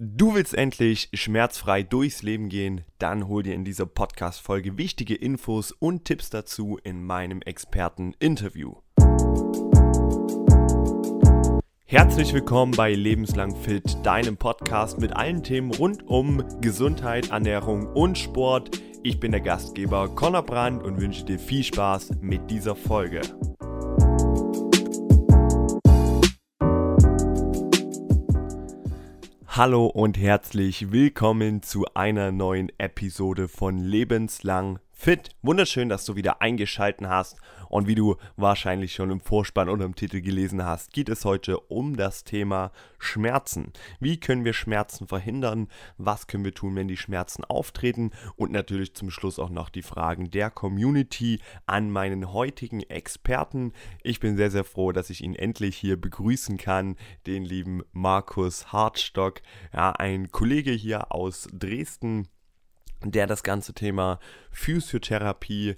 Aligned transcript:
Du 0.00 0.36
willst 0.36 0.54
endlich 0.54 1.08
schmerzfrei 1.12 1.82
durchs 1.82 2.22
Leben 2.22 2.48
gehen? 2.48 2.82
Dann 3.00 3.26
hol 3.26 3.42
dir 3.42 3.54
in 3.54 3.64
dieser 3.64 3.84
Podcast-Folge 3.84 4.78
wichtige 4.78 5.16
Infos 5.16 5.72
und 5.72 6.04
Tipps 6.04 6.30
dazu 6.30 6.78
in 6.84 7.04
meinem 7.04 7.42
Experten-Interview. 7.42 8.76
Herzlich 11.84 12.32
willkommen 12.32 12.74
bei 12.76 12.94
Lebenslang 12.94 13.56
Fit, 13.56 13.96
deinem 14.04 14.36
Podcast 14.36 15.00
mit 15.00 15.16
allen 15.16 15.42
Themen 15.42 15.74
rund 15.74 16.06
um 16.06 16.44
Gesundheit, 16.60 17.30
Ernährung 17.30 17.88
und 17.88 18.16
Sport. 18.16 18.80
Ich 19.02 19.18
bin 19.18 19.32
der 19.32 19.40
Gastgeber 19.40 20.14
Conor 20.14 20.44
Brandt 20.44 20.84
und 20.84 21.00
wünsche 21.00 21.24
dir 21.24 21.40
viel 21.40 21.64
Spaß 21.64 22.10
mit 22.20 22.48
dieser 22.52 22.76
Folge. 22.76 23.22
Hallo 29.58 29.86
und 29.86 30.16
herzlich 30.16 30.92
willkommen 30.92 31.64
zu 31.64 31.84
einer 31.94 32.30
neuen 32.30 32.70
Episode 32.78 33.48
von 33.48 33.80
Lebenslang 33.80 34.78
Fit. 34.92 35.30
Wunderschön, 35.42 35.88
dass 35.88 36.04
du 36.04 36.14
wieder 36.14 36.40
eingeschalten 36.40 37.08
hast 37.08 37.38
und 37.68 37.86
wie 37.86 37.94
du 37.94 38.16
wahrscheinlich 38.36 38.94
schon 38.94 39.10
im 39.10 39.20
Vorspann 39.20 39.68
oder 39.68 39.84
im 39.84 39.94
Titel 39.94 40.20
gelesen 40.20 40.64
hast, 40.64 40.92
geht 40.92 41.08
es 41.08 41.24
heute 41.24 41.58
um 41.60 41.96
das 41.96 42.24
Thema 42.24 42.72
Schmerzen. 42.98 43.72
Wie 44.00 44.18
können 44.18 44.44
wir 44.44 44.52
Schmerzen 44.52 45.06
verhindern? 45.06 45.68
Was 45.96 46.26
können 46.26 46.44
wir 46.44 46.54
tun, 46.54 46.76
wenn 46.76 46.88
die 46.88 46.96
Schmerzen 46.96 47.44
auftreten? 47.44 48.10
Und 48.36 48.52
natürlich 48.52 48.94
zum 48.94 49.10
Schluss 49.10 49.38
auch 49.38 49.50
noch 49.50 49.68
die 49.68 49.82
Fragen 49.82 50.30
der 50.30 50.50
Community 50.50 51.40
an 51.66 51.90
meinen 51.90 52.32
heutigen 52.32 52.80
Experten. 52.80 53.72
Ich 54.02 54.20
bin 54.20 54.36
sehr, 54.36 54.50
sehr 54.50 54.64
froh, 54.64 54.92
dass 54.92 55.10
ich 55.10 55.22
ihn 55.22 55.34
endlich 55.34 55.76
hier 55.76 56.00
begrüßen 56.00 56.56
kann, 56.58 56.96
den 57.26 57.44
lieben 57.44 57.82
Markus 57.92 58.72
Hartstock, 58.72 59.40
ja, 59.72 59.92
ein 59.92 60.30
Kollege 60.30 60.72
hier 60.72 61.12
aus 61.12 61.48
Dresden 61.52 62.28
der 63.04 63.26
das 63.26 63.42
ganze 63.42 63.74
Thema 63.74 64.18
Physiotherapie 64.50 65.76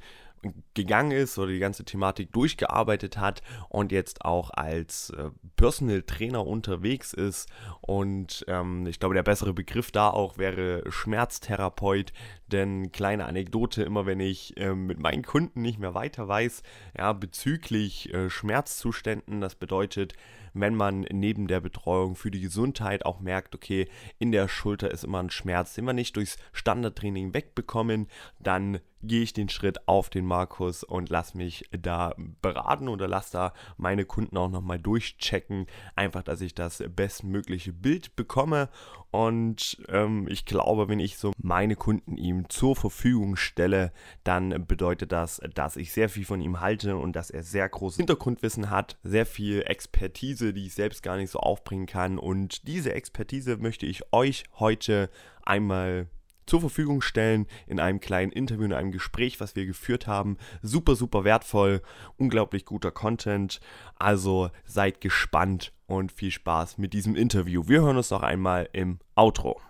gegangen 0.74 1.10
ist 1.12 1.38
oder 1.38 1.52
die 1.52 1.58
ganze 1.58 1.84
Thematik 1.84 2.32
durchgearbeitet 2.32 3.18
hat 3.18 3.42
und 3.68 3.92
jetzt 3.92 4.24
auch 4.24 4.50
als 4.50 5.10
äh, 5.10 5.30
Personal 5.56 6.02
Trainer 6.02 6.46
unterwegs 6.46 7.12
ist. 7.12 7.48
Und 7.80 8.44
ähm, 8.48 8.86
ich 8.86 8.98
glaube, 8.98 9.14
der 9.14 9.22
bessere 9.22 9.52
Begriff 9.52 9.90
da 9.90 10.08
auch 10.08 10.38
wäre 10.38 10.82
Schmerztherapeut. 10.90 12.12
Denn 12.46 12.90
kleine 12.92 13.26
Anekdote, 13.26 13.82
immer 13.82 14.06
wenn 14.06 14.20
ich 14.20 14.56
äh, 14.56 14.74
mit 14.74 14.98
meinen 14.98 15.22
Kunden 15.22 15.62
nicht 15.62 15.78
mehr 15.78 15.94
weiter 15.94 16.26
weiß, 16.26 16.62
ja, 16.96 17.12
bezüglich 17.12 18.12
äh, 18.12 18.30
Schmerzzuständen, 18.30 19.40
das 19.40 19.54
bedeutet, 19.54 20.14
wenn 20.52 20.74
man 20.74 21.06
neben 21.12 21.46
der 21.46 21.60
Betreuung 21.60 22.16
für 22.16 22.30
die 22.30 22.40
Gesundheit 22.40 23.04
auch 23.06 23.20
merkt, 23.20 23.54
okay, 23.54 23.88
in 24.18 24.32
der 24.32 24.48
Schulter 24.48 24.90
ist 24.90 25.04
immer 25.04 25.22
ein 25.22 25.30
Schmerz, 25.30 25.74
den 25.74 25.84
wir 25.84 25.92
nicht 25.92 26.16
durchs 26.16 26.38
Standardtraining 26.52 27.34
wegbekommen, 27.34 28.08
dann 28.40 28.80
gehe 29.02 29.22
ich 29.22 29.32
den 29.32 29.48
Schritt 29.48 29.88
auf 29.88 30.10
den 30.10 30.26
Markus 30.26 30.84
und 30.84 31.08
lass 31.08 31.34
mich 31.34 31.68
da 31.72 32.14
beraten 32.42 32.88
oder 32.88 33.08
lass 33.08 33.30
da 33.30 33.52
meine 33.76 34.04
Kunden 34.04 34.36
auch 34.36 34.50
nochmal 34.50 34.78
durchchecken. 34.78 35.66
Einfach, 35.96 36.22
dass 36.22 36.40
ich 36.40 36.54
das 36.54 36.82
bestmögliche 36.94 37.72
Bild 37.72 38.16
bekomme. 38.16 38.68
Und 39.10 39.82
ähm, 39.88 40.28
ich 40.28 40.44
glaube, 40.44 40.88
wenn 40.88 41.00
ich 41.00 41.18
so 41.18 41.32
meine 41.38 41.76
Kunden 41.76 42.16
ihm 42.16 42.48
zur 42.48 42.76
Verfügung 42.76 43.36
stelle, 43.36 43.92
dann 44.22 44.66
bedeutet 44.66 45.12
das, 45.12 45.40
dass 45.54 45.76
ich 45.76 45.92
sehr 45.92 46.08
viel 46.08 46.24
von 46.24 46.40
ihm 46.40 46.60
halte 46.60 46.96
und 46.96 47.16
dass 47.16 47.30
er 47.30 47.42
sehr 47.42 47.68
großes 47.68 47.96
Hintergrundwissen 47.96 48.70
hat, 48.70 48.98
sehr 49.02 49.26
viel 49.26 49.62
Expertise, 49.62 50.52
die 50.52 50.66
ich 50.66 50.74
selbst 50.74 51.02
gar 51.02 51.16
nicht 51.16 51.30
so 51.30 51.40
aufbringen 51.40 51.86
kann. 51.86 52.18
Und 52.18 52.68
diese 52.68 52.94
Expertise 52.94 53.56
möchte 53.56 53.86
ich 53.86 54.12
euch 54.12 54.44
heute 54.58 55.10
einmal 55.42 56.08
zur 56.46 56.60
Verfügung 56.60 57.00
stellen 57.00 57.46
in 57.66 57.80
einem 57.80 58.00
kleinen 58.00 58.32
Interview, 58.32 58.64
in 58.64 58.72
einem 58.72 58.92
Gespräch, 58.92 59.40
was 59.40 59.56
wir 59.56 59.66
geführt 59.66 60.06
haben. 60.06 60.36
Super, 60.62 60.94
super 60.94 61.24
wertvoll, 61.24 61.82
unglaublich 62.16 62.64
guter 62.64 62.90
Content. 62.90 63.60
Also 63.96 64.50
seid 64.64 65.00
gespannt 65.00 65.72
und 65.86 66.12
viel 66.12 66.30
Spaß 66.30 66.78
mit 66.78 66.92
diesem 66.92 67.16
Interview. 67.16 67.64
Wir 67.66 67.82
hören 67.82 67.96
uns 67.96 68.10
noch 68.10 68.22
einmal 68.22 68.68
im 68.72 68.98
Outro. 69.14 69.60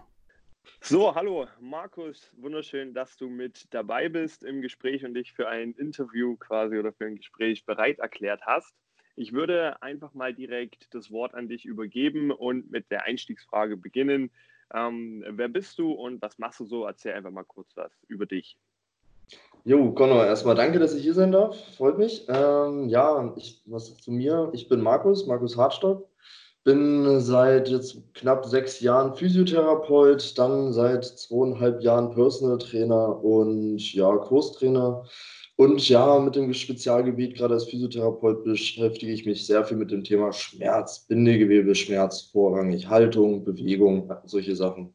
So, 0.83 1.15
hallo 1.15 1.47
Markus, 1.61 2.33
wunderschön, 2.39 2.95
dass 2.95 3.17
du 3.17 3.29
mit 3.29 3.67
dabei 3.75 4.09
bist 4.09 4.43
im 4.45 4.63
Gespräch 4.63 5.05
und 5.05 5.13
dich 5.13 5.33
für 5.33 5.47
ein 5.47 5.73
Interview 5.73 6.37
quasi 6.37 6.79
oder 6.79 6.93
für 6.93 7.05
ein 7.05 7.17
Gespräch 7.17 7.67
bereit 7.67 7.99
erklärt 7.99 8.41
hast. 8.47 8.75
Ich 9.15 9.35
würde 9.35 9.83
einfach 9.83 10.15
mal 10.15 10.33
direkt 10.33 10.95
das 10.95 11.11
Wort 11.11 11.35
an 11.35 11.49
dich 11.49 11.67
übergeben 11.67 12.31
und 12.31 12.71
mit 12.71 12.91
der 12.91 13.05
Einstiegsfrage 13.05 13.77
beginnen. 13.77 14.31
Ähm, 14.73 15.25
wer 15.29 15.49
bist 15.49 15.79
du 15.79 15.93
und 15.93 16.23
was 16.23 16.39
machst 16.39 16.61
du 16.61 16.65
so? 16.65 16.85
Erzähl 16.85 17.15
einfach 17.15 17.31
mal 17.31 17.45
kurz 17.45 17.77
was 17.77 17.93
über 18.09 18.27
dich. 18.27 18.57
Jo, 19.65 19.93
Connor, 19.93 20.25
erstmal 20.25 20.55
danke, 20.55 20.79
dass 20.79 20.95
ich 20.95 21.03
hier 21.03 21.15
sein 21.15 21.33
darf. 21.33 21.57
Freut 21.77 21.99
mich. 21.99 22.27
Ähm, 22.29 22.89
ja, 22.89 23.33
ich, 23.37 23.63
was 23.67 23.95
zu 23.97 24.11
mir? 24.11 24.51
Ich 24.55 24.69
bin 24.69 24.81
Markus, 24.81 25.27
Markus 25.27 25.57
Hartstock. 25.57 26.09
Bin 26.65 27.21
seit 27.21 27.69
jetzt 27.69 28.15
knapp 28.15 28.45
sechs 28.45 28.81
Jahren 28.81 29.15
Physiotherapeut, 29.15 30.39
dann 30.39 30.73
seit 30.73 31.05
zweieinhalb 31.05 31.83
Jahren 31.83 32.11
Personal 32.11 32.59
Trainer 32.59 33.23
und 33.23 33.79
ja, 33.95 34.15
Kurstrainer. 34.17 35.05
Und 35.61 35.87
ja, 35.91 36.19
mit 36.19 36.37
dem 36.37 36.55
Spezialgebiet, 36.55 37.37
gerade 37.37 37.53
als 37.53 37.67
Physiotherapeut, 37.67 38.45
beschäftige 38.45 39.13
ich 39.13 39.27
mich 39.27 39.45
sehr 39.45 39.63
viel 39.63 39.77
mit 39.77 39.91
dem 39.91 40.03
Thema 40.03 40.33
Schmerz, 40.33 41.01
Bindegewebe, 41.07 41.75
Schmerz, 41.75 42.23
vorrangig 42.33 42.89
Haltung, 42.89 43.45
Bewegung, 43.45 44.11
solche 44.25 44.57
Sachen. 44.57 44.95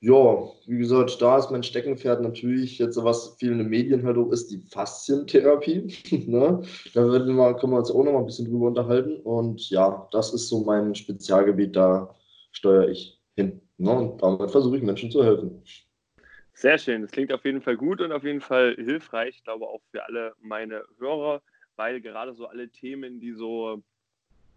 Ja, 0.00 0.48
wie 0.66 0.78
gesagt, 0.78 1.20
da 1.20 1.36
ist 1.36 1.50
mein 1.50 1.62
Steckenpferd 1.62 2.22
natürlich 2.22 2.78
jetzt, 2.78 2.96
was 3.04 3.36
viel 3.38 3.52
in 3.52 3.58
den 3.58 3.68
Medien 3.68 4.04
halt 4.04 4.16
auch 4.16 4.30
ist, 4.30 4.50
die 4.50 4.62
Faszientherapie. 4.70 5.94
ne? 6.28 6.62
Da 6.94 7.12
werden 7.12 7.36
wir, 7.36 7.52
können 7.52 7.74
wir 7.74 7.78
uns 7.80 7.90
auch 7.90 8.04
noch 8.04 8.12
mal 8.12 8.20
ein 8.20 8.26
bisschen 8.26 8.50
drüber 8.50 8.68
unterhalten. 8.68 9.20
Und 9.20 9.68
ja, 9.68 10.08
das 10.12 10.32
ist 10.32 10.48
so 10.48 10.64
mein 10.64 10.94
Spezialgebiet, 10.94 11.76
da 11.76 12.14
steuere 12.52 12.88
ich 12.88 13.20
hin. 13.36 13.60
Ne? 13.76 13.90
Und 13.90 14.22
damit 14.22 14.50
versuche 14.50 14.78
ich 14.78 14.82
Menschen 14.82 15.10
zu 15.10 15.22
helfen. 15.22 15.62
Sehr 16.54 16.78
schön. 16.78 17.02
Das 17.02 17.10
klingt 17.10 17.32
auf 17.32 17.44
jeden 17.44 17.60
Fall 17.60 17.76
gut 17.76 18.00
und 18.00 18.12
auf 18.12 18.22
jeden 18.22 18.40
Fall 18.40 18.76
hilfreich. 18.76 19.36
Ich 19.36 19.44
glaube 19.44 19.66
auch 19.66 19.82
für 19.90 20.04
alle 20.04 20.34
meine 20.40 20.84
Hörer, 20.98 21.42
weil 21.76 22.00
gerade 22.00 22.32
so 22.34 22.46
alle 22.46 22.68
Themen, 22.68 23.18
die 23.18 23.32
so 23.32 23.82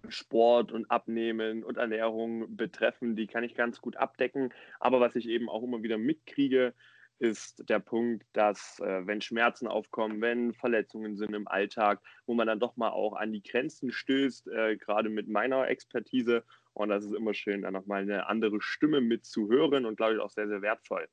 Sport 0.07 0.71
und 0.71 0.89
Abnehmen 0.91 1.63
und 1.63 1.77
Ernährung 1.77 2.55
betreffen, 2.55 3.15
die 3.15 3.25
kann 3.25 3.43
ich 3.43 3.55
ganz 3.55 3.81
gut 3.81 3.97
abdecken. 3.97 4.53
Aber 4.79 4.99
was 4.99 5.15
ich 5.15 5.27
eben 5.27 5.49
auch 5.49 5.63
immer 5.63 5.81
wieder 5.81 5.97
mitkriege, 5.97 6.73
ist 7.19 7.67
der 7.67 7.79
Punkt, 7.79 8.27
dass 8.33 8.79
äh, 8.79 9.07
wenn 9.07 9.21
Schmerzen 9.21 9.67
aufkommen, 9.67 10.21
wenn 10.21 10.53
Verletzungen 10.53 11.17
sind 11.17 11.33
im 11.33 11.47
Alltag, 11.47 11.99
wo 12.27 12.35
man 12.35 12.45
dann 12.45 12.59
doch 12.59 12.77
mal 12.77 12.89
auch 12.89 13.13
an 13.13 13.33
die 13.33 13.41
Grenzen 13.41 13.91
stößt, 13.91 14.49
äh, 14.49 14.77
gerade 14.77 15.09
mit 15.09 15.27
meiner 15.27 15.67
Expertise. 15.67 16.43
Und 16.73 16.89
das 16.89 17.03
ist 17.03 17.15
immer 17.15 17.33
schön, 17.33 17.63
dann 17.63 17.73
nochmal 17.73 18.03
eine 18.03 18.27
andere 18.27 18.61
Stimme 18.61 19.01
mitzuhören 19.01 19.87
und 19.87 19.95
glaube 19.95 20.13
ich 20.13 20.19
auch 20.19 20.29
sehr, 20.29 20.47
sehr 20.47 20.61
wertvoll. 20.61 21.07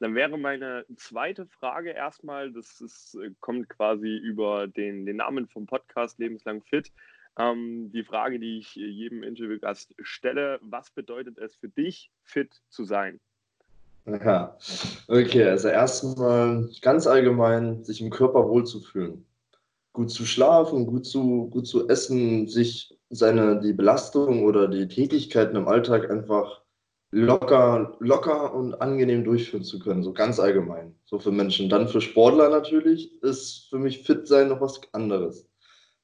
Dann 0.00 0.14
wäre 0.14 0.38
meine 0.38 0.86
zweite 0.96 1.46
Frage 1.46 1.90
erstmal, 1.90 2.52
das 2.52 2.80
ist, 2.80 3.14
äh, 3.16 3.30
kommt 3.40 3.68
quasi 3.68 4.16
über 4.16 4.66
den, 4.66 5.04
den 5.04 5.16
Namen 5.16 5.46
vom 5.46 5.66
Podcast 5.66 6.18
Lebenslang 6.18 6.62
Fit. 6.62 6.90
Ähm, 7.38 7.92
die 7.92 8.02
Frage, 8.02 8.40
die 8.40 8.58
ich 8.58 8.74
jedem 8.74 9.22
Interviewgast 9.22 9.94
stelle, 10.00 10.58
was 10.62 10.90
bedeutet 10.90 11.38
es 11.38 11.54
für 11.54 11.68
dich, 11.68 12.10
fit 12.24 12.62
zu 12.70 12.84
sein? 12.84 13.20
Ja, 14.06 14.56
okay, 15.08 15.44
also 15.44 15.68
erstmal 15.68 16.68
ganz 16.80 17.06
allgemein, 17.06 17.84
sich 17.84 18.00
im 18.00 18.10
Körper 18.10 18.48
wohlzufühlen. 18.48 19.26
Gut 19.92 20.10
zu 20.10 20.24
schlafen, 20.24 20.86
gut 20.86 21.04
zu, 21.04 21.48
gut 21.50 21.66
zu 21.66 21.88
essen, 21.88 22.48
sich 22.48 22.98
seine, 23.10 23.60
die 23.60 23.74
Belastung 23.74 24.44
oder 24.44 24.66
die 24.66 24.88
Tätigkeiten 24.88 25.56
im 25.56 25.68
Alltag 25.68 26.10
einfach 26.10 26.59
locker, 27.12 27.96
locker 28.00 28.54
und 28.54 28.80
angenehm 28.80 29.24
durchführen 29.24 29.64
zu 29.64 29.78
können, 29.78 30.02
so 30.02 30.12
ganz 30.12 30.38
allgemein, 30.38 30.94
so 31.04 31.18
für 31.18 31.32
Menschen. 31.32 31.68
Dann 31.68 31.88
für 31.88 32.00
Sportler 32.00 32.48
natürlich 32.48 33.20
ist 33.22 33.68
für 33.70 33.78
mich 33.78 34.02
fit 34.04 34.26
sein 34.28 34.48
noch 34.48 34.60
was 34.60 34.80
anderes. 34.92 35.48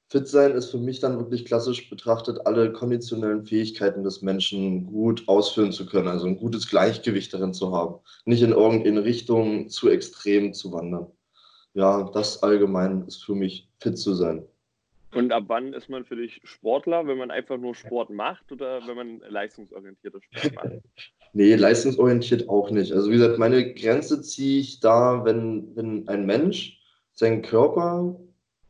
Fit 0.09 0.27
sein 0.27 0.53
ist 0.53 0.71
für 0.71 0.77
mich 0.77 1.01
dann 1.01 1.17
wirklich 1.17 1.43
klassisch 1.45 1.89
betrachtet, 1.89 2.45
alle 2.45 2.71
konditionellen 2.71 3.43
Fähigkeiten 3.43 4.03
des 4.03 4.21
Menschen 4.21 4.85
gut 4.87 5.27
ausführen 5.27 5.73
zu 5.73 5.85
können, 5.85 6.07
also 6.07 6.27
ein 6.27 6.37
gutes 6.37 6.69
Gleichgewicht 6.69 7.33
darin 7.33 7.53
zu 7.53 7.73
haben, 7.73 7.95
nicht 8.25 8.41
in 8.41 8.51
irgendeine 8.51 9.03
Richtung 9.03 9.67
zu 9.69 9.89
extrem 9.89 10.53
zu 10.53 10.71
wandern. 10.71 11.07
Ja, 11.73 12.09
das 12.13 12.41
allgemein 12.41 13.05
ist 13.05 13.23
für 13.23 13.35
mich 13.35 13.69
fit 13.79 13.97
zu 13.97 14.13
sein. 14.13 14.45
Und 15.17 15.31
ab 15.31 15.45
wann 15.47 15.73
ist 15.73 15.89
man 15.89 16.05
für 16.05 16.15
dich 16.15 16.41
Sportler, 16.43 17.07
wenn 17.07 17.17
man 17.17 17.31
einfach 17.31 17.57
nur 17.57 17.73
Sport 17.73 18.11
macht 18.11 18.51
oder 18.51 18.85
wenn 18.85 18.95
man 18.95 19.21
leistungsorientierter 19.27 20.19
Sport 20.21 20.53
macht? 20.53 20.71
nee, 21.33 21.55
leistungsorientiert 21.55 22.47
auch 22.47 22.69
nicht. 22.69 22.91
Also 22.91 23.09
wie 23.09 23.15
gesagt, 23.15 23.39
meine 23.39 23.73
Grenze 23.73 24.21
ziehe 24.21 24.59
ich 24.59 24.79
da, 24.79 25.25
wenn, 25.25 25.75
wenn 25.75 26.07
ein 26.07 26.27
Mensch 26.27 26.79
seinen 27.13 27.41
Körper 27.41 28.15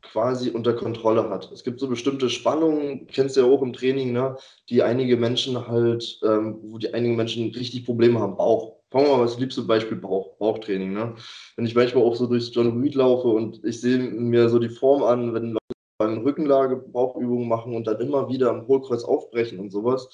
quasi 0.01 0.49
unter 0.49 0.71
Kontrolle 0.71 1.29
hat. 1.29 1.51
Es 1.51 1.65
gibt 1.65 1.81
so 1.81 1.89
bestimmte 1.89 2.29
Spannungen, 2.29 3.07
kennst 3.07 3.35
du 3.35 3.41
ja 3.41 3.45
auch 3.45 3.61
im 3.61 3.73
Training, 3.73 4.13
ne, 4.13 4.37
die 4.69 4.81
einige 4.83 5.17
Menschen 5.17 5.67
halt, 5.67 6.17
ähm, 6.23 6.59
wo 6.61 6.77
die 6.77 6.93
einigen 6.93 7.17
Menschen 7.17 7.51
richtig 7.51 7.83
Probleme 7.83 8.21
haben, 8.21 8.37
Bauch. 8.37 8.77
Fangen 8.89 9.07
wir 9.07 9.17
mal 9.17 9.25
das 9.25 9.37
liebste 9.37 9.63
Beispiel 9.63 9.97
Bauch, 9.97 10.37
Bauchtraining. 10.37 10.93
Ne? 10.93 11.15
Wenn 11.57 11.65
ich 11.65 11.75
manchmal 11.75 12.05
auch 12.05 12.15
so 12.15 12.25
durchs 12.25 12.55
John 12.55 12.81
Reed 12.81 12.95
laufe 12.95 13.27
und 13.27 13.61
ich 13.65 13.81
sehe 13.81 13.97
mir 13.97 14.47
so 14.47 14.59
die 14.59 14.69
Form 14.69 15.03
an, 15.03 15.33
wenn 15.33 15.51
Leute 15.51 15.76
beim 15.97 16.19
Rückenlage 16.19 16.77
Bauchübungen 16.77 17.47
machen 17.47 17.75
und 17.75 17.87
dann 17.87 17.99
immer 17.99 18.29
wieder 18.29 18.49
am 18.49 18.67
Hohlkreuz 18.67 19.03
aufbrechen 19.03 19.59
und 19.59 19.71
sowas, 19.71 20.09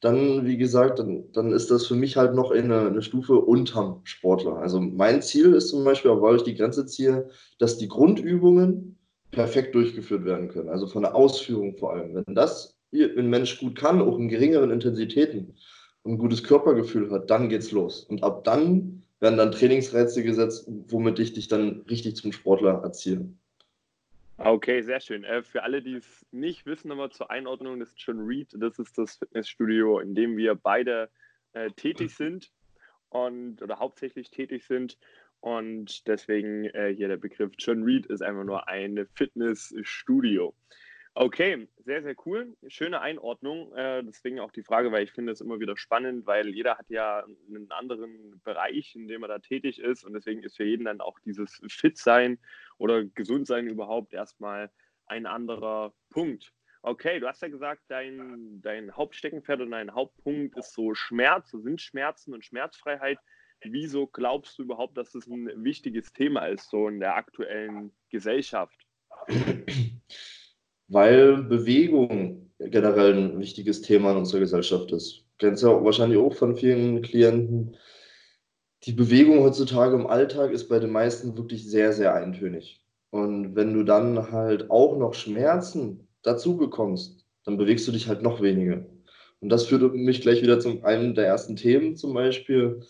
dann, 0.00 0.46
wie 0.46 0.56
gesagt, 0.56 0.98
dann, 0.98 1.30
dann 1.32 1.52
ist 1.52 1.70
das 1.70 1.86
für 1.86 1.94
mich 1.94 2.16
halt 2.16 2.34
noch 2.34 2.50
eine, 2.50 2.86
eine 2.86 3.02
Stufe 3.02 3.34
unterm 3.34 4.00
Sportler. 4.04 4.56
Also 4.56 4.80
mein 4.80 5.22
Ziel 5.22 5.54
ist 5.54 5.68
zum 5.68 5.84
Beispiel, 5.84 6.10
weil 6.10 6.36
ich 6.36 6.42
die 6.42 6.54
Grenze 6.54 6.86
ziehe, 6.86 7.28
dass 7.58 7.78
die 7.78 7.88
Grundübungen 7.88 8.98
perfekt 9.30 9.74
durchgeführt 9.74 10.24
werden 10.24 10.48
können. 10.48 10.68
Also 10.68 10.86
von 10.86 11.02
der 11.02 11.14
Ausführung 11.14 11.76
vor 11.76 11.94
allem. 11.94 12.14
Wenn 12.14 12.34
das 12.34 12.78
ein 12.92 13.28
Mensch 13.28 13.58
gut 13.58 13.76
kann, 13.76 14.00
auch 14.00 14.18
in 14.18 14.28
geringeren 14.28 14.70
Intensitäten 14.70 15.54
und 16.02 16.12
ein 16.12 16.18
gutes 16.18 16.44
Körpergefühl 16.44 17.10
hat, 17.10 17.30
dann 17.30 17.48
geht's 17.48 17.72
los. 17.72 18.04
Und 18.04 18.22
ab 18.22 18.44
dann 18.44 19.02
werden 19.20 19.38
dann 19.38 19.52
Trainingsreize 19.52 20.22
gesetzt, 20.22 20.70
womit 20.88 21.18
ich 21.18 21.32
dich 21.32 21.48
dann 21.48 21.82
richtig 21.88 22.16
zum 22.16 22.32
Sportler 22.32 22.82
erziehe. 22.82 23.28
Okay, 24.38 24.82
sehr 24.82 25.00
schön. 25.00 25.24
Äh, 25.24 25.42
für 25.42 25.62
alle, 25.62 25.82
die 25.82 25.94
es 25.94 26.26
nicht 26.30 26.66
wissen, 26.66 26.92
aber 26.92 27.10
zur 27.10 27.30
Einordnung, 27.30 27.80
das 27.80 27.88
ist 27.90 28.00
John 28.00 28.20
Reed. 28.20 28.48
Das 28.54 28.78
ist 28.78 28.98
das 28.98 29.16
Fitnessstudio, 29.16 29.98
in 30.00 30.14
dem 30.14 30.36
wir 30.36 30.54
beide 30.54 31.10
äh, 31.52 31.70
tätig 31.70 32.14
sind 32.14 32.52
und 33.08 33.62
oder 33.62 33.78
hauptsächlich 33.78 34.30
tätig 34.30 34.64
sind. 34.66 34.98
Und 35.40 36.06
deswegen 36.06 36.64
äh, 36.66 36.94
hier 36.94 37.08
der 37.08 37.16
Begriff 37.16 37.52
John 37.58 37.82
Reed 37.82 38.06
ist 38.06 38.22
einfach 38.22 38.44
nur 38.44 38.68
ein 38.68 39.06
Fitnessstudio. 39.14 40.54
Okay, 41.14 41.66
sehr, 41.78 42.02
sehr 42.02 42.14
cool. 42.26 42.54
Schöne 42.68 43.00
Einordnung. 43.00 43.72
Äh, 43.74 44.04
deswegen 44.04 44.38
auch 44.38 44.52
die 44.52 44.62
Frage, 44.62 44.92
weil 44.92 45.02
ich 45.02 45.12
finde 45.12 45.32
es 45.32 45.40
immer 45.40 45.60
wieder 45.60 45.78
spannend, 45.78 46.26
weil 46.26 46.48
jeder 46.50 46.76
hat 46.76 46.90
ja 46.90 47.24
einen 47.48 47.70
anderen 47.70 48.38
Bereich, 48.44 48.94
in 48.94 49.08
dem 49.08 49.22
er 49.22 49.28
da 49.28 49.38
tätig 49.38 49.78
ist. 49.78 50.04
Und 50.04 50.12
deswegen 50.12 50.42
ist 50.42 50.58
für 50.58 50.64
jeden 50.64 50.84
dann 50.84 51.00
auch 51.00 51.18
dieses 51.20 51.62
Fit-Sein 51.68 52.38
oder 52.78 53.04
Gesundsein 53.04 53.66
überhaupt 53.66 54.12
erstmal 54.12 54.70
ein 55.06 55.26
anderer 55.26 55.94
Punkt. 56.10 56.52
Okay, 56.82 57.18
du 57.18 57.26
hast 57.26 57.42
ja 57.42 57.48
gesagt, 57.48 57.82
dein, 57.88 58.60
dein 58.62 58.92
Hauptsteckenpferd 58.92 59.60
und 59.60 59.72
dein 59.72 59.94
Hauptpunkt 59.94 60.56
ist 60.56 60.72
so 60.72 60.94
Schmerz, 60.94 61.50
so 61.50 61.60
sind 61.60 61.80
Schmerzen 61.80 62.32
und 62.32 62.44
Schmerzfreiheit. 62.44 63.18
Wieso 63.62 64.06
glaubst 64.06 64.58
du 64.58 64.62
überhaupt, 64.62 64.96
dass 64.96 65.12
das 65.12 65.26
ein 65.26 65.50
wichtiges 65.64 66.12
Thema 66.12 66.46
ist, 66.46 66.70
so 66.70 66.88
in 66.88 67.00
der 67.00 67.16
aktuellen 67.16 67.92
Gesellschaft? 68.10 68.86
weil 70.88 71.42
Bewegung 71.42 72.50
generell 72.58 73.14
ein 73.14 73.38
wichtiges 73.38 73.82
Thema 73.82 74.12
in 74.12 74.18
unserer 74.18 74.40
Gesellschaft 74.40 74.92
ist. 74.92 75.24
Du 75.38 75.46
kennst 75.46 75.62
ja 75.62 75.84
wahrscheinlich 75.84 76.18
auch 76.18 76.34
von 76.34 76.56
vielen 76.56 77.02
Klienten. 77.02 77.76
Die 78.86 78.92
Bewegung 78.92 79.42
heutzutage 79.42 79.96
im 79.96 80.06
Alltag 80.06 80.52
ist 80.52 80.68
bei 80.68 80.78
den 80.78 80.90
meisten 80.90 81.36
wirklich 81.36 81.68
sehr, 81.68 81.92
sehr 81.92 82.14
eintönig. 82.14 82.84
Und 83.10 83.56
wenn 83.56 83.74
du 83.74 83.82
dann 83.82 84.30
halt 84.30 84.70
auch 84.70 84.96
noch 84.96 85.14
Schmerzen 85.14 86.06
dazu 86.22 86.56
bekommst, 86.56 87.26
dann 87.44 87.56
bewegst 87.56 87.88
du 87.88 87.92
dich 87.92 88.06
halt 88.06 88.22
noch 88.22 88.40
weniger. 88.40 88.86
Und 89.40 89.48
das 89.48 89.66
führt 89.66 89.92
mich 89.92 90.20
gleich 90.20 90.40
wieder 90.40 90.60
zum 90.60 90.84
einen 90.84 91.14
der 91.14 91.26
ersten 91.26 91.56
Themen, 91.56 91.96
zum 91.96 92.14
Beispiel 92.14 92.80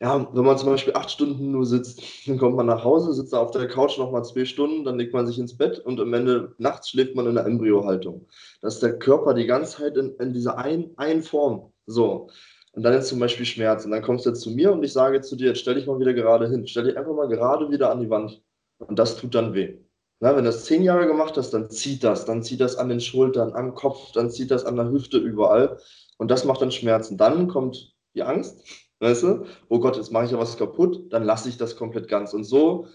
ja, 0.00 0.28
wenn 0.32 0.44
man 0.44 0.56
zum 0.56 0.68
Beispiel 0.68 0.94
acht 0.94 1.10
Stunden 1.10 1.50
nur 1.50 1.66
sitzt, 1.66 2.02
dann 2.28 2.38
kommt 2.38 2.56
man 2.56 2.66
nach 2.66 2.84
Hause, 2.84 3.12
sitzt 3.12 3.34
auf 3.34 3.50
der 3.50 3.66
Couch 3.66 3.98
nochmal 3.98 4.24
zwei 4.24 4.44
Stunden, 4.44 4.84
dann 4.84 4.98
legt 4.98 5.12
man 5.12 5.26
sich 5.26 5.38
ins 5.38 5.56
Bett 5.56 5.78
und 5.80 5.98
am 6.00 6.14
Ende 6.14 6.54
nachts 6.58 6.90
schläft 6.90 7.16
man 7.16 7.26
in 7.26 7.34
der 7.34 7.46
Embryohaltung. 7.46 8.26
Ist 8.62 8.82
der 8.82 8.98
Körper 8.98 9.34
die 9.34 9.46
ganze 9.46 9.78
Zeit 9.78 9.96
in, 9.96 10.14
in 10.20 10.32
dieser 10.32 10.56
einen 10.58 11.22
Form. 11.22 11.72
So. 11.86 12.30
Und 12.72 12.82
dann 12.82 12.94
ist 12.94 13.08
zum 13.08 13.18
Beispiel 13.18 13.46
Schmerz. 13.46 13.84
Und 13.84 13.90
dann 13.90 14.02
kommst 14.02 14.26
du 14.26 14.30
jetzt 14.30 14.40
zu 14.40 14.50
mir 14.50 14.72
und 14.72 14.82
ich 14.82 14.92
sage 14.92 15.20
zu 15.20 15.36
dir, 15.36 15.48
jetzt 15.48 15.60
stell 15.60 15.74
dich 15.74 15.86
mal 15.86 15.98
wieder 15.98 16.14
gerade 16.14 16.48
hin. 16.48 16.66
Stell 16.66 16.84
dich 16.84 16.96
einfach 16.96 17.14
mal 17.14 17.28
gerade 17.28 17.70
wieder 17.70 17.90
an 17.90 18.00
die 18.00 18.10
Wand. 18.10 18.42
Und 18.78 18.98
das 18.98 19.16
tut 19.16 19.34
dann 19.34 19.54
weh. 19.54 19.78
Na, 20.20 20.30
wenn 20.30 20.44
du 20.44 20.50
das 20.50 20.64
zehn 20.64 20.82
Jahre 20.82 21.06
gemacht 21.06 21.36
hast, 21.36 21.50
dann 21.50 21.70
zieht 21.70 22.04
das. 22.04 22.24
Dann 22.24 22.42
zieht 22.42 22.60
das 22.60 22.76
an 22.76 22.88
den 22.88 23.00
Schultern, 23.00 23.52
am 23.52 23.74
Kopf, 23.74 24.12
dann 24.12 24.30
zieht 24.30 24.50
das 24.50 24.64
an 24.64 24.76
der 24.76 24.90
Hüfte 24.90 25.18
überall. 25.18 25.78
Und 26.18 26.30
das 26.30 26.44
macht 26.44 26.60
dann 26.60 26.72
Schmerzen. 26.72 27.16
Dann 27.16 27.48
kommt 27.48 27.94
die 28.14 28.22
Angst 28.22 28.62
Weißt 29.00 29.22
du? 29.22 29.46
Oh 29.68 29.78
Gott, 29.78 29.96
jetzt 29.96 30.10
mache 30.10 30.24
ich 30.24 30.32
ja 30.32 30.38
was 30.38 30.56
kaputt, 30.56 31.12
dann 31.12 31.24
lasse 31.24 31.48
ich 31.48 31.56
das 31.56 31.76
komplett 31.76 32.08
ganz. 32.08 32.34
Und 32.34 32.44
so 32.44 32.88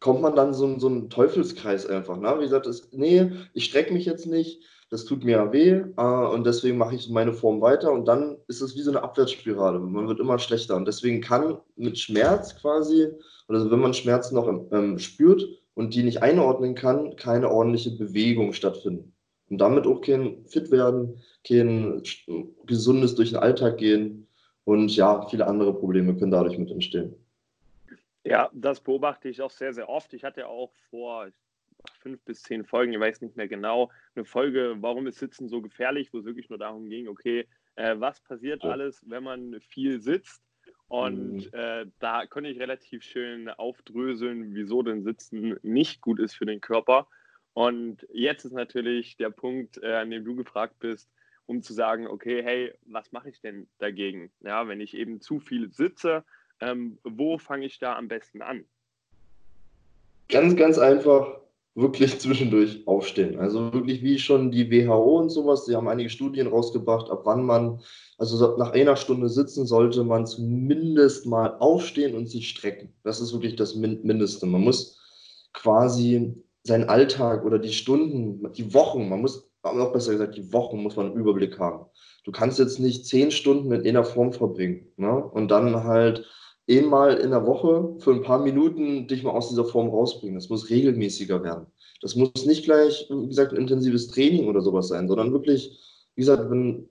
kommt 0.00 0.22
man 0.22 0.34
dann 0.34 0.54
so 0.54 0.78
so 0.78 0.88
einen 0.88 1.10
Teufelskreis 1.10 1.86
einfach. 1.86 2.16
Ne? 2.16 2.34
Wie 2.38 2.44
gesagt, 2.44 2.66
das, 2.66 2.88
nee, 2.92 3.30
ich 3.52 3.64
strecke 3.64 3.92
mich 3.92 4.06
jetzt 4.06 4.26
nicht, 4.26 4.62
das 4.90 5.04
tut 5.04 5.24
mir 5.24 5.32
ja 5.32 5.52
weh 5.52 5.82
äh, 5.96 6.26
und 6.34 6.46
deswegen 6.46 6.78
mache 6.78 6.94
ich 6.94 7.08
meine 7.08 7.32
Form 7.32 7.60
weiter 7.60 7.92
und 7.92 8.06
dann 8.06 8.38
ist 8.48 8.60
es 8.60 8.76
wie 8.76 8.82
so 8.82 8.90
eine 8.90 9.02
Abwärtsspirale. 9.02 9.78
Man 9.78 10.08
wird 10.08 10.20
immer 10.20 10.38
schlechter 10.38 10.76
und 10.76 10.86
deswegen 10.86 11.20
kann 11.20 11.58
mit 11.76 11.98
Schmerz 11.98 12.56
quasi, 12.56 13.08
oder 13.48 13.70
wenn 13.70 13.80
man 13.80 13.94
Schmerzen 13.94 14.34
noch 14.34 14.48
ähm, 14.72 14.98
spürt 14.98 15.46
und 15.74 15.94
die 15.94 16.02
nicht 16.02 16.22
einordnen 16.22 16.74
kann, 16.74 17.16
keine 17.16 17.50
ordentliche 17.50 17.90
Bewegung 17.90 18.52
stattfinden. 18.52 19.14
Und 19.50 19.58
damit 19.58 19.86
auch 19.86 20.00
kein 20.00 20.44
fit 20.46 20.70
werden, 20.70 21.22
kein 21.46 22.02
gesundes 22.66 23.14
durch 23.14 23.30
den 23.30 23.38
Alltag 23.38 23.78
gehen 23.78 24.26
und 24.64 24.94
ja, 24.94 25.26
viele 25.28 25.46
andere 25.46 25.72
Probleme 25.72 26.14
können 26.16 26.30
dadurch 26.30 26.58
mit 26.58 26.70
entstehen. 26.70 27.14
Ja, 28.24 28.50
das 28.52 28.80
beobachte 28.80 29.30
ich 29.30 29.40
auch 29.40 29.50
sehr, 29.50 29.72
sehr 29.72 29.88
oft. 29.88 30.12
Ich 30.12 30.24
hatte 30.24 30.46
auch 30.46 30.72
vor 30.90 31.28
fünf 32.00 32.20
bis 32.24 32.42
zehn 32.42 32.64
Folgen, 32.64 32.92
ich 32.92 33.00
weiß 33.00 33.20
nicht 33.20 33.36
mehr 33.36 33.48
genau, 33.48 33.90
eine 34.14 34.24
Folge, 34.24 34.76
warum 34.80 35.06
ist 35.06 35.18
Sitzen 35.18 35.48
so 35.48 35.60
gefährlich, 35.60 36.12
wo 36.12 36.18
es 36.18 36.24
wirklich 36.24 36.48
nur 36.48 36.58
darum 36.58 36.88
ging, 36.88 37.08
okay, 37.08 37.46
äh, 37.76 37.94
was 37.98 38.20
passiert 38.20 38.64
alles, 38.64 39.02
wenn 39.06 39.22
man 39.22 39.60
viel 39.60 40.00
sitzt? 40.00 40.42
Und 40.88 41.46
mhm. 41.46 41.50
äh, 41.52 41.86
da 41.98 42.26
konnte 42.26 42.50
ich 42.50 42.58
relativ 42.58 43.02
schön 43.02 43.48
aufdröseln, 43.48 44.54
wieso 44.54 44.82
denn 44.82 45.04
Sitzen 45.04 45.58
nicht 45.62 46.00
gut 46.00 46.18
ist 46.18 46.34
für 46.34 46.46
den 46.46 46.60
Körper. 46.60 47.06
Und 47.52 48.06
jetzt 48.12 48.44
ist 48.44 48.52
natürlich 48.52 49.16
der 49.16 49.30
Punkt, 49.30 49.82
äh, 49.82 49.94
an 49.94 50.10
dem 50.10 50.24
du 50.24 50.34
gefragt 50.34 50.78
bist, 50.78 51.10
um 51.46 51.62
zu 51.62 51.72
sagen, 51.74 52.06
okay, 52.06 52.42
hey, 52.42 52.72
was 52.86 53.12
mache 53.12 53.28
ich 53.28 53.40
denn 53.40 53.68
dagegen? 53.78 54.30
Ja, 54.40 54.66
wenn 54.68 54.80
ich 54.80 54.94
eben 54.94 55.20
zu 55.20 55.40
viel 55.40 55.70
sitze, 55.70 56.24
ähm, 56.60 56.98
wo 57.04 57.38
fange 57.38 57.66
ich 57.66 57.78
da 57.78 57.96
am 57.96 58.08
besten 58.08 58.42
an? 58.42 58.64
Ganz, 60.28 60.56
ganz 60.56 60.78
einfach 60.78 61.40
wirklich 61.78 62.18
zwischendurch 62.18 62.86
aufstehen. 62.86 63.38
Also 63.38 63.72
wirklich 63.72 64.02
wie 64.02 64.18
schon 64.18 64.50
die 64.50 64.70
WHO 64.70 65.18
und 65.18 65.30
sowas, 65.30 65.64
die 65.64 65.74
haben 65.74 65.88
einige 65.88 66.10
Studien 66.10 66.48
rausgebracht, 66.48 67.10
ab 67.10 67.22
wann 67.24 67.44
man, 67.44 67.80
also 68.18 68.56
nach 68.56 68.72
einer 68.72 68.96
Stunde 68.96 69.28
sitzen 69.28 69.66
sollte 69.66 70.04
man 70.04 70.26
zumindest 70.26 71.26
mal 71.26 71.56
aufstehen 71.58 72.14
und 72.14 72.28
sich 72.28 72.48
strecken. 72.48 72.92
Das 73.04 73.20
ist 73.20 73.32
wirklich 73.32 73.56
das 73.56 73.74
Mindeste. 73.74 74.46
Man 74.46 74.62
muss 74.62 74.98
quasi 75.52 76.34
seinen 76.64 76.88
Alltag 76.88 77.44
oder 77.44 77.58
die 77.58 77.72
Stunden, 77.72 78.52
die 78.52 78.74
Wochen, 78.74 79.08
man 79.08 79.20
muss 79.20 79.48
noch 79.62 79.92
besser 79.92 80.12
gesagt, 80.12 80.36
die 80.36 80.52
Wochen 80.52 80.82
muss 80.82 80.96
man 80.96 81.06
einen 81.06 81.16
Überblick 81.16 81.58
haben. 81.58 81.86
Du 82.24 82.32
kannst 82.32 82.58
jetzt 82.58 82.78
nicht 82.78 83.06
zehn 83.06 83.30
Stunden 83.30 83.72
in 83.72 83.86
einer 83.86 84.04
Form 84.04 84.32
verbringen 84.32 84.86
ne? 84.96 85.24
und 85.24 85.50
dann 85.50 85.84
halt 85.84 86.26
einmal 86.68 87.16
in 87.18 87.30
der 87.30 87.46
Woche 87.46 87.94
für 87.98 88.12
ein 88.12 88.22
paar 88.22 88.40
Minuten 88.40 89.08
dich 89.08 89.22
mal 89.22 89.30
aus 89.30 89.48
dieser 89.48 89.64
Form 89.64 89.88
rausbringen. 89.88 90.34
Das 90.34 90.48
muss 90.48 90.70
regelmäßiger 90.70 91.42
werden. 91.42 91.66
Das 92.00 92.14
muss 92.14 92.46
nicht 92.46 92.64
gleich, 92.64 93.06
wie 93.10 93.28
gesagt, 93.28 93.52
ein 93.52 93.60
intensives 93.60 94.08
Training 94.08 94.46
oder 94.48 94.60
sowas 94.60 94.88
sein, 94.88 95.08
sondern 95.08 95.32
wirklich, 95.32 95.78
wie 96.14 96.20
gesagt, 96.20 96.50
wenn 96.50 96.88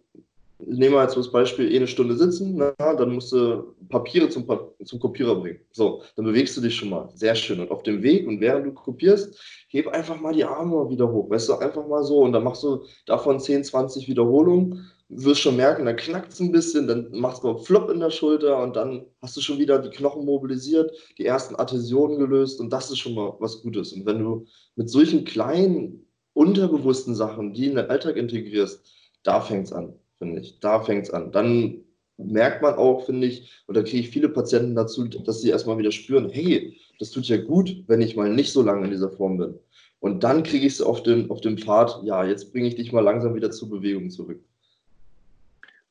nehmen 0.60 0.96
wir 0.96 1.04
jetzt 1.04 1.16
das 1.16 1.32
Beispiel, 1.32 1.72
eh 1.72 1.78
eine 1.78 1.88
Stunde 1.88 2.16
sitzen, 2.16 2.56
na, 2.56 2.74
dann 2.96 3.14
musst 3.14 3.32
du 3.32 3.76
Papiere 3.90 4.30
zum, 4.30 4.46
zum 4.84 5.00
Kopierer 5.00 5.36
bringen. 5.36 5.60
So, 5.72 6.02
dann 6.16 6.26
bewegst 6.26 6.58
du 6.58 6.62
dich 6.62 6.76
schon 6.76 6.90
mal. 6.90 7.10
Sehr 7.14 7.36
schön. 7.36 7.60
Und 7.60 7.72
auf 7.72 7.84
dem 7.84 8.02
Weg 8.02 8.28
und 8.28 8.42
während 8.42 8.66
du 8.66 8.74
kopierst, 8.74 9.40
heb 9.70 9.88
einfach 9.88 10.20
mal 10.20 10.34
die 10.34 10.46
Arme 10.46 10.90
wieder 10.90 11.12
hoch. 11.12 11.30
Weißt 11.30 11.50
du, 11.50 11.54
einfach 11.56 11.88
mal 11.88 12.04
so. 12.04 12.20
Und 12.20 12.34
dann 12.34 12.44
machst 12.44 12.64
du 12.64 12.84
davon 13.06 13.40
10, 13.40 13.64
20 13.64 14.08
Wiederholungen. 14.08 14.90
Wirst 15.10 15.42
schon 15.42 15.56
merken, 15.56 15.86
dann 15.86 15.96
knackt 15.96 16.34
es 16.34 16.42
ein 16.42 16.52
bisschen, 16.52 16.86
dann 16.86 17.08
machst 17.14 17.42
du 17.42 17.48
mal 17.48 17.58
Flop 17.60 17.90
in 17.90 18.02
der 18.02 18.10
Schulter 18.10 18.62
und 18.62 18.76
dann 18.76 19.06
hast 19.22 19.38
du 19.38 19.42
schon 19.42 19.58
wieder 19.58 19.80
die 19.80 19.90
Knochen 19.90 20.26
mobilisiert, 20.26 20.92
die 21.18 21.26
ersten 21.26 21.56
Adhäsionen 21.56 22.20
gelöst 22.20 22.60
und 22.60 22.74
das 22.74 22.92
ist 22.92 22.98
schon 22.98 23.16
mal 23.16 23.34
was 23.40 23.62
Gutes. 23.62 23.94
Und 23.94 24.06
wenn 24.06 24.20
du 24.20 24.46
mit 24.76 24.90
solchen 24.90 25.24
kleinen, 25.24 26.06
unterbewussten 26.34 27.16
Sachen, 27.16 27.54
die 27.54 27.68
in 27.68 27.76
den 27.76 27.90
Alltag 27.90 28.18
integrierst, 28.18 28.86
da 29.24 29.40
fängt 29.40 29.68
es 29.68 29.72
an 29.72 29.98
finde 30.18 30.42
ich. 30.42 30.60
Da 30.60 30.82
fängt 30.82 31.06
es 31.06 31.12
an. 31.12 31.32
Dann 31.32 31.84
merkt 32.18 32.62
man 32.62 32.76
auch, 32.76 33.06
finde 33.06 33.28
ich, 33.28 33.64
oder 33.68 33.84
kriege 33.84 34.00
ich 34.00 34.10
viele 34.10 34.30
Patienten 34.30 34.76
dazu, 34.76 35.08
dass 35.08 35.42
sie 35.42 35.50
erstmal 35.50 35.78
wieder 35.78 35.92
spüren, 35.92 36.30
hey, 36.30 36.78
das 37.00 37.12
tut 37.12 37.26
ja 37.28 37.38
gut, 37.38 37.84
wenn 37.88 38.02
ich 38.02 38.16
mal 38.16 38.30
nicht 38.34 38.52
so 38.52 38.64
lange 38.64 38.86
in 38.86 38.92
dieser 38.92 39.12
Form 39.12 39.38
bin. 39.38 39.60
Und 40.00 40.24
dann 40.24 40.44
kriege 40.44 40.66
ich 40.66 40.74
es 40.74 40.82
auf 40.82 41.04
den, 41.04 41.30
auf 41.30 41.42
den 41.42 41.58
Pfad, 41.58 42.02
ja, 42.04 42.24
jetzt 42.24 42.52
bringe 42.52 42.68
ich 42.68 42.76
dich 42.76 42.92
mal 42.92 43.02
langsam 43.02 43.36
wieder 43.36 43.52
zur 43.52 43.70
Bewegung 43.70 44.10
zurück. 44.10 44.44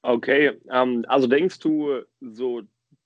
Okay, 0.02 0.52
ähm, 0.70 1.04
also 1.08 1.26
denkst 1.26 1.58
du, 1.60 2.02
so 2.20 2.62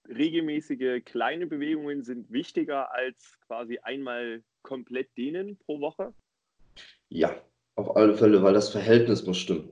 regelmäßige 0.09 1.03
kleine 1.05 1.47
Bewegungen 1.47 2.03
sind 2.03 2.31
wichtiger 2.31 2.93
als 2.93 3.39
quasi 3.47 3.79
einmal 3.79 4.43
komplett 4.63 5.09
dehnen 5.17 5.57
pro 5.57 5.81
Woche? 5.81 6.13
Ja, 7.09 7.35
auf 7.77 7.97
alle 7.97 8.15
Fälle, 8.15 8.43
weil 8.43 8.53
das 8.53 8.69
Verhältnis 8.69 9.25
muss 9.25 9.39
stimmen. 9.39 9.71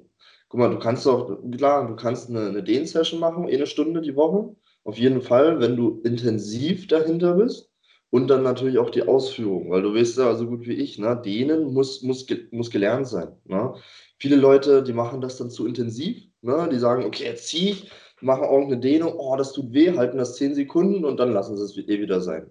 Guck 0.48 0.60
mal, 0.60 0.70
du 0.70 0.78
kannst 0.78 1.06
auch, 1.06 1.38
klar, 1.56 1.86
du 1.86 1.96
kannst 1.96 2.30
eine, 2.30 2.46
eine 2.46 2.62
Dehn-Session 2.62 3.20
machen, 3.20 3.46
eine 3.46 3.66
Stunde 3.66 4.00
die 4.00 4.16
Woche. 4.16 4.54
Auf 4.84 4.96
jeden 4.96 5.20
Fall, 5.20 5.60
wenn 5.60 5.76
du 5.76 6.00
intensiv 6.04 6.86
dahinter 6.86 7.34
bist. 7.34 7.70
Und 8.10 8.28
dann 8.28 8.42
natürlich 8.42 8.78
auch 8.78 8.88
die 8.88 9.02
Ausführung, 9.02 9.68
weil 9.68 9.82
du 9.82 9.94
weißt 9.94 10.16
ja 10.16 10.34
so 10.34 10.46
gut 10.46 10.66
wie 10.66 10.72
ich, 10.72 10.98
ne, 10.98 11.20
dehnen 11.22 11.74
muss, 11.74 12.00
muss, 12.02 12.26
muss 12.50 12.70
gelernt 12.70 13.06
sein. 13.06 13.36
Ne? 13.44 13.74
Viele 14.18 14.36
Leute, 14.36 14.82
die 14.82 14.94
machen 14.94 15.20
das 15.20 15.36
dann 15.36 15.50
zu 15.50 15.66
intensiv. 15.66 16.24
Ne? 16.40 16.70
Die 16.72 16.78
sagen, 16.78 17.04
okay, 17.04 17.24
jetzt 17.24 17.48
zieh 17.48 17.70
ich, 17.70 17.90
machen 18.22 18.44
irgendeine 18.44 18.80
Dehnung, 18.80 19.12
oh, 19.18 19.36
das 19.36 19.52
tut 19.52 19.74
weh, 19.74 19.94
halten 19.94 20.16
das 20.16 20.36
10 20.36 20.54
Sekunden 20.54 21.04
und 21.04 21.18
dann 21.18 21.32
lassen 21.32 21.58
sie 21.58 21.64
es 21.64 21.76
eh 21.76 22.00
wieder 22.00 22.22
sein. 22.22 22.50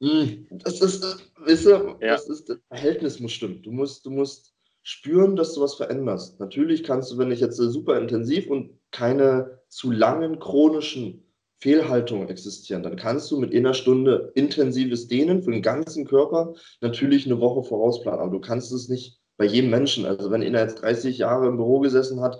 Hm, 0.00 0.46
das 0.50 0.80
ist, 0.80 1.30
weißt 1.36 1.66
du, 1.66 1.70
ja. 2.00 2.12
das, 2.12 2.28
ist, 2.30 2.48
das 2.48 2.58
Verhältnis 2.68 3.20
muss 3.20 3.32
stimmen. 3.32 3.60
Du 3.62 3.70
musst, 3.70 4.06
du 4.06 4.10
musst 4.10 4.49
spüren, 4.82 5.36
dass 5.36 5.54
du 5.54 5.60
was 5.60 5.74
veränderst. 5.74 6.40
Natürlich 6.40 6.82
kannst 6.84 7.12
du, 7.12 7.18
wenn 7.18 7.30
ich 7.30 7.40
jetzt 7.40 7.56
super 7.56 7.98
intensiv 7.98 8.48
und 8.48 8.78
keine 8.90 9.60
zu 9.68 9.90
langen 9.90 10.38
chronischen 10.38 11.26
Fehlhaltungen 11.60 12.28
existieren, 12.28 12.82
dann 12.82 12.96
kannst 12.96 13.30
du 13.30 13.38
mit 13.38 13.54
einer 13.54 13.74
Stunde 13.74 14.32
intensives 14.34 15.08
Dehnen 15.08 15.42
für 15.42 15.50
den 15.50 15.62
ganzen 15.62 16.06
Körper 16.06 16.54
natürlich 16.80 17.26
eine 17.26 17.40
Woche 17.40 17.62
vorausplanen. 17.62 18.20
Aber 18.20 18.32
du 18.32 18.40
kannst 18.40 18.72
es 18.72 18.88
nicht 18.88 19.20
bei 19.36 19.44
jedem 19.44 19.70
Menschen. 19.70 20.06
Also 20.06 20.30
wenn 20.30 20.42
einer 20.42 20.60
jetzt 20.60 20.82
30 20.82 21.18
Jahre 21.18 21.48
im 21.48 21.56
Büro 21.56 21.80
gesessen 21.80 22.22
hat, 22.22 22.38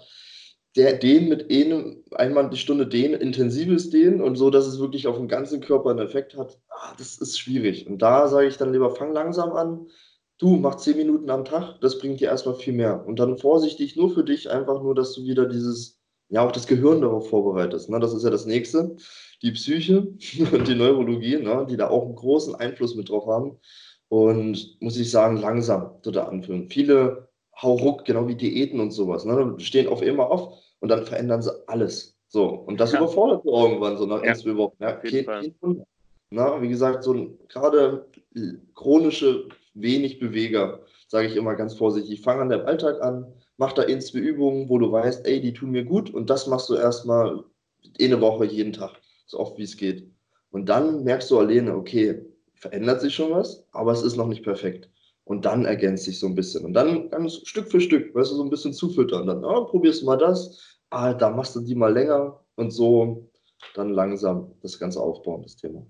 der 0.77 0.95
den 0.95 1.29
mit 1.29 1.51
einem 1.51 2.05
einmal 2.13 2.49
die 2.49 2.57
Stunde 2.57 2.87
den 2.87 3.13
intensives 3.13 3.91
Dehnen 3.91 4.23
und 4.23 4.37
so, 4.37 4.51
dass 4.51 4.67
es 4.67 4.79
wirklich 4.79 5.07
auf 5.07 5.17
den 5.17 5.29
ganzen 5.29 5.61
Körper 5.61 5.91
einen 5.91 5.99
Effekt 5.99 6.37
hat, 6.37 6.59
ah, 6.71 6.95
das 6.97 7.19
ist 7.19 7.39
schwierig. 7.39 7.87
Und 7.87 7.99
da 8.01 8.29
sage 8.29 8.47
ich 8.47 8.57
dann 8.57 8.73
lieber, 8.73 8.95
fang 8.95 9.13
langsam 9.13 9.53
an, 9.53 9.89
du 10.41 10.57
mach 10.57 10.77
zehn 10.77 10.97
Minuten 10.97 11.31
am 11.31 11.45
Tag, 11.45 11.81
das 11.81 11.99
bringt 11.99 12.21
dir 12.21 12.29
erstmal 12.29 12.55
viel 12.55 12.73
mehr. 12.73 13.07
Und 13.07 13.19
dann 13.19 13.39
vorsichtig 13.39 13.97
nur 13.97 14.11
für 14.11 14.25
dich, 14.25 14.51
einfach 14.51 14.83
nur, 14.83 14.95
dass 14.95 15.13
du 15.13 15.23
wieder 15.25 15.47
dieses, 15.47 16.01
ja, 16.31 16.45
auch 16.45 16.53
das 16.53 16.67
Gehirn 16.67 17.03
darauf 17.03 17.29
vorbereitest. 17.29 17.91
Ne? 17.91 18.01
Das 18.01 18.15
ist 18.15 18.25
ja 18.25 18.31
das 18.31 18.47
nächste. 18.47 18.97
Die 19.43 19.53
Psyche 19.53 19.99
und 20.53 20.67
die 20.67 20.75
Neurologie, 20.75 21.37
ne? 21.37 21.67
die 21.69 21.77
da 21.77 21.89
auch 21.89 22.07
einen 22.07 22.17
großen 22.17 22.55
Einfluss 22.55 22.95
mit 22.95 23.11
drauf 23.11 23.27
haben. 23.27 23.59
Und 24.09 24.77
muss 24.81 24.97
ich 24.97 25.11
sagen, 25.11 25.37
langsam 25.37 25.93
so 26.03 26.11
da 26.11 26.25
anführen. 26.25 26.69
Viele 26.69 27.29
Hauruck, 27.61 28.05
genau 28.05 28.27
wie 28.27 28.35
Diäten 28.35 28.81
und 28.81 28.91
sowas. 28.91 29.25
Ne? 29.25 29.55
Stehen 29.59 29.87
auf 29.87 30.03
immer 30.03 30.31
auf 30.31 30.59
und 30.81 30.89
dann 30.89 31.05
verändern 31.05 31.43
sie 31.43 31.53
alles. 31.69 32.17
So, 32.29 32.47
und 32.49 32.81
das 32.81 32.93
ja. 32.93 32.99
überfordert 32.99 33.45
irgendwann 33.45 33.99
so 33.99 34.07
nach 34.07 34.23
ja. 34.23 34.31
ein, 34.31 34.37
zwei 34.37 34.57
Wochen. 34.57 34.77
Ja, 34.81 34.93
kein 34.93 35.55
Na, 36.31 36.63
wie 36.63 36.69
gesagt, 36.69 37.05
so 37.05 37.13
ein 37.13 37.39
gerade 37.49 38.07
chronische 38.75 39.49
wenig 39.83 40.19
Beweger, 40.19 40.81
sage 41.09 41.27
ich 41.27 41.37
immer 41.37 41.55
ganz 41.55 41.75
vorsichtig. 41.75 42.23
Fang 42.23 42.41
an 42.41 42.49
deinem 42.49 42.67
Alltag 42.67 43.03
an, 43.03 43.33
mach 43.57 43.73
da 43.73 43.83
ein, 43.83 44.01
zwei 44.01 44.19
Übungen, 44.19 44.69
wo 44.69 44.79
du 44.79 44.91
weißt, 44.91 45.27
ey, 45.27 45.41
die 45.41 45.53
tun 45.53 45.71
mir 45.71 45.85
gut 45.85 46.11
und 46.11 46.31
das 46.31 46.47
machst 46.47 46.69
du 46.69 46.75
erstmal 46.75 47.45
eine 48.01 48.21
Woche 48.21 48.45
jeden 48.45 48.73
Tag, 48.73 49.01
so 49.27 49.39
oft 49.39 49.59
wie 49.59 49.65
es 49.65 49.77
geht. 49.77 50.11
Und 50.51 50.69
dann 50.69 51.05
merkst 51.05 51.31
du 51.31 51.39
alleine, 51.39 51.77
okay, 51.77 52.25
verändert 52.55 53.01
sich 53.01 53.15
schon 53.15 53.31
was, 53.31 53.67
aber 53.73 53.93
es 53.93 54.03
ist 54.03 54.17
noch 54.17 54.29
nicht 54.29 54.43
perfekt. 54.43 54.91
Und 55.25 55.45
dann 55.45 55.65
ergänzt 55.65 56.05
sich 56.05 56.19
so 56.19 56.27
ein 56.27 56.35
bisschen. 56.35 56.65
Und 56.65 56.73
dann 56.75 57.09
ganz 57.11 57.41
Stück 57.45 57.71
für 57.71 57.81
Stück, 57.81 58.15
weißt 58.15 58.33
du, 58.33 58.37
so 58.37 58.43
ein 58.43 58.51
bisschen 58.51 58.73
zufüttern. 58.73 59.27
Dann 59.27 59.45
ah, 59.45 59.61
probierst 59.61 60.03
du 60.03 60.07
mal 60.07 60.17
das, 60.17 60.79
ah, 60.91 61.15
da 61.15 61.31
machst 61.31 61.55
du 61.55 61.61
die 61.61 61.75
mal 61.75 61.93
länger 61.93 62.41
und 62.57 62.73
so 62.73 63.31
dann 63.75 63.91
langsam 63.91 64.55
das 64.63 64.79
Ganze 64.79 65.01
aufbauen, 65.01 65.43
das 65.43 65.57
Thema. 65.57 65.87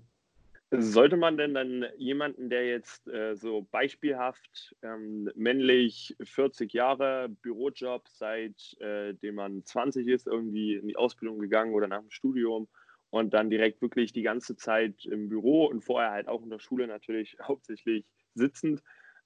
Sollte 0.73 1.17
man 1.17 1.35
denn 1.35 1.53
dann 1.53 1.85
jemanden, 1.97 2.49
der 2.49 2.65
jetzt 2.65 3.05
äh, 3.09 3.35
so 3.35 3.67
beispielhaft 3.71 4.73
ähm, 4.81 5.29
männlich 5.35 6.15
40 6.23 6.71
Jahre 6.71 7.27
Bürojob, 7.27 8.07
seitdem 8.07 9.17
äh, 9.21 9.31
man 9.33 9.65
20 9.65 10.07
ist, 10.07 10.27
irgendwie 10.27 10.75
in 10.75 10.87
die 10.87 10.95
Ausbildung 10.95 11.39
gegangen 11.39 11.73
oder 11.73 11.89
nach 11.89 11.99
dem 11.99 12.09
Studium 12.09 12.69
und 13.09 13.33
dann 13.33 13.49
direkt 13.49 13.81
wirklich 13.81 14.13
die 14.13 14.21
ganze 14.21 14.55
Zeit 14.55 15.03
im 15.03 15.27
Büro 15.27 15.65
und 15.65 15.81
vorher 15.83 16.11
halt 16.11 16.29
auch 16.29 16.41
in 16.41 16.49
der 16.49 16.59
Schule 16.59 16.87
natürlich 16.87 17.35
hauptsächlich 17.41 18.05
sitzend, 18.33 18.81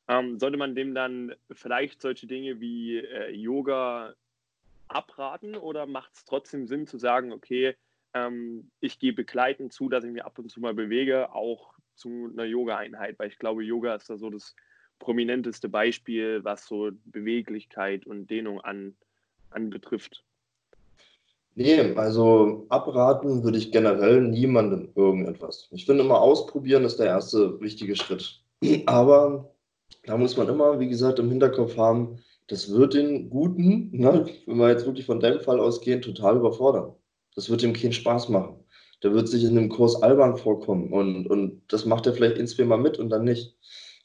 ähm, 0.08 0.40
sollte 0.40 0.58
man 0.58 0.74
dem 0.74 0.96
dann 0.96 1.36
vielleicht 1.52 2.02
solche 2.02 2.26
Dinge 2.26 2.60
wie 2.60 2.98
äh, 2.98 3.30
Yoga 3.30 4.16
abraten 4.88 5.56
oder 5.56 5.86
macht 5.86 6.14
es 6.16 6.26
trotzdem 6.26 6.66
Sinn 6.66 6.88
zu 6.88 6.98
sagen, 6.98 7.32
okay, 7.32 7.76
ähm, 8.16 8.72
ich 8.80 8.98
gehe 8.98 9.14
begleitend 9.14 9.74
zu, 9.74 9.90
dass 9.90 10.04
ich 10.04 10.12
mich 10.12 10.26
ab 10.26 10.40
und 10.40 10.50
zu 10.50 10.60
mal 10.60 10.74
bewege, 10.74 11.34
auch 11.34 11.74
zu 11.96 12.30
einer 12.32 12.46
Yoga-Einheit, 12.46 13.20
weil 13.20 13.28
ich 13.30 13.38
glaube, 13.38 13.64
Yoga 13.64 13.94
ist 13.96 14.10
da 14.10 14.18
so 14.18 14.30
das 14.30 14.56
prominenteste 14.98 15.70
Beispiel, 15.70 16.44
was 16.44 16.66
so 16.66 16.92
Beweglichkeit 17.06 18.08
und 18.08 18.30
Dehnung 18.30 18.62
an, 18.62 18.96
anbetrifft. 19.50 20.24
Nee, 21.56 21.94
also 21.96 22.66
abraten 22.70 23.44
würde 23.44 23.58
ich 23.58 23.72
generell 23.72 24.22
niemandem 24.22 24.90
irgendetwas. 24.96 25.70
Ich 25.72 25.86
finde 25.86 26.04
immer 26.04 26.20
ausprobieren 26.20 26.84
ist 26.84 26.98
der 26.98 27.08
erste 27.08 27.60
wichtige 27.62 27.96
Schritt. 27.96 28.42
Aber 28.86 29.54
da 30.06 30.18
muss 30.18 30.36
man 30.36 30.50
immer, 30.50 30.80
wie 30.80 30.90
gesagt, 30.90 31.20
im 31.20 31.30
Hinterkopf 31.30 31.78
haben, 31.78 32.20
das 32.48 32.72
wird 32.72 32.94
den 32.94 33.30
Guten, 33.30 33.90
ne, 33.92 34.26
wenn 34.46 34.58
wir 34.58 34.70
jetzt 34.70 34.86
wirklich 34.86 35.06
von 35.06 35.20
deinem 35.20 35.40
Fall 35.40 35.60
ausgehen, 35.60 36.02
total 36.02 36.38
überfordern. 36.38 36.94
Das 37.36 37.50
wird 37.50 37.64
ihm 37.64 37.74
keinen 37.74 37.94
Spaß 37.94 38.30
machen. 38.30 38.64
Der 39.04 39.14
wird 39.14 39.28
sich 39.28 39.44
in 39.44 39.58
einem 39.58 39.70
Kurs 39.70 40.02
albern 40.02 40.38
vorkommen 40.38 40.92
und, 40.92 41.28
und 41.28 41.62
das 41.68 41.86
macht 41.86 42.08
er 42.08 42.14
vielleicht 42.14 42.48
zwei 42.48 42.66
Mal 42.66 42.78
mit 42.78 42.98
und 42.98 43.10
dann 43.10 43.24
nicht. 43.24 43.56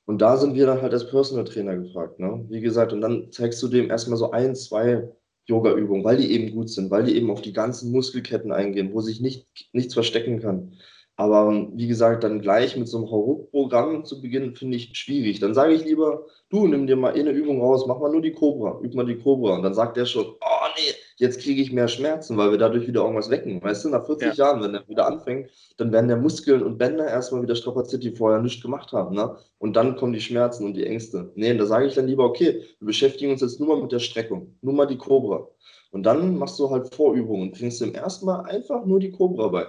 Und 0.04 0.20
da 0.20 0.36
sind 0.36 0.54
wir 0.54 0.66
dann 0.66 0.82
halt 0.82 0.92
als 0.92 1.08
Personal 1.08 1.44
Trainer 1.44 1.76
gefragt. 1.76 2.18
Ne? 2.18 2.44
Wie 2.48 2.60
gesagt, 2.60 2.92
und 2.92 3.00
dann 3.00 3.30
zeigst 3.30 3.62
du 3.62 3.68
dem 3.68 3.88
erstmal 3.88 4.18
so 4.18 4.32
ein, 4.32 4.56
zwei 4.56 5.08
Yoga-Übungen, 5.46 6.04
weil 6.04 6.16
die 6.16 6.32
eben 6.32 6.52
gut 6.52 6.70
sind, 6.70 6.90
weil 6.90 7.04
die 7.04 7.16
eben 7.16 7.30
auf 7.30 7.42
die 7.42 7.52
ganzen 7.52 7.92
Muskelketten 7.92 8.52
eingehen, 8.52 8.92
wo 8.92 9.00
sich 9.00 9.20
nicht, 9.20 9.46
nichts 9.72 9.94
verstecken 9.94 10.40
kann. 10.40 10.72
Aber 11.16 11.68
wie 11.74 11.86
gesagt, 11.86 12.24
dann 12.24 12.40
gleich 12.40 12.76
mit 12.76 12.88
so 12.88 12.96
einem 12.96 13.10
Hauruck-Programm 13.10 14.04
zu 14.06 14.22
beginnen, 14.22 14.54
finde 14.54 14.78
ich 14.78 14.96
schwierig. 14.96 15.38
Dann 15.38 15.52
sage 15.52 15.74
ich 15.74 15.84
lieber, 15.84 16.26
du 16.48 16.66
nimm 16.66 16.86
dir 16.86 16.96
mal 16.96 17.12
eine 17.12 17.30
Übung 17.30 17.60
raus, 17.60 17.84
mach 17.86 17.98
mal 17.98 18.10
nur 18.10 18.22
die 18.22 18.32
Cobra, 18.32 18.80
üb 18.82 18.94
mal 18.94 19.04
die 19.04 19.18
Cobra. 19.18 19.54
Und 19.56 19.62
dann 19.62 19.74
sagt 19.74 19.98
der 19.98 20.06
schon, 20.06 20.24
oh 20.24 20.66
nee, 20.76 20.94
jetzt 21.20 21.40
kriege 21.40 21.60
ich 21.60 21.70
mehr 21.70 21.86
Schmerzen, 21.86 22.36
weil 22.38 22.50
wir 22.50 22.58
dadurch 22.58 22.86
wieder 22.86 23.02
irgendwas 23.02 23.28
wecken. 23.28 23.62
Weißt 23.62 23.84
du, 23.84 23.90
nach 23.90 24.06
40 24.06 24.28
ja. 24.28 24.46
Jahren, 24.46 24.62
wenn 24.62 24.72
der 24.72 24.88
wieder 24.88 25.06
anfängt, 25.06 25.50
dann 25.76 25.92
werden 25.92 26.08
der 26.08 26.16
Muskeln 26.16 26.62
und 26.62 26.78
Bänder 26.78 27.06
erstmal 27.06 27.42
wieder 27.42 27.54
strapaziert, 27.54 28.02
die 28.02 28.16
vorher 28.16 28.40
nichts 28.40 28.62
gemacht 28.62 28.92
haben. 28.92 29.14
Ne? 29.14 29.36
Und 29.58 29.76
dann 29.76 29.96
kommen 29.96 30.14
die 30.14 30.20
Schmerzen 30.20 30.64
und 30.64 30.74
die 30.74 30.86
Ängste. 30.86 31.30
Nee, 31.34 31.54
da 31.54 31.66
sage 31.66 31.86
ich 31.86 31.94
dann 31.94 32.06
lieber, 32.06 32.24
okay, 32.24 32.62
wir 32.78 32.86
beschäftigen 32.86 33.32
uns 33.32 33.42
jetzt 33.42 33.60
nur 33.60 33.68
mal 33.68 33.82
mit 33.82 33.92
der 33.92 33.98
Streckung, 33.98 34.56
nur 34.62 34.72
mal 34.72 34.86
die 34.86 34.96
Cobra. 34.96 35.46
Und 35.90 36.04
dann 36.04 36.38
machst 36.38 36.58
du 36.58 36.70
halt 36.70 36.94
Vorübungen 36.94 37.42
und 37.42 37.58
bringst 37.58 37.82
dem 37.82 37.94
erstmal 37.94 38.46
einfach 38.46 38.86
nur 38.86 38.98
die 38.98 39.10
Cobra 39.10 39.48
bei. 39.48 39.66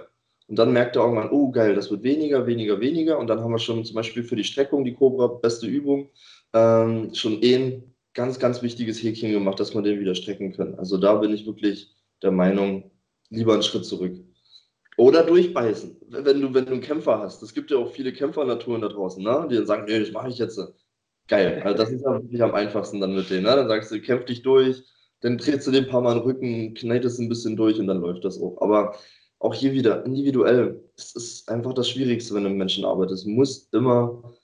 Und 0.48 0.58
dann 0.58 0.72
merkt 0.72 0.96
er 0.96 1.02
irgendwann, 1.02 1.30
oh 1.30 1.50
geil, 1.50 1.74
das 1.74 1.90
wird 1.90 2.02
weniger, 2.02 2.46
weniger, 2.46 2.80
weniger. 2.80 3.18
Und 3.18 3.26
dann 3.26 3.40
haben 3.40 3.52
wir 3.52 3.58
schon 3.58 3.84
zum 3.84 3.94
Beispiel 3.94 4.22
für 4.22 4.36
die 4.36 4.44
Streckung, 4.44 4.84
die 4.84 4.94
Cobra, 4.94 5.26
beste 5.26 5.66
Übung, 5.66 6.08
ähm, 6.54 7.14
schon 7.14 7.40
ein 7.42 7.91
ganz, 8.14 8.38
ganz 8.38 8.62
wichtiges 8.62 9.02
Häkchen 9.02 9.32
gemacht, 9.32 9.58
dass 9.60 9.74
wir 9.74 9.82
den 9.82 10.00
wieder 10.00 10.14
strecken 10.14 10.52
können. 10.52 10.78
Also 10.78 10.98
da 10.98 11.14
bin 11.16 11.32
ich 11.32 11.46
wirklich 11.46 11.94
der 12.22 12.30
Meinung, 12.30 12.90
lieber 13.30 13.54
einen 13.54 13.62
Schritt 13.62 13.84
zurück. 13.84 14.16
Oder 14.98 15.24
durchbeißen, 15.24 15.96
wenn 16.08 16.40
du, 16.40 16.52
wenn 16.54 16.66
du 16.66 16.72
einen 16.72 16.82
Kämpfer 16.82 17.18
hast. 17.18 17.42
Es 17.42 17.54
gibt 17.54 17.70
ja 17.70 17.78
auch 17.78 17.90
viele 17.90 18.12
Kämpfernaturen 18.12 18.82
da 18.82 18.88
draußen, 18.88 19.22
ne? 19.22 19.46
die 19.50 19.56
dann 19.56 19.66
sagen, 19.66 19.84
nee, 19.86 19.98
das 19.98 20.12
mache 20.12 20.28
ich 20.28 20.38
jetzt. 20.38 20.60
Geil, 21.28 21.62
also 21.64 21.78
das 21.78 21.90
ist 21.90 22.02
ja 22.02 22.12
wirklich 22.20 22.42
am 22.42 22.54
einfachsten 22.54 23.00
dann 23.00 23.14
mit 23.14 23.30
denen. 23.30 23.44
Ne? 23.44 23.56
Dann 23.56 23.68
sagst 23.68 23.90
du, 23.90 24.00
kämpf 24.00 24.26
dich 24.26 24.42
durch, 24.42 24.82
dann 25.20 25.38
drehst 25.38 25.66
du 25.66 25.70
den 25.70 25.86
paar 25.86 26.02
Mal 26.02 26.14
den 26.14 26.24
Rücken, 26.24 26.74
knetest 26.74 27.20
ein 27.20 27.28
bisschen 27.28 27.56
durch 27.56 27.78
und 27.78 27.86
dann 27.86 28.00
läuft 28.00 28.24
das 28.24 28.38
auch. 28.38 28.60
Aber 28.60 28.94
auch 29.38 29.54
hier 29.54 29.72
wieder 29.72 30.04
individuell. 30.04 30.84
Es 30.96 31.14
ist 31.14 31.48
einfach 31.48 31.72
das 31.74 31.88
Schwierigste, 31.88 32.34
wenn 32.34 32.44
du 32.44 32.50
mit 32.50 32.58
Menschen 32.58 32.84
arbeitest. 32.84 33.24
Du 33.24 33.30
musst 33.30 33.72
immer 33.72 34.34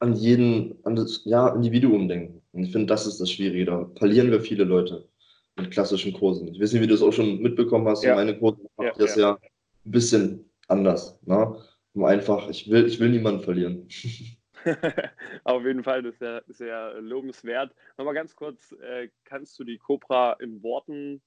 an 0.00 0.14
jeden, 0.14 0.78
an 0.84 0.96
das 0.96 1.22
ja, 1.24 1.48
Individuum 1.48 2.08
denken. 2.08 2.43
Und 2.54 2.62
ich 2.62 2.72
finde, 2.72 2.86
das 2.86 3.06
ist 3.06 3.20
das 3.20 3.30
Schwierige. 3.30 3.66
Da 3.66 3.90
verlieren 3.96 4.30
wir 4.30 4.40
viele 4.40 4.64
Leute 4.64 5.08
mit 5.56 5.72
klassischen 5.72 6.12
Kursen. 6.12 6.48
Ich 6.48 6.60
weiß 6.60 6.72
nicht, 6.72 6.82
wie 6.82 6.86
du 6.86 6.94
es 6.94 7.02
auch 7.02 7.12
schon 7.12 7.40
mitbekommen 7.40 7.86
hast. 7.88 8.04
Ja. 8.04 8.14
Meine 8.14 8.38
Kurse 8.38 8.62
macht 8.76 8.96
ja, 8.96 9.04
das 9.04 9.16
ja. 9.16 9.30
ja 9.30 9.38
ein 9.84 9.90
bisschen 9.90 10.50
anders. 10.68 11.18
Ne? 11.22 11.60
Um 11.94 12.04
einfach, 12.04 12.48
ich 12.48 12.70
will, 12.70 12.86
ich 12.86 13.00
will 13.00 13.10
niemanden 13.10 13.42
verlieren. 13.42 13.88
Auf 15.44 15.64
jeden 15.64 15.82
Fall, 15.82 16.02
das 16.02 16.14
ist 16.14 16.20
ja 16.20 16.42
sehr 16.48 17.00
lobenswert. 17.00 17.74
Nochmal 17.98 18.14
ganz 18.14 18.34
kurz, 18.34 18.72
äh, 18.80 19.08
kannst 19.24 19.58
du 19.58 19.64
die 19.64 19.78
Cobra 19.78 20.34
in 20.34 20.62
Worten 20.62 21.20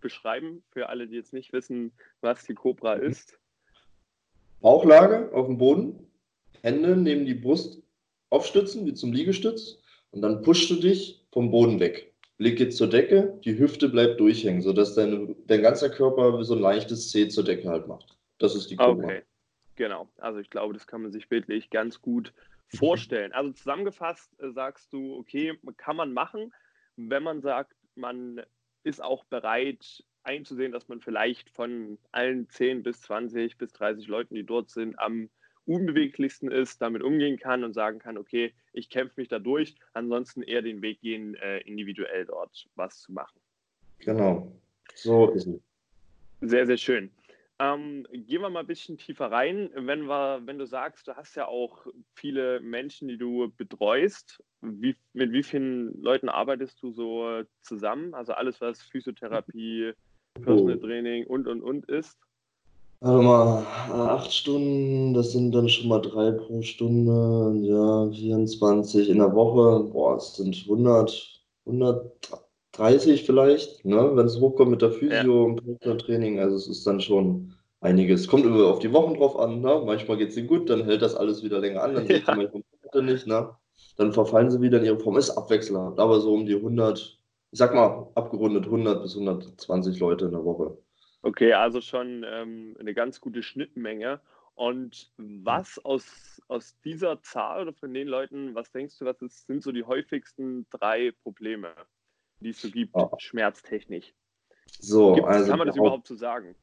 beschreiben, 0.00 0.62
für 0.70 0.88
alle, 0.88 1.06
die 1.06 1.14
jetzt 1.14 1.32
nicht 1.32 1.52
wissen, 1.52 1.92
was 2.20 2.44
die 2.44 2.54
Cobra 2.54 2.96
mhm. 2.96 3.04
ist? 3.04 3.38
Bauchlage 4.60 5.32
auf 5.32 5.46
dem 5.46 5.58
Boden, 5.58 6.10
Hände 6.62 6.96
neben 6.96 7.24
die 7.24 7.34
Brust 7.34 7.82
aufstützen, 8.30 8.86
wie 8.86 8.94
zum 8.94 9.12
Liegestütz, 9.12 9.81
und 10.12 10.22
dann 10.22 10.42
pushst 10.42 10.70
du 10.70 10.76
dich 10.76 11.26
vom 11.32 11.50
Boden 11.50 11.80
weg. 11.80 12.12
Blick 12.38 12.58
geht 12.58 12.74
zur 12.74 12.88
Decke, 12.88 13.38
die 13.44 13.58
Hüfte 13.58 13.88
bleibt 13.88 14.18
durchhängen, 14.18 14.62
sodass 14.62 14.94
deine, 14.94 15.34
dein 15.46 15.62
ganzer 15.62 15.90
Körper 15.90 16.42
so 16.44 16.54
ein 16.54 16.60
leichtes 16.60 17.10
C 17.10 17.28
zur 17.28 17.44
Decke 17.44 17.68
halt 17.68 17.86
macht. 17.86 18.16
Das 18.38 18.54
ist 18.54 18.70
die 18.70 18.76
Cobra. 18.76 19.04
Okay, 19.04 19.22
genau. 19.76 20.08
Also 20.18 20.40
ich 20.40 20.50
glaube, 20.50 20.74
das 20.74 20.86
kann 20.86 21.02
man 21.02 21.12
sich 21.12 21.28
bildlich 21.28 21.70
ganz 21.70 22.00
gut 22.00 22.32
vorstellen? 22.68 23.32
Also 23.32 23.52
zusammengefasst 23.52 24.30
äh, 24.40 24.50
sagst 24.50 24.92
du, 24.92 25.16
okay, 25.16 25.58
kann 25.76 25.96
man 25.96 26.12
machen, 26.12 26.52
wenn 26.96 27.22
man 27.22 27.40
sagt, 27.40 27.74
man 27.94 28.42
ist 28.84 29.02
auch 29.02 29.24
bereit 29.24 30.04
einzusehen, 30.24 30.72
dass 30.72 30.88
man 30.88 31.00
vielleicht 31.00 31.50
von 31.50 31.98
allen 32.12 32.48
10 32.48 32.82
bis 32.82 33.02
20 33.02 33.58
bis 33.58 33.72
30 33.72 34.06
Leuten, 34.08 34.34
die 34.34 34.44
dort 34.44 34.70
sind, 34.70 34.98
am 34.98 35.30
unbeweglichsten 35.66 36.50
ist, 36.50 36.82
damit 36.82 37.02
umgehen 37.02 37.38
kann 37.38 37.64
und 37.64 37.72
sagen 37.72 37.98
kann, 37.98 38.18
okay, 38.18 38.52
ich 38.72 38.90
kämpfe 38.90 39.20
mich 39.20 39.28
da 39.28 39.38
durch, 39.38 39.76
ansonsten 39.92 40.42
eher 40.42 40.62
den 40.62 40.82
Weg 40.82 41.00
gehen, 41.00 41.34
äh, 41.36 41.58
individuell 41.60 42.24
dort 42.24 42.66
was 42.74 43.00
zu 43.00 43.12
machen. 43.12 43.40
Genau, 44.00 44.52
so 44.94 45.30
ist 45.30 45.46
es. 45.46 45.60
Sehr, 46.40 46.66
sehr 46.66 46.76
schön. 46.76 47.10
Ähm, 47.60 48.06
gehen 48.10 48.40
wir 48.40 48.50
mal 48.50 48.60
ein 48.60 48.66
bisschen 48.66 48.98
tiefer 48.98 49.30
rein. 49.30 49.70
Wenn, 49.74 50.08
wir, 50.08 50.40
wenn 50.44 50.58
du 50.58 50.66
sagst, 50.66 51.06
du 51.06 51.14
hast 51.14 51.36
ja 51.36 51.46
auch 51.46 51.86
viele 52.14 52.58
Menschen, 52.60 53.06
die 53.06 53.16
du 53.18 53.52
betreust, 53.56 54.42
wie, 54.62 54.96
mit 55.12 55.32
wie 55.32 55.44
vielen 55.44 56.02
Leuten 56.02 56.28
arbeitest 56.28 56.82
du 56.82 56.90
so 56.90 57.42
zusammen? 57.60 58.14
Also 58.14 58.32
alles, 58.32 58.60
was 58.60 58.82
Physiotherapie, 58.82 59.92
Personal 60.34 60.76
oh. 60.76 60.80
Training 60.80 61.26
und, 61.26 61.46
und, 61.46 61.62
und 61.62 61.88
ist? 61.88 62.18
Warte 63.04 63.24
mal, 63.24 63.66
acht 64.14 64.32
Stunden, 64.32 65.12
das 65.12 65.32
sind 65.32 65.52
dann 65.52 65.68
schon 65.68 65.88
mal 65.88 65.98
drei 65.98 66.30
pro 66.30 66.62
Stunde, 66.62 67.58
ja, 67.66 68.08
24 68.08 69.08
in 69.08 69.18
der 69.18 69.34
Woche, 69.34 69.90
boah, 69.90 70.18
es 70.18 70.36
sind 70.36 70.54
100, 70.68 71.42
130 71.66 73.24
vielleicht, 73.24 73.84
ne, 73.84 74.12
wenn 74.14 74.26
es 74.26 74.38
hochkommt 74.38 74.70
mit 74.70 74.82
der 74.82 74.92
Physio 74.92 75.48
ja. 75.48 75.90
und 75.90 76.00
Training, 76.00 76.38
also 76.38 76.54
es 76.54 76.68
ist 76.68 76.86
dann 76.86 77.00
schon 77.00 77.52
einiges. 77.80 78.28
Kommt 78.28 78.44
immer 78.46 78.66
auf 78.68 78.78
die 78.78 78.92
Wochen 78.92 79.14
drauf 79.14 79.36
an, 79.36 79.60
ne, 79.60 79.82
manchmal 79.84 80.16
geht 80.18 80.28
es 80.28 80.36
ihnen 80.36 80.46
gut, 80.46 80.70
dann 80.70 80.84
hält 80.84 81.02
das 81.02 81.16
alles 81.16 81.42
wieder 81.42 81.58
länger 81.58 81.82
an, 81.82 81.96
dann 81.96 82.06
ja. 82.06 82.20
man 82.28 82.52
manchmal 82.52 83.02
nicht, 83.02 83.26
ne, 83.26 83.50
dann 83.96 84.12
verfallen 84.12 84.52
sie 84.52 84.60
wieder 84.60 84.78
in 84.78 84.84
ihre 84.84 85.00
Form, 85.00 85.16
ist 85.16 85.30
abwechselnd, 85.30 85.98
aber 85.98 86.20
so 86.20 86.32
um 86.32 86.46
die 86.46 86.54
100, 86.54 87.18
ich 87.50 87.58
sag 87.58 87.74
mal, 87.74 88.12
abgerundet 88.14 88.66
100 88.66 89.02
bis 89.02 89.14
120 89.16 89.98
Leute 89.98 90.26
in 90.26 90.30
der 90.30 90.44
Woche. 90.44 90.78
Okay, 91.22 91.52
also 91.52 91.80
schon 91.80 92.24
ähm, 92.26 92.76
eine 92.78 92.94
ganz 92.94 93.20
gute 93.20 93.42
Schnittmenge. 93.42 94.20
Und 94.54 95.10
was 95.16 95.82
aus, 95.84 96.42
aus 96.48 96.76
dieser 96.84 97.22
Zahl 97.22 97.62
oder 97.62 97.72
von 97.72 97.94
den 97.94 98.06
Leuten, 98.06 98.54
was 98.54 98.70
denkst 98.70 98.98
du, 98.98 99.06
was 99.06 99.22
ist, 99.22 99.46
sind 99.46 99.62
so 99.62 99.72
die 99.72 99.84
häufigsten 99.84 100.66
drei 100.70 101.12
Probleme, 101.22 101.72
die 102.40 102.50
es 102.50 102.60
so 102.60 102.70
gibt, 102.70 102.94
oh. 102.94 103.10
schmerztechnisch? 103.18 104.12
So, 104.78 105.14
Gibt's, 105.14 105.28
also 105.28 105.50
kann 105.50 105.58
man 105.58 105.68
das 105.68 105.76
überhaupt 105.76 106.06
so 106.06 106.16
sagen? 106.16 106.54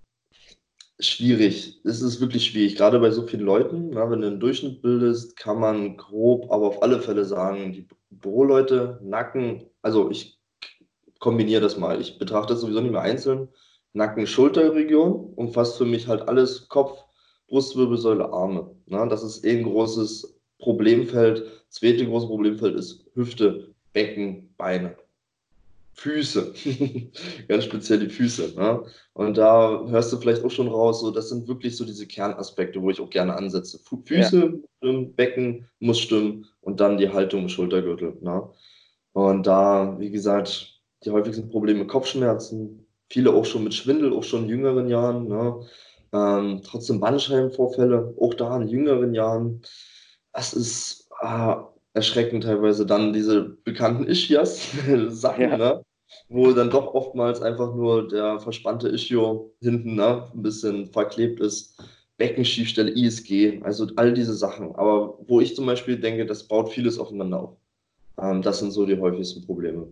Schwierig. 1.00 1.80
Es 1.86 2.01
ist 2.01 2.20
wirklich 2.20 2.46
schwierig. 2.46 2.75
Gerade 2.75 3.00
bei 3.00 3.12
so 3.12 3.25
vielen 3.25 3.46
Leuten, 3.46 3.92
na, 3.92 4.10
wenn 4.12 4.22
du 4.22 4.28
einen 4.28 4.39
Durchschnitt 4.39 4.82
bildest, 4.82 5.38
kann 5.38 5.60
man 5.60 5.96
grob, 5.96 6.51
aber 6.51 6.68
auf 6.68 6.84
alle 6.84 7.01
Fälle 7.01 7.24
sagen, 7.24 7.72
die 7.72 7.88
Büroleute, 8.10 9.00
Nacken, 9.01 9.66
also 9.82 10.12
ich 10.12 10.39
kombiniere 11.20 11.62
das 11.62 11.78
mal. 11.78 12.01
Ich 12.01 12.20
betrachte 12.20 12.54
das 12.54 12.62
sowieso 12.62 12.82
nicht 12.82 12.92
mehr 12.92 13.01
einzeln. 13.01 13.48
Nacken-Schulterregion 13.93 15.34
umfasst 15.36 15.77
für 15.77 15.86
mich 15.86 16.08
halt 16.08 16.27
alles 16.27 16.67
Kopf, 16.69 17.03
Brustwirbelsäule, 17.48 18.31
Arme. 18.31 18.75
Na, 18.86 19.05
das 19.08 19.24
ist 19.24 19.43
eh 19.46 19.58
ein 19.58 19.63
großes 19.63 20.39
Problemfeld. 20.60 21.39
Das 21.39 21.79
zweite 21.79 22.05
große 22.05 22.27
Problemfeld 22.27 22.75
ist 22.75 23.05
Hüfte, 23.15 23.74
Becken, 23.93 24.53
Beine. 24.58 24.96
Füße, 25.93 26.53
ganz 27.50 27.65
speziell 27.65 28.00
die 28.00 28.10
Füße. 28.10 28.53
Ne? 28.55 28.86
Und 29.13 29.38
da 29.38 29.86
hörst 29.88 30.13
du 30.13 30.17
vielleicht 30.17 30.46
auch 30.46 30.51
schon 30.51 30.69
raus, 30.69 31.01
so 31.01 31.12
das 31.12 31.27
sind 31.27 31.48
wirklich 31.50 31.75
so 31.75 31.84
diese 31.84 32.08
Kernaspekte, 32.08 32.81
wo 32.81 32.89
ich 32.89 33.01
auch 33.01 33.10
gerne 33.10 33.36
ansetze. 33.36 33.79
Füße, 34.05 34.62
ja. 34.81 35.01
Becken 35.17 35.67
muss 35.79 36.00
stimmen 36.00 36.46
und 36.62 36.79
dann 36.79 36.98
die 36.98 37.10
Haltung 37.10 37.41
im 37.41 37.50
Schultergürtel. 37.50 38.17
Ne? 38.22 38.50
Und 39.12 39.46
da, 39.46 40.00
wie 40.00 40.10
gesagt, 40.10 40.79
die 41.03 41.12
häufigsten 41.12 41.50
Probleme 41.50 41.86
Kopfschmerzen, 41.86 42.86
viele 43.12 43.34
auch 43.34 43.46
schon 43.46 43.63
mit 43.63 43.74
Schwindel, 43.74 44.13
auch 44.13 44.24
schon 44.24 44.44
in 44.44 44.50
jüngeren 44.50 44.88
Jahren. 44.88 45.28
Ne? 45.28 45.66
Ähm, 46.13 46.62
trotzdem 46.63 47.00
Bandscheibenvorfälle, 47.00 48.16
auch 48.20 48.34
da 48.34 48.60
in 48.62 48.68
jüngeren 48.68 49.13
Jahren. 49.13 49.62
Das 50.34 50.54
ist 50.54 51.10
ah, 51.19 51.67
erschreckend 51.93 52.43
teilweise 52.43 52.86
dann 52.86 53.13
diese 53.13 53.58
bekannten 53.63 54.06
Ischias-Sachen, 54.06 55.41
ja. 55.50 55.58
ne? 55.58 55.84
wo 56.28 56.52
dann 56.52 56.69
doch 56.69 56.93
oftmals 56.93 57.41
einfach 57.41 57.76
nur 57.76 58.08
der 58.08 58.39
verspannte 58.39 58.89
Ischio 58.89 59.54
hinten 59.62 59.95
ne? 59.95 60.30
ein 60.34 60.41
bisschen 60.41 60.88
verklebt 60.88 61.39
ist. 61.39 61.82
Beckenschiefstelle, 62.17 62.91
ISG, 62.91 63.62
also 63.63 63.88
all 63.95 64.13
diese 64.13 64.34
Sachen. 64.34 64.76
Aber 64.76 65.17
wo 65.28 65.39
ich 65.39 65.56
zum 65.56 65.65
Beispiel 65.65 65.98
denke, 65.98 66.26
das 66.26 66.48
baut 66.48 66.69
vieles 66.69 67.00
aufeinander 67.00 67.39
auf. 67.39 67.58
Ähm, 68.22 68.41
das 68.41 68.60
sind 68.60 68.72
so 68.72 68.86
die 68.86 69.00
häufigsten 69.00 69.45
Probleme. 69.45 69.88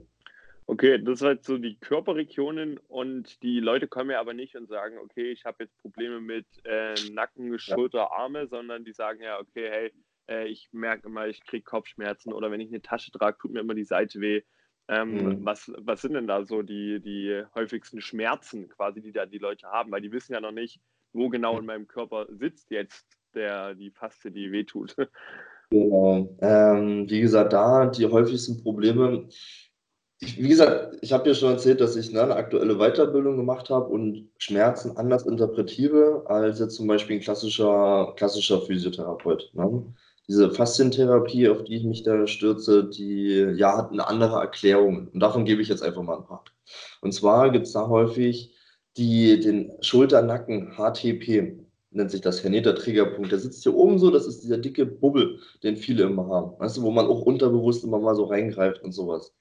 Okay, 0.70 1.02
das 1.02 1.20
sind 1.20 1.28
halt 1.28 1.46
so 1.46 1.58
die 1.58 1.80
Körperregionen 1.80 2.78
und 2.90 3.42
die 3.42 3.62
Leute 3.62 3.88
kommen 3.88 4.10
ja 4.10 4.20
aber 4.20 4.34
nicht 4.34 4.58
und 4.58 4.68
sagen, 4.68 4.98
okay, 4.98 5.32
ich 5.32 5.46
habe 5.46 5.64
jetzt 5.64 5.78
Probleme 5.78 6.20
mit 6.20 6.46
äh, 6.66 6.94
Nacken, 7.14 7.58
Schulter. 7.58 8.12
Arme, 8.12 8.48
sondern 8.48 8.84
die 8.84 8.92
sagen 8.92 9.22
ja, 9.22 9.40
okay, 9.40 9.70
hey, 9.70 9.94
äh, 10.30 10.48
ich 10.48 10.68
merke 10.74 11.08
immer, 11.08 11.28
ich 11.28 11.42
kriege 11.46 11.64
Kopfschmerzen 11.64 12.34
oder 12.34 12.52
wenn 12.52 12.60
ich 12.60 12.68
eine 12.68 12.82
Tasche 12.82 13.12
trage, 13.12 13.38
tut 13.38 13.52
mir 13.52 13.62
immer 13.62 13.76
die 13.76 13.86
Seite 13.86 14.20
weh. 14.20 14.42
Ähm, 14.90 15.14
mhm. 15.14 15.46
was, 15.46 15.72
was 15.78 16.02
sind 16.02 16.14
denn 16.14 16.28
da 16.28 16.44
so 16.44 16.62
die, 16.62 17.00
die 17.00 17.44
häufigsten 17.56 18.02
Schmerzen 18.02 18.68
quasi, 18.68 19.02
die 19.02 19.14
da 19.14 19.26
die 19.26 19.38
Leute 19.38 19.68
haben? 19.68 19.92
Weil 19.92 20.02
die 20.02 20.12
wissen 20.12 20.34
ja 20.34 20.42
noch 20.42 20.52
nicht, 20.52 20.82
wo 21.14 21.30
genau 21.30 21.60
in 21.60 21.66
meinem 21.66 21.88
Körper 21.88 22.28
sitzt 22.30 22.72
jetzt 22.72 23.18
der, 23.34 23.74
die 23.74 23.92
Faszie, 23.92 24.32
die 24.32 24.52
wehtut. 24.52 24.96
Genau. 25.70 26.38
Ähm, 26.40 27.10
wie 27.10 27.20
gesagt, 27.20 27.52
da 27.52 27.88
die 27.88 28.06
häufigsten 28.06 28.64
Probleme 28.64 29.28
ich, 30.20 30.42
wie 30.42 30.48
gesagt, 30.48 30.98
ich 31.02 31.14
habe 31.14 31.28
ja 31.30 31.36
schon 31.36 31.52
erzählt, 31.52 31.80
dass 31.80 31.96
ich 31.96 32.12
ne, 32.12 32.24
eine 32.24 32.36
aktuelle 32.36 32.78
Weiterbildung 32.78 33.38
gemacht 33.38 33.70
habe 33.70 33.88
und 33.88 34.30
Schmerzen 34.38 34.98
anders 34.98 35.26
interpretiere 35.26 36.24
als 36.26 36.60
jetzt 36.60 36.76
zum 36.76 36.88
Beispiel 36.88 37.18
ein 37.18 37.22
klassischer, 37.22 38.14
klassischer 38.16 38.62
Physiotherapeut. 38.62 39.52
Ne? 39.54 39.94
Diese 40.28 40.50
Faszientherapie, 40.52 41.48
auf 41.50 41.64
die 41.64 41.78
ich 41.78 41.84
mich 41.84 42.04
da 42.04 42.26
stürze, 42.28 42.86
die 42.90 43.54
ja 43.56 43.78
hat 43.78 43.92
eine 43.92 44.08
andere 44.08 44.40
Erklärung. 44.40 45.08
Und 45.14 45.20
davon 45.20 45.46
gebe 45.46 45.62
ich 45.62 45.70
jetzt 45.70 45.84
einfach 45.84 46.02
mal 46.02 46.18
ein 46.18 46.26
paar. 46.26 46.44
Und 47.02 47.14
zwar 47.14 47.52
gibt 47.52 47.68
es 47.68 47.74
da 47.74 47.88
häufig 47.88 48.54
die, 48.98 49.40
den 49.40 49.72
Schulternacken 49.82 50.74
HTP, 50.76 51.60
nennt 51.92 52.12
sich 52.12 52.22
das 52.22 52.44
Herneter-Triggerpunkt. 52.44 53.32
Der 53.32 53.40
sitzt 53.40 53.64
hier 53.64 53.76
oben 53.76 54.00
so, 54.00 54.10
das 54.12 54.26
ist 54.26 54.44
dieser 54.44 54.58
dicke 54.58 54.86
Bubbel, 54.86 55.40
den 55.64 55.78
viele 55.78 56.04
immer 56.06 56.28
haben. 56.28 56.60
Weißt 56.60 56.78
du, 56.78 56.82
wo 56.82 56.92
man 56.92 57.06
auch 57.06 57.22
unterbewusst 57.22 57.84
immer 57.84 58.00
mal 58.00 58.16
so 58.16 58.26
reingreift 58.26 58.84
und 58.84 58.92
sowas. 58.92 59.37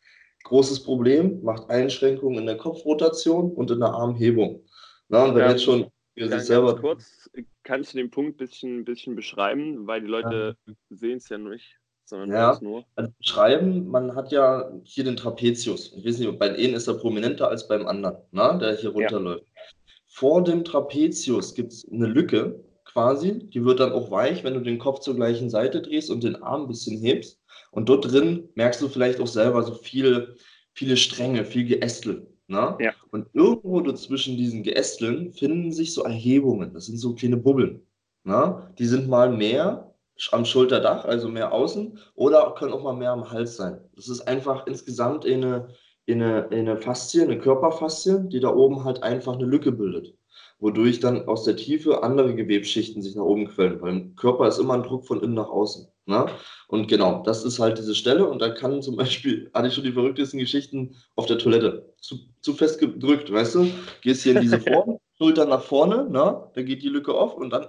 Großes 0.46 0.84
Problem, 0.84 1.42
macht 1.42 1.68
Einschränkungen 1.70 2.38
in 2.38 2.46
der 2.46 2.56
Kopfrotation 2.56 3.50
und 3.50 3.68
in 3.72 3.80
der 3.80 3.88
Armhebung. 3.88 4.64
Na, 5.08 5.24
und 5.24 5.34
wenn 5.34 5.42
ja, 5.42 5.50
jetzt 5.50 5.64
schon 5.64 5.90
sich 6.14 6.40
selber. 6.42 6.80
Kurz, 6.80 7.28
kannst 7.64 7.92
du 7.92 7.98
den 7.98 8.10
Punkt 8.10 8.34
ein 8.34 8.36
bisschen, 8.36 8.84
bisschen 8.84 9.16
beschreiben, 9.16 9.88
weil 9.88 10.02
die 10.02 10.06
Leute 10.06 10.56
ja. 10.64 10.74
sehen 10.90 11.16
es 11.16 11.28
ja 11.28 11.38
nicht, 11.38 11.80
sondern 12.04 12.30
ja, 12.30 12.56
nur. 12.60 12.84
Also 12.94 13.10
beschreiben, 13.18 13.88
man 13.88 14.14
hat 14.14 14.30
ja 14.30 14.70
hier 14.84 15.02
den 15.02 15.16
Trapezius. 15.16 15.92
Ich 15.96 16.06
weiß 16.06 16.20
nicht, 16.20 16.38
bei 16.38 16.50
den 16.50 16.64
einen 16.64 16.74
ist 16.74 16.86
er 16.86 16.94
prominenter 16.94 17.48
als 17.48 17.66
beim 17.66 17.84
anderen, 17.84 18.18
na, 18.30 18.56
der 18.56 18.76
hier 18.76 18.90
runterläuft. 18.90 19.48
Ja. 19.52 19.62
Vor 20.06 20.44
dem 20.44 20.62
Trapezius 20.62 21.56
gibt 21.56 21.72
es 21.72 21.88
eine 21.90 22.06
Lücke 22.06 22.64
quasi, 22.96 23.40
die 23.50 23.62
wird 23.62 23.78
dann 23.80 23.92
auch 23.92 24.10
weich, 24.10 24.42
wenn 24.42 24.54
du 24.54 24.60
den 24.60 24.78
Kopf 24.78 25.00
zur 25.00 25.16
gleichen 25.16 25.50
Seite 25.50 25.82
drehst 25.82 26.10
und 26.10 26.24
den 26.24 26.42
Arm 26.42 26.62
ein 26.62 26.68
bisschen 26.68 26.98
hebst. 26.98 27.38
Und 27.70 27.90
dort 27.90 28.10
drin 28.10 28.48
merkst 28.54 28.80
du 28.80 28.88
vielleicht 28.88 29.20
auch 29.20 29.26
selber 29.26 29.62
so 29.64 29.74
viel, 29.74 30.34
viele 30.72 30.96
Stränge, 30.96 31.44
viel 31.44 31.66
Geästel. 31.66 32.26
Ne? 32.46 32.74
Ja. 32.80 32.94
Und 33.10 33.26
irgendwo 33.34 33.82
zwischen 33.92 34.38
diesen 34.38 34.62
Geästeln 34.62 35.30
finden 35.34 35.72
sich 35.72 35.92
so 35.92 36.04
Erhebungen. 36.04 36.72
Das 36.72 36.86
sind 36.86 36.96
so 36.96 37.14
kleine 37.14 37.36
Bubbeln. 37.36 37.82
Ne? 38.24 38.72
Die 38.78 38.86
sind 38.86 39.10
mal 39.10 39.30
mehr 39.30 39.94
am 40.32 40.46
Schulterdach, 40.46 41.04
also 41.04 41.28
mehr 41.28 41.52
außen, 41.52 41.98
oder 42.14 42.54
können 42.56 42.72
auch 42.72 42.82
mal 42.82 42.96
mehr 42.96 43.10
am 43.10 43.30
Hals 43.30 43.56
sein. 43.56 43.78
Das 43.94 44.08
ist 44.08 44.22
einfach 44.22 44.66
insgesamt 44.66 45.26
eine, 45.26 45.68
eine, 46.14 46.48
eine 46.50 46.76
Faszie, 46.76 47.22
eine 47.22 47.38
Körperfaszie, 47.38 48.24
die 48.28 48.40
da 48.40 48.48
oben 48.48 48.84
halt 48.84 49.02
einfach 49.02 49.34
eine 49.34 49.46
Lücke 49.46 49.72
bildet 49.72 50.14
wodurch 50.58 51.00
dann 51.00 51.28
aus 51.28 51.44
der 51.44 51.56
Tiefe 51.56 52.02
andere 52.02 52.34
Gewebsschichten 52.34 53.02
sich 53.02 53.14
nach 53.14 53.24
oben 53.24 53.46
quellen, 53.46 53.80
weil 53.80 53.92
im 53.92 54.16
Körper 54.16 54.48
ist 54.48 54.58
immer 54.58 54.74
ein 54.74 54.82
Druck 54.82 55.06
von 55.06 55.22
innen 55.22 55.34
nach 55.34 55.48
außen. 55.48 55.88
Ne? 56.06 56.26
Und 56.68 56.88
genau, 56.88 57.22
das 57.24 57.44
ist 57.44 57.58
halt 57.58 57.78
diese 57.78 57.94
Stelle 57.94 58.26
und 58.26 58.40
da 58.40 58.50
kann 58.50 58.80
zum 58.80 58.96
Beispiel, 58.96 59.50
hatte 59.52 59.68
ich 59.68 59.74
schon 59.74 59.84
die 59.84 59.92
verrücktesten 59.92 60.38
Geschichten 60.38 60.96
auf 61.14 61.26
der 61.26 61.38
Toilette, 61.38 61.92
zu, 62.00 62.16
zu 62.40 62.54
fest 62.54 62.78
gedrückt, 62.78 63.30
weißt 63.30 63.56
du, 63.56 63.70
gehst 64.02 64.22
hier 64.22 64.36
in 64.36 64.42
diese 64.42 64.60
Form, 64.60 64.98
Schultern 65.18 65.48
nach 65.48 65.62
vorne, 65.62 66.08
ne? 66.10 66.50
da 66.54 66.62
geht 66.62 66.82
die 66.82 66.88
Lücke 66.88 67.12
auf 67.12 67.34
und 67.34 67.50
dann 67.50 67.66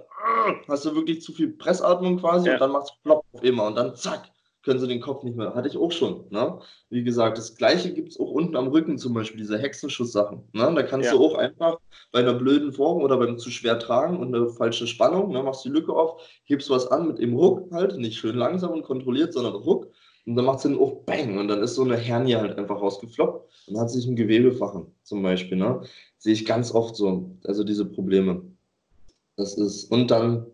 hast 0.68 0.84
du 0.84 0.94
wirklich 0.94 1.22
zu 1.22 1.32
viel 1.32 1.48
Pressatmung 1.48 2.18
quasi 2.18 2.48
ja. 2.48 2.54
und 2.54 2.60
dann 2.60 2.72
machst 2.72 2.90
du 2.90 2.94
Plop 3.02 3.24
auf 3.32 3.42
immer 3.42 3.66
und 3.66 3.74
dann 3.74 3.96
zack, 3.96 4.30
können 4.68 4.80
sie 4.80 4.86
den 4.86 5.00
Kopf 5.00 5.24
nicht 5.24 5.34
mehr. 5.34 5.54
Hatte 5.54 5.66
ich 5.66 5.78
auch 5.78 5.90
schon. 5.90 6.26
Ne? 6.28 6.58
Wie 6.90 7.02
gesagt, 7.02 7.38
das 7.38 7.56
gleiche 7.56 7.90
gibt 7.90 8.10
es 8.10 8.20
auch 8.20 8.30
unten 8.30 8.54
am 8.54 8.68
Rücken 8.68 8.98
zum 8.98 9.14
Beispiel, 9.14 9.40
diese 9.40 9.56
Hexenschusssachen. 9.56 10.42
Ne? 10.52 10.70
Da 10.76 10.82
kannst 10.82 11.06
ja. 11.06 11.16
du 11.16 11.24
auch 11.24 11.36
einfach 11.36 11.78
bei 12.12 12.18
einer 12.18 12.34
blöden 12.34 12.74
Form 12.74 13.00
oder 13.00 13.16
beim 13.16 13.38
zu 13.38 13.50
schwer 13.50 13.78
tragen 13.78 14.18
und 14.18 14.34
eine 14.34 14.50
falsche 14.50 14.86
Spannung, 14.86 15.32
ne? 15.32 15.42
machst 15.42 15.64
die 15.64 15.70
Lücke 15.70 15.90
auf, 15.94 16.20
hebst 16.44 16.68
was 16.68 16.86
an 16.88 17.08
mit 17.08 17.18
dem 17.18 17.34
Ruck 17.34 17.72
halt, 17.72 17.96
nicht 17.96 18.18
schön 18.18 18.36
langsam 18.36 18.72
und 18.72 18.82
kontrolliert, 18.82 19.32
sondern 19.32 19.54
Ruck. 19.54 19.90
Und 20.26 20.36
dann 20.36 20.44
macht 20.44 20.58
es 20.58 20.64
dann 20.64 20.78
auch 20.78 21.04
Bang 21.06 21.38
und 21.38 21.48
dann 21.48 21.62
ist 21.62 21.74
so 21.74 21.82
eine 21.84 21.96
Hernie 21.96 22.34
halt 22.34 22.58
einfach 22.58 22.78
rausgefloppt 22.78 23.50
und 23.68 23.80
hat 23.80 23.90
sich 23.90 24.06
ein 24.06 24.16
Gewebe 24.16 24.52
fachen, 24.52 24.92
zum 25.02 25.22
Beispiel. 25.22 25.56
Ne? 25.56 25.80
Sehe 26.18 26.34
ich 26.34 26.44
ganz 26.44 26.74
oft 26.74 26.94
so, 26.94 27.30
also 27.44 27.64
diese 27.64 27.86
Probleme. 27.86 28.42
Das 29.36 29.54
ist, 29.54 29.90
und 29.90 30.10
dann 30.10 30.44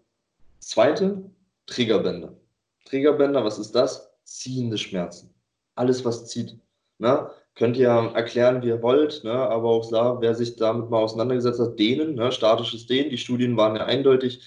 zweite, 0.61 1.29
Triggerbänder. 1.67 2.37
Triggerbänder, 2.85 3.45
was 3.45 3.59
ist 3.59 3.73
das? 3.73 4.13
Ziehende 4.25 4.79
Schmerzen. 4.79 5.35
Alles, 5.75 6.05
was 6.05 6.27
zieht. 6.27 6.59
Ne? 6.99 7.31
Könnt 7.55 7.77
ihr 7.77 7.89
erklären, 7.89 8.63
wie 8.63 8.69
ihr 8.69 8.83
wollt, 8.83 9.23
ne? 9.25 9.33
aber 9.33 9.71
auch 9.71 9.91
da, 9.91 10.21
wer 10.21 10.35
sich 10.35 10.57
damit 10.57 10.91
mal 10.91 11.03
auseinandergesetzt 11.03 11.61
hat, 11.61 11.79
Dehnen, 11.79 12.15
ne? 12.15 12.33
statisches 12.33 12.87
Dehnen, 12.87 13.11
die 13.11 13.19
Studien 13.19 13.57
waren 13.57 13.77
ja 13.77 13.85
eindeutig, 13.85 14.43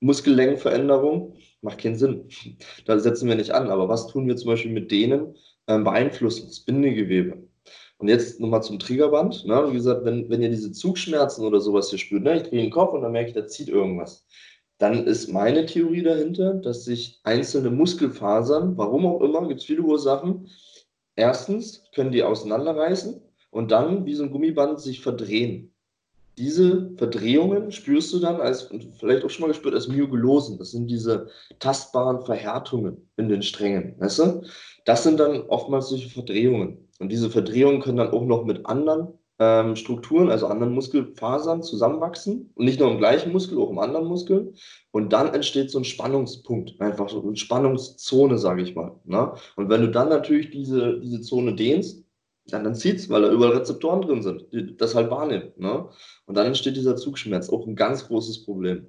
Muskellängenveränderung, 0.00 1.36
macht 1.62 1.78
keinen 1.78 1.96
Sinn. 1.96 2.28
Da 2.84 2.98
setzen 2.98 3.28
wir 3.28 3.36
nicht 3.36 3.52
an, 3.52 3.70
aber 3.70 3.88
was 3.88 4.06
tun 4.08 4.26
wir 4.26 4.36
zum 4.36 4.48
Beispiel 4.48 4.72
mit 4.72 4.90
Dehnen? 4.90 5.36
Ähm, 5.66 5.84
beeinflussen 5.84 6.46
das 6.46 6.60
Bindegewebe. 6.60 7.48
Und 7.96 8.08
jetzt 8.08 8.38
nochmal 8.38 8.62
zum 8.62 8.78
Triggerband. 8.78 9.46
Ne? 9.46 9.68
Wie 9.70 9.74
gesagt, 9.74 10.04
wenn, 10.04 10.28
wenn 10.28 10.42
ihr 10.42 10.50
diese 10.50 10.72
Zugschmerzen 10.72 11.46
oder 11.46 11.60
sowas 11.60 11.88
hier 11.88 11.98
spürt, 11.98 12.22
ne? 12.22 12.36
ich 12.36 12.42
drehe 12.42 12.60
den 12.60 12.70
Kopf 12.70 12.92
und 12.92 13.00
dann 13.00 13.12
merke 13.12 13.28
ich, 13.30 13.34
da 13.34 13.46
zieht 13.46 13.68
irgendwas 13.68 14.26
dann 14.78 15.06
ist 15.06 15.28
meine 15.32 15.66
Theorie 15.66 16.02
dahinter, 16.02 16.54
dass 16.54 16.84
sich 16.84 17.20
einzelne 17.22 17.70
Muskelfasern, 17.70 18.76
warum 18.76 19.06
auch 19.06 19.20
immer, 19.20 19.46
gibt 19.46 19.60
es 19.60 19.66
viele 19.66 19.82
Ursachen, 19.82 20.48
erstens 21.16 21.84
können 21.94 22.12
die 22.12 22.22
auseinanderreißen 22.22 23.22
und 23.50 23.70
dann 23.70 24.04
wie 24.04 24.14
so 24.14 24.24
ein 24.24 24.30
Gummiband 24.30 24.80
sich 24.80 25.00
verdrehen. 25.00 25.72
Diese 26.36 26.90
Verdrehungen 26.96 27.70
spürst 27.70 28.12
du 28.12 28.18
dann 28.18 28.40
als, 28.40 28.68
vielleicht 28.98 29.24
auch 29.24 29.30
schon 29.30 29.42
mal 29.42 29.48
gespürt, 29.48 29.74
als 29.74 29.86
Myogelosen. 29.86 30.58
Das 30.58 30.72
sind 30.72 30.88
diese 30.88 31.28
tastbaren 31.60 32.22
Verhärtungen 32.22 33.08
in 33.16 33.28
den 33.28 33.42
Strängen. 33.42 33.94
Weißt 34.00 34.18
du? 34.18 34.42
Das 34.84 35.04
sind 35.04 35.20
dann 35.20 35.42
oftmals 35.42 35.90
solche 35.90 36.10
Verdrehungen. 36.10 36.88
Und 36.98 37.10
diese 37.10 37.30
Verdrehungen 37.30 37.80
können 37.80 37.98
dann 37.98 38.10
auch 38.10 38.24
noch 38.24 38.44
mit 38.44 38.66
anderen 38.66 39.16
ähm, 39.44 39.76
Strukturen, 39.76 40.30
also 40.30 40.46
anderen 40.46 40.74
Muskelfasern 40.74 41.62
zusammenwachsen 41.62 42.50
und 42.54 42.64
nicht 42.64 42.80
nur 42.80 42.90
im 42.90 42.98
gleichen 42.98 43.32
Muskel, 43.32 43.58
auch 43.58 43.70
im 43.70 43.78
anderen 43.78 44.06
Muskel. 44.06 44.54
Und 44.90 45.12
dann 45.12 45.34
entsteht 45.34 45.70
so 45.70 45.78
ein 45.78 45.84
Spannungspunkt, 45.84 46.80
einfach 46.80 47.08
so 47.08 47.22
eine 47.22 47.36
Spannungszone, 47.36 48.38
sage 48.38 48.62
ich 48.62 48.74
mal. 48.74 48.92
Ne? 49.04 49.32
Und 49.56 49.68
wenn 49.68 49.82
du 49.82 49.90
dann 49.90 50.08
natürlich 50.08 50.50
diese, 50.50 51.00
diese 51.00 51.20
Zone 51.20 51.54
dehnst, 51.54 52.04
dann, 52.46 52.64
dann 52.64 52.74
zieht 52.74 52.98
es, 52.98 53.10
weil 53.10 53.22
da 53.22 53.30
überall 53.30 53.56
Rezeptoren 53.56 54.02
drin 54.02 54.22
sind, 54.22 54.46
die 54.52 54.76
das 54.76 54.94
halt 54.94 55.10
wahrnehmen. 55.10 55.52
Ne? 55.56 55.88
Und 56.26 56.36
dann 56.36 56.46
entsteht 56.46 56.76
dieser 56.76 56.96
Zugschmerz, 56.96 57.50
auch 57.50 57.66
ein 57.66 57.76
ganz 57.76 58.06
großes 58.06 58.44
Problem. 58.44 58.86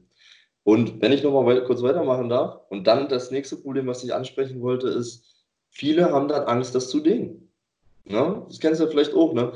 Und 0.63 1.02
wenn 1.02 1.12
ich 1.12 1.24
nochmal 1.24 1.63
kurz 1.63 1.82
weitermachen 1.84 2.30
darf, 2.30 2.60
und 2.70 2.88
dann 2.88 3.08
das 3.08 3.32
nächste 3.32 3.56
Problem, 3.58 3.88
was 3.88 4.04
ich 4.04 4.13
ansprechen 4.13 4.62
wollte, 4.62 4.88
ist, 4.88 5.46
viele 5.70 6.12
haben 6.12 6.28
dann 6.28 6.44
Angst, 6.44 6.74
das 6.76 6.89
zu 6.89 7.02
dehnen. 7.02 7.52
Ne? 8.06 8.44
Das 8.48 8.60
kennst 8.60 8.80
du 8.80 8.86
ja 8.86 8.89
vielleicht 8.89 9.13
auch. 9.13 9.34
Ne? 9.34 9.54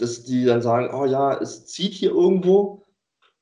Dass 0.00 0.24
die 0.24 0.44
dann 0.44 0.62
sagen, 0.62 0.94
oh 0.94 1.04
ja, 1.06 1.38
es 1.40 1.66
zieht 1.66 1.92
hier 1.92 2.10
irgendwo, 2.10 2.82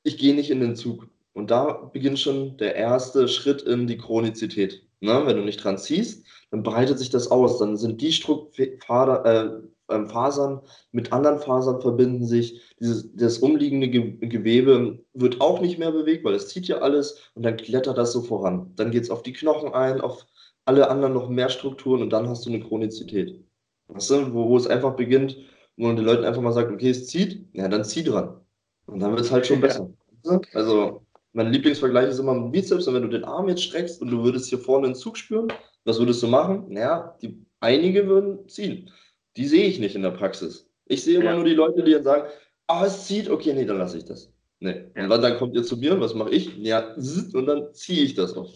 ich 0.03 0.17
gehe 0.17 0.35
nicht 0.35 0.51
in 0.51 0.59
den 0.59 0.75
Zug. 0.75 1.07
Und 1.33 1.51
da 1.51 1.73
beginnt 1.93 2.19
schon 2.19 2.57
der 2.57 2.75
erste 2.75 3.27
Schritt 3.27 3.61
in 3.61 3.87
die 3.87 3.97
Chronizität. 3.97 4.87
Ne? 5.01 5.23
Wenn 5.25 5.37
du 5.37 5.43
nicht 5.43 5.63
dran 5.63 5.77
ziehst, 5.77 6.25
dann 6.51 6.63
breitet 6.63 6.99
sich 6.99 7.09
das 7.09 7.29
aus. 7.29 7.59
Dann 7.59 7.75
sind 7.75 8.01
die 8.01 8.13
Strukturfasern 8.13 9.25
äh, 9.25 9.67
ähm, 9.89 10.07
Fasern 10.07 10.61
mit 10.91 11.13
anderen 11.13 11.39
Fasern 11.39 11.81
verbinden 11.81 12.25
sich. 12.25 12.61
Dieses, 12.79 13.13
das 13.15 13.39
umliegende 13.39 13.89
Gewebe 13.89 14.99
wird 15.13 15.41
auch 15.41 15.61
nicht 15.61 15.77
mehr 15.77 15.91
bewegt, 15.91 16.23
weil 16.25 16.33
es 16.33 16.47
zieht 16.47 16.67
ja 16.67 16.79
alles 16.79 17.19
und 17.35 17.43
dann 17.43 17.57
klettert 17.57 17.97
das 17.97 18.11
so 18.11 18.21
voran. 18.21 18.71
Dann 18.75 18.91
geht 18.91 19.03
es 19.03 19.09
auf 19.09 19.21
die 19.23 19.33
Knochen 19.33 19.73
ein, 19.73 20.01
auf 20.01 20.25
alle 20.65 20.89
anderen 20.89 21.13
noch 21.13 21.29
mehr 21.29 21.49
Strukturen 21.49 22.01
und 22.01 22.09
dann 22.11 22.27
hast 22.27 22.45
du 22.45 22.49
eine 22.49 22.61
Chronizität. 22.61 23.43
Weißt 23.87 24.09
du? 24.09 24.33
wo, 24.33 24.49
wo 24.49 24.57
es 24.57 24.67
einfach 24.67 24.95
beginnt, 24.95 25.37
wo 25.77 25.87
man 25.87 25.95
den 25.95 26.05
Leuten 26.05 26.23
einfach 26.23 26.41
mal 26.41 26.53
sagt, 26.53 26.71
okay, 26.71 26.89
es 26.89 27.07
zieht, 27.07 27.45
ja, 27.53 27.67
dann 27.67 27.83
zieh 27.83 28.03
dran. 28.03 28.39
Und 28.85 28.99
dann 28.99 29.11
wird 29.11 29.21
es 29.21 29.31
halt 29.31 29.45
schon 29.45 29.61
besser. 29.61 29.89
Ja. 30.23 30.39
Also, 30.53 31.05
mein 31.33 31.51
Lieblingsvergleich 31.51 32.09
ist 32.09 32.19
immer 32.19 32.33
mit 32.33 32.51
Bizeps, 32.51 32.87
und 32.87 32.93
wenn 32.93 33.03
du 33.03 33.09
den 33.09 33.25
Arm 33.25 33.49
jetzt 33.49 33.63
streckst 33.63 34.01
und 34.01 34.09
du 34.09 34.23
würdest 34.23 34.49
hier 34.49 34.59
vorne 34.59 34.87
einen 34.87 34.95
Zug 34.95 35.17
spüren, 35.17 35.47
was 35.83 35.99
würdest 35.99 36.23
du 36.23 36.27
machen? 36.27 36.65
Naja, 36.69 37.15
die, 37.21 37.45
einige 37.59 38.07
würden 38.07 38.47
ziehen. 38.47 38.89
Die 39.35 39.45
sehe 39.45 39.65
ich 39.65 39.79
nicht 39.79 39.95
in 39.95 40.01
der 40.01 40.11
Praxis. 40.11 40.69
Ich 40.85 41.03
sehe 41.03 41.15
immer 41.19 41.31
ja. 41.31 41.35
nur 41.35 41.45
die 41.45 41.53
Leute, 41.53 41.83
die 41.83 41.91
dann 41.91 42.03
sagen, 42.03 42.29
ah, 42.67 42.85
es 42.85 43.05
zieht, 43.05 43.29
okay, 43.29 43.53
nee, 43.53 43.65
dann 43.65 43.77
lasse 43.77 43.97
ich 43.97 44.05
das. 44.05 44.31
Nee. 44.59 44.85
Und 44.95 45.09
dann 45.09 45.37
kommt 45.37 45.55
ihr 45.55 45.63
zu 45.63 45.77
mir, 45.77 45.99
was 45.99 46.13
mache 46.13 46.31
ich? 46.31 46.55
Ja, 46.57 46.95
und 46.95 47.45
dann 47.45 47.73
ziehe 47.73 48.03
ich 48.03 48.15
das 48.15 48.33
auf. 48.35 48.49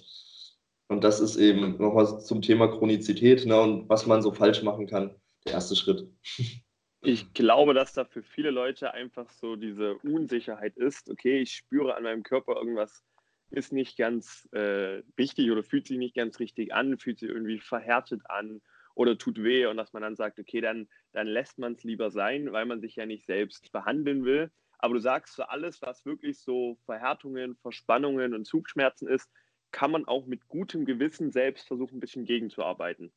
Und 0.88 1.04
das 1.04 1.20
ist 1.20 1.36
eben 1.36 1.78
nochmal 1.78 2.20
zum 2.22 2.42
Thema 2.42 2.68
Chronizität 2.68 3.46
ne, 3.46 3.60
und 3.60 3.90
was 3.90 4.08
man 4.08 4.22
so 4.22 4.32
falsch 4.32 4.64
machen 4.64 4.88
kann. 4.88 5.16
Der 5.46 5.54
erste 5.54 5.76
Schritt. 5.76 6.08
Ich 7.02 7.34
glaube, 7.34 7.74
dass 7.74 7.94
da 7.94 8.04
für 8.04 8.24
viele 8.24 8.52
Leute 8.52 8.94
einfach 8.94 9.30
so 9.30 9.56
diese 9.56 9.96
Unsicherheit 10.00 10.76
ist. 10.76 11.10
Okay, 11.10 11.40
ich 11.40 11.54
spüre 11.54 11.96
an 11.96 12.04
meinem 12.04 12.24
Körper 12.24 12.56
irgendwas 12.56 13.04
ist 13.52 13.74
nicht 13.74 13.98
ganz 13.98 14.48
äh, 14.52 15.02
richtig 15.18 15.50
oder 15.52 15.64
fühlt 15.64 15.88
sich 15.88 15.98
nicht 15.98 16.16
ganz 16.16 16.40
richtig 16.40 16.74
an, 16.74 17.00
fühlt 17.00 17.20
sich 17.20 17.30
irgendwie 17.30 17.60
verhärtet 17.60 18.22
an 18.26 18.62
oder 18.96 19.18
tut 19.18 19.42
weh 19.42 19.66
und 19.66 19.78
dass 19.78 19.94
man 19.94 20.04
dann 20.04 20.16
sagt, 20.16 20.40
okay, 20.40 20.62
dann, 20.62 20.88
dann 21.14 21.28
lässt 21.28 21.58
man 21.58 21.74
es 21.74 21.84
lieber 21.84 22.12
sein, 22.12 22.52
weil 22.52 22.66
man 22.66 22.82
sich 22.82 22.96
ja 22.96 23.06
nicht 23.06 23.26
selbst 23.26 23.72
behandeln 23.72 24.26
will. 24.26 24.52
Aber 24.78 24.94
du 24.94 25.00
sagst, 25.00 25.36
so 25.36 25.44
alles, 25.44 25.82
was 25.82 26.06
wirklich 26.06 26.40
so 26.40 26.78
Verhärtungen, 26.86 27.56
Verspannungen 27.56 28.34
und 28.34 28.46
Zugschmerzen 28.46 29.08
ist, 29.08 29.30
kann 29.72 29.92
man 29.92 30.06
auch 30.06 30.26
mit 30.26 30.48
gutem 30.48 30.86
Gewissen 30.86 31.32
selbst 31.32 31.68
versuchen, 31.68 31.98
ein 31.98 32.00
bisschen 32.00 32.26
gegenzuarbeiten. 32.26 33.12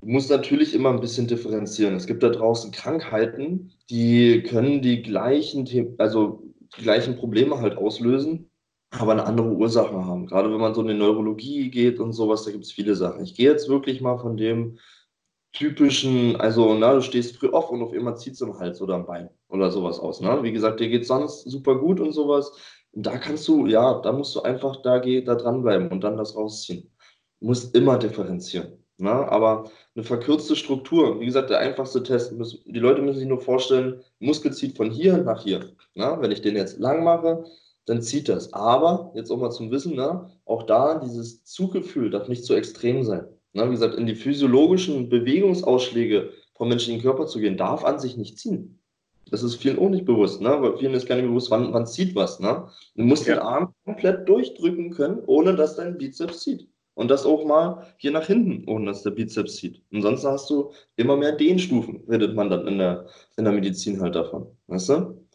Du 0.00 0.08
musst 0.08 0.30
natürlich 0.30 0.74
immer 0.74 0.90
ein 0.90 1.00
bisschen 1.00 1.26
differenzieren. 1.26 1.94
Es 1.94 2.06
gibt 2.06 2.22
da 2.22 2.30
draußen 2.30 2.70
Krankheiten, 2.72 3.72
die 3.90 4.42
können 4.42 4.80
die 4.80 5.02
gleichen, 5.02 5.68
also 5.98 6.42
die 6.78 6.82
gleichen 6.82 7.16
Probleme 7.16 7.58
halt 7.58 7.76
auslösen, 7.76 8.50
aber 8.90 9.12
eine 9.12 9.24
andere 9.24 9.48
Ursache 9.48 10.04
haben. 10.04 10.26
Gerade 10.26 10.50
wenn 10.50 10.60
man 10.60 10.74
so 10.74 10.80
in 10.80 10.88
die 10.88 10.94
Neurologie 10.94 11.70
geht 11.70 12.00
und 12.00 12.12
sowas, 12.12 12.44
da 12.44 12.50
gibt 12.50 12.64
es 12.64 12.72
viele 12.72 12.94
Sachen. 12.96 13.22
Ich 13.22 13.34
gehe 13.34 13.50
jetzt 13.50 13.68
wirklich 13.68 14.00
mal 14.00 14.18
von 14.18 14.38
dem 14.38 14.78
typischen, 15.52 16.36
also 16.36 16.74
na, 16.74 16.94
du 16.94 17.02
stehst 17.02 17.36
früh 17.36 17.50
auf 17.50 17.70
und 17.70 17.82
auf 17.82 17.92
einmal 17.92 18.16
zieht 18.16 18.34
es 18.34 18.40
im 18.40 18.58
Hals 18.58 18.80
oder 18.80 18.94
am 18.94 19.06
Bein 19.06 19.28
oder 19.48 19.70
sowas 19.70 19.98
aus. 19.98 20.20
Ne? 20.20 20.42
Wie 20.42 20.52
gesagt, 20.52 20.80
dir 20.80 20.88
geht 20.88 21.06
sonst 21.06 21.42
super 21.42 21.76
gut 21.76 22.00
und 22.00 22.12
sowas. 22.12 22.52
Da 22.92 23.18
kannst 23.18 23.46
du, 23.48 23.66
ja, 23.66 24.00
da 24.00 24.12
musst 24.12 24.34
du 24.34 24.42
einfach 24.42 24.80
da, 24.82 24.98
da 24.98 25.34
dranbleiben 25.34 25.88
und 25.88 26.02
dann 26.02 26.16
das 26.16 26.34
rausziehen. 26.34 26.90
Du 27.40 27.46
musst 27.46 27.74
immer 27.76 27.98
differenzieren. 27.98 28.79
Ne? 29.00 29.10
Aber 29.10 29.70
eine 29.94 30.04
verkürzte 30.04 30.56
Struktur, 30.56 31.20
wie 31.20 31.26
gesagt, 31.26 31.50
der 31.50 31.58
einfachste 31.58 32.02
Test, 32.02 32.34
die 32.66 32.78
Leute 32.78 33.02
müssen 33.02 33.18
sich 33.18 33.28
nur 33.28 33.40
vorstellen, 33.40 34.02
Muskel 34.18 34.52
zieht 34.52 34.76
von 34.76 34.90
hier 34.90 35.18
nach 35.18 35.42
hier. 35.42 35.60
Ne? 35.94 36.16
Wenn 36.20 36.30
ich 36.30 36.42
den 36.42 36.56
jetzt 36.56 36.78
lang 36.78 37.02
mache, 37.02 37.44
dann 37.86 38.02
zieht 38.02 38.28
das. 38.28 38.52
Aber, 38.52 39.10
jetzt 39.14 39.30
auch 39.30 39.38
mal 39.38 39.50
zum 39.50 39.70
Wissen, 39.70 39.96
ne? 39.96 40.30
auch 40.44 40.64
da, 40.64 40.98
dieses 40.98 41.44
Zuggefühl 41.44 42.10
darf 42.10 42.28
nicht 42.28 42.44
zu 42.44 42.54
extrem 42.54 43.02
sein. 43.04 43.26
Ne? 43.52 43.66
Wie 43.66 43.72
gesagt, 43.72 43.96
in 43.96 44.06
die 44.06 44.14
physiologischen 44.14 45.08
Bewegungsausschläge 45.08 46.30
vom 46.54 46.68
menschlichen 46.68 47.02
Körper 47.02 47.26
zu 47.26 47.40
gehen, 47.40 47.56
darf 47.56 47.84
an 47.84 47.98
sich 47.98 48.16
nicht 48.16 48.38
ziehen. 48.38 48.80
Das 49.30 49.42
ist 49.42 49.56
vielen 49.56 49.78
auch 49.78 49.88
nicht 49.88 50.04
bewusst, 50.04 50.40
ne? 50.40 50.60
weil 50.60 50.76
vielen 50.78 50.94
ist 50.94 51.06
gar 51.06 51.16
nicht 51.16 51.26
bewusst, 51.26 51.50
wann, 51.50 51.72
wann 51.72 51.86
zieht 51.86 52.14
was. 52.14 52.40
Ne? 52.40 52.68
Du 52.96 53.02
musst 53.04 53.26
ja. 53.26 53.34
den 53.34 53.42
Arm 53.42 53.74
komplett 53.84 54.28
durchdrücken 54.28 54.90
können, 54.90 55.22
ohne 55.26 55.54
dass 55.54 55.76
dein 55.76 55.98
Bizeps 55.98 56.40
zieht. 56.40 56.68
Und 57.00 57.08
das 57.08 57.24
auch 57.24 57.46
mal 57.46 57.86
hier 57.96 58.10
nach 58.10 58.26
hinten, 58.26 58.68
ohne 58.68 58.84
dass 58.84 59.02
der 59.02 59.12
Bizeps 59.12 59.56
zieht. 59.56 59.82
Ansonsten 59.90 60.28
hast 60.28 60.50
du 60.50 60.70
immer 60.96 61.16
mehr 61.16 61.32
Dehnstufen, 61.32 62.04
redet 62.06 62.34
man 62.34 62.50
dann 62.50 62.66
in 62.66 62.76
der, 62.76 63.08
in 63.38 63.44
der 63.44 63.54
Medizin 63.54 64.02
halt 64.02 64.14
davon. 64.14 64.54
Weißt 64.66 64.90
du? 64.90 65.26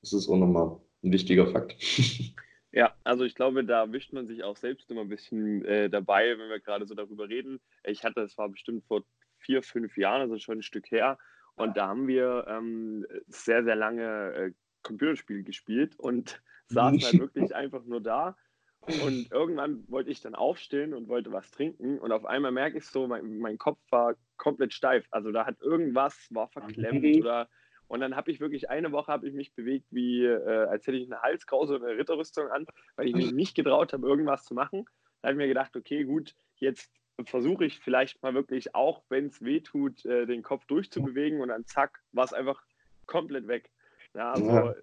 Das 0.00 0.14
ist 0.14 0.26
auch 0.30 0.38
nochmal 0.38 0.80
ein 1.04 1.12
wichtiger 1.12 1.46
Fakt. 1.46 1.76
Ja, 2.74 2.96
also 3.04 3.24
ich 3.24 3.34
glaube, 3.34 3.62
da 3.66 3.82
erwischt 3.82 4.14
man 4.14 4.26
sich 4.26 4.42
auch 4.44 4.56
selbst 4.56 4.90
immer 4.90 5.02
ein 5.02 5.10
bisschen 5.10 5.62
äh, 5.66 5.90
dabei, 5.90 6.38
wenn 6.38 6.48
wir 6.48 6.58
gerade 6.58 6.86
so 6.86 6.94
darüber 6.94 7.28
reden. 7.28 7.60
Ich 7.84 8.02
hatte, 8.02 8.20
das 8.20 8.38
war 8.38 8.48
bestimmt 8.48 8.82
vor 8.86 9.04
vier, 9.36 9.62
fünf 9.62 9.98
Jahren, 9.98 10.22
also 10.22 10.38
schon 10.38 10.60
ein 10.60 10.62
Stück 10.62 10.90
her. 10.90 11.18
Und 11.54 11.76
da 11.76 11.88
haben 11.88 12.08
wir 12.08 12.46
ähm, 12.48 13.04
sehr, 13.26 13.62
sehr 13.62 13.76
lange 13.76 14.32
äh, 14.32 14.52
Computerspiele 14.82 15.42
gespielt 15.42 15.98
und 15.98 16.42
saßen 16.68 17.02
halt 17.02 17.12
wirklich 17.20 17.54
einfach 17.54 17.84
nur 17.84 18.00
da 18.00 18.38
und 18.86 19.30
irgendwann 19.32 19.84
wollte 19.88 20.10
ich 20.10 20.20
dann 20.20 20.34
aufstehen 20.34 20.94
und 20.94 21.08
wollte 21.08 21.32
was 21.32 21.50
trinken. 21.50 21.98
Und 21.98 22.12
auf 22.12 22.24
einmal 22.24 22.52
merke 22.52 22.78
ich 22.78 22.86
so, 22.86 23.06
mein, 23.06 23.38
mein 23.38 23.58
Kopf 23.58 23.78
war 23.90 24.14
komplett 24.36 24.72
steif. 24.72 25.06
Also 25.10 25.30
da 25.30 25.46
hat 25.46 25.60
irgendwas, 25.60 26.26
war 26.30 26.48
verklemmt 26.48 27.02
mhm. 27.02 27.20
oder. 27.20 27.48
Und 27.86 28.00
dann 28.00 28.16
habe 28.16 28.30
ich 28.30 28.40
wirklich 28.40 28.70
eine 28.70 28.90
Woche 28.90 29.12
habe 29.12 29.28
ich 29.28 29.34
mich 29.34 29.54
bewegt, 29.54 29.86
wie 29.90 30.24
äh, 30.24 30.66
als 30.66 30.86
hätte 30.86 30.96
ich 30.96 31.06
eine 31.06 31.20
Halskrause 31.20 31.76
und 31.76 31.84
eine 31.84 31.98
Ritterrüstung 31.98 32.48
an, 32.48 32.66
weil 32.96 33.06
ich 33.06 33.14
mich 33.14 33.32
nicht 33.32 33.54
getraut 33.54 33.92
habe, 33.92 34.06
irgendwas 34.06 34.44
zu 34.44 34.54
machen. 34.54 34.86
Da 35.20 35.28
habe 35.28 35.34
ich 35.34 35.38
mir 35.38 35.48
gedacht, 35.48 35.76
okay, 35.76 36.04
gut, 36.04 36.34
jetzt 36.56 36.90
versuche 37.24 37.66
ich 37.66 37.80
vielleicht 37.80 38.22
mal 38.22 38.32
wirklich, 38.32 38.74
auch 38.74 39.04
wenn 39.10 39.26
es 39.26 39.42
weh 39.42 39.60
tut, 39.60 40.04
äh, 40.06 40.24
den 40.24 40.42
Kopf 40.42 40.64
durchzubewegen 40.66 41.40
und 41.42 41.48
dann 41.48 41.66
zack, 41.66 42.00
war 42.12 42.24
es 42.24 42.32
einfach 42.32 42.64
komplett 43.06 43.46
weg. 43.46 43.70
Ja, 44.14 44.32
also 44.32 44.46
ja. 44.46 44.74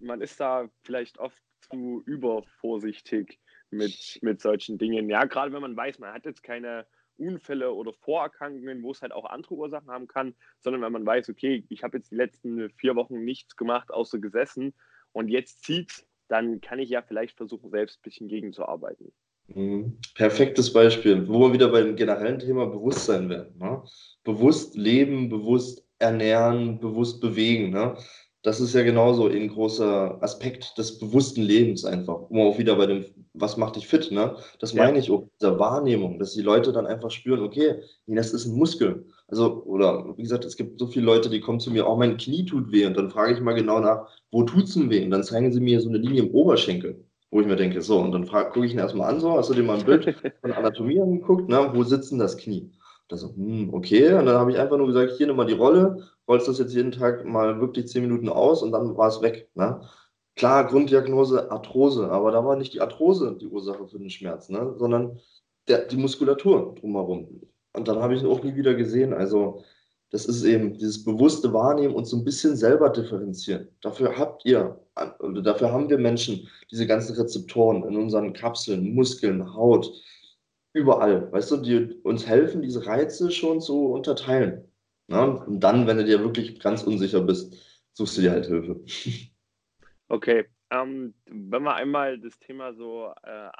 man 0.00 0.20
ist 0.20 0.40
da 0.40 0.68
vielleicht 0.82 1.18
oft 1.18 1.40
zu 1.60 2.02
übervorsichtig 2.04 3.38
mit, 3.76 4.18
mit 4.22 4.40
solchen 4.40 4.78
Dingen. 4.78 5.08
Ja, 5.08 5.24
gerade 5.24 5.52
wenn 5.52 5.62
man 5.62 5.76
weiß, 5.76 5.98
man 5.98 6.12
hat 6.12 6.24
jetzt 6.24 6.42
keine 6.42 6.86
Unfälle 7.16 7.72
oder 7.72 7.92
Vorerkrankungen, 7.92 8.82
wo 8.82 8.90
es 8.90 9.02
halt 9.02 9.12
auch 9.12 9.24
andere 9.24 9.54
Ursachen 9.54 9.90
haben 9.90 10.06
kann, 10.06 10.34
sondern 10.60 10.82
wenn 10.82 10.92
man 10.92 11.06
weiß, 11.06 11.28
okay, 11.30 11.64
ich 11.68 11.82
habe 11.82 11.96
jetzt 11.96 12.10
die 12.10 12.16
letzten 12.16 12.70
vier 12.70 12.94
Wochen 12.94 13.24
nichts 13.24 13.56
gemacht, 13.56 13.90
außer 13.90 14.18
gesessen 14.18 14.74
und 15.12 15.28
jetzt 15.28 15.64
zieht 15.64 16.06
dann 16.28 16.60
kann 16.60 16.78
ich 16.78 16.90
ja 16.90 17.02
vielleicht 17.02 17.36
versuchen, 17.36 17.70
selbst 17.70 17.98
ein 17.98 18.02
bisschen 18.02 18.28
gegenzuarbeiten. 18.28 19.12
Mhm. 19.48 19.98
Perfektes 20.14 20.72
Beispiel, 20.72 21.28
wo 21.28 21.40
wir 21.40 21.52
wieder 21.52 21.68
beim 21.68 21.94
generellen 21.96 22.38
Thema 22.38 22.66
Bewusstsein 22.66 23.28
werden. 23.28 23.56
Ne? 23.58 23.82
Bewusst 24.24 24.76
leben, 24.76 25.28
bewusst 25.28 25.86
ernähren, 25.98 26.80
bewusst 26.80 27.20
bewegen. 27.20 27.70
Ne? 27.70 27.96
Das 28.46 28.60
ist 28.60 28.74
ja 28.74 28.84
genauso 28.84 29.26
ein 29.26 29.48
großer 29.48 30.22
Aspekt 30.22 30.78
des 30.78 31.00
bewussten 31.00 31.42
Lebens 31.42 31.84
einfach. 31.84 32.30
Um 32.30 32.38
auch 32.42 32.58
wieder 32.58 32.76
bei 32.76 32.86
dem, 32.86 33.04
was 33.34 33.56
macht 33.56 33.74
dich 33.74 33.88
fit, 33.88 34.12
ne? 34.12 34.36
Das 34.60 34.72
ja. 34.72 34.84
meine 34.84 35.00
ich 35.00 35.10
auch, 35.10 35.24
dieser 35.40 35.58
Wahrnehmung, 35.58 36.20
dass 36.20 36.34
die 36.34 36.42
Leute 36.42 36.70
dann 36.70 36.86
einfach 36.86 37.10
spüren, 37.10 37.42
okay, 37.42 37.80
das 38.06 38.32
ist 38.32 38.46
ein 38.46 38.56
Muskel. 38.56 39.04
Also, 39.26 39.64
oder 39.64 40.16
wie 40.16 40.22
gesagt, 40.22 40.44
es 40.44 40.56
gibt 40.56 40.78
so 40.78 40.86
viele 40.86 41.06
Leute, 41.06 41.28
die 41.28 41.40
kommen 41.40 41.58
zu 41.58 41.72
mir, 41.72 41.88
auch 41.88 41.94
oh, 41.94 41.98
mein 41.98 42.18
Knie 42.18 42.44
tut 42.44 42.70
weh. 42.70 42.86
Und 42.86 42.96
dann 42.96 43.10
frage 43.10 43.34
ich 43.34 43.40
mal 43.40 43.54
genau 43.54 43.80
nach, 43.80 44.06
wo 44.30 44.44
tut 44.44 44.66
es 44.66 44.74
denn 44.74 44.90
weh? 44.90 45.04
Und 45.04 45.10
dann 45.10 45.24
zeigen 45.24 45.52
sie 45.52 45.58
mir 45.58 45.80
so 45.80 45.88
eine 45.88 45.98
Linie 45.98 46.22
im 46.22 46.30
Oberschenkel, 46.30 47.04
wo 47.32 47.40
ich 47.40 47.48
mir 47.48 47.56
denke, 47.56 47.82
so, 47.82 47.98
und 47.98 48.12
dann 48.12 48.28
gucke 48.28 48.64
ich 48.64 48.72
ihn 48.72 48.78
erstmal 48.78 49.12
an, 49.12 49.18
so, 49.18 49.32
hast 49.32 49.50
du 49.50 49.54
dir 49.54 49.64
mal 49.64 49.80
ein 49.80 49.84
Bild 49.84 50.14
von 50.40 50.52
Anatomie 50.52 51.00
angeguckt, 51.00 51.48
ne? 51.48 51.72
wo 51.74 51.82
sitzt 51.82 52.12
denn 52.12 52.20
das 52.20 52.36
Knie? 52.36 52.70
Da 53.08 53.16
so, 53.16 53.34
hm, 53.34 53.72
okay. 53.72 54.14
Und 54.14 54.26
dann 54.26 54.36
habe 54.36 54.50
ich 54.50 54.58
einfach 54.58 54.76
nur 54.76 54.88
gesagt, 54.88 55.12
hier 55.16 55.26
nimm 55.26 55.36
mal 55.36 55.46
die 55.46 55.54
Rolle, 55.54 56.08
rollst 56.28 56.48
das 56.48 56.58
jetzt 56.58 56.74
jeden 56.74 56.92
Tag 56.92 57.24
mal 57.24 57.60
wirklich 57.60 57.86
zehn 57.88 58.02
Minuten 58.02 58.28
aus 58.28 58.62
und 58.62 58.72
dann 58.72 58.96
war 58.96 59.08
es 59.08 59.22
weg. 59.22 59.48
Ne? 59.54 59.80
Klar, 60.34 60.66
Grunddiagnose 60.66 61.50
Arthrose, 61.50 62.10
aber 62.10 62.32
da 62.32 62.44
war 62.44 62.56
nicht 62.56 62.74
die 62.74 62.80
Arthrose 62.80 63.36
die 63.40 63.46
Ursache 63.46 63.86
für 63.86 63.98
den 63.98 64.10
Schmerz, 64.10 64.48
ne? 64.48 64.74
sondern 64.76 65.20
der, 65.68 65.86
die 65.86 65.96
Muskulatur 65.96 66.74
drumherum. 66.74 67.42
Und 67.74 67.88
dann 67.88 67.98
habe 68.00 68.14
ich 68.14 68.22
ihn 68.22 68.28
auch 68.28 68.42
nie 68.42 68.56
wieder 68.56 68.74
gesehen. 68.74 69.12
Also, 69.12 69.62
das 70.10 70.26
ist 70.26 70.44
eben 70.44 70.74
dieses 70.74 71.04
bewusste 71.04 71.52
Wahrnehmen 71.52 71.94
und 71.94 72.06
so 72.06 72.16
ein 72.16 72.24
bisschen 72.24 72.56
selber 72.56 72.90
differenzieren. 72.90 73.68
Dafür 73.82 74.16
habt 74.16 74.44
ihr, 74.44 74.80
oder 75.18 75.42
dafür 75.42 75.72
haben 75.72 75.90
wir 75.90 75.98
Menschen 75.98 76.48
diese 76.70 76.86
ganzen 76.86 77.16
Rezeptoren 77.16 77.84
in 77.84 77.96
unseren 77.96 78.32
Kapseln, 78.32 78.94
Muskeln, 78.94 79.54
Haut, 79.54 79.90
überall, 80.76 81.32
weißt 81.32 81.50
du, 81.52 81.56
die 81.56 81.94
uns 82.02 82.26
helfen, 82.26 82.62
diese 82.62 82.86
Reize 82.86 83.30
schon 83.30 83.60
zu 83.60 83.86
unterteilen. 83.86 84.70
Ja? 85.08 85.24
Und 85.24 85.60
dann, 85.60 85.86
wenn 85.86 85.96
du 85.96 86.04
dir 86.04 86.20
wirklich 86.20 86.60
ganz 86.60 86.82
unsicher 86.82 87.22
bist, 87.22 87.54
suchst 87.94 88.18
du 88.18 88.22
dir 88.22 88.32
halt 88.32 88.46
Hilfe. 88.46 88.84
Okay, 90.08 90.44
ähm, 90.70 91.14
wenn 91.26 91.64
wir 91.64 91.74
einmal 91.74 92.20
das 92.20 92.38
Thema 92.38 92.74
so 92.74 93.12
äh, 93.24 93.50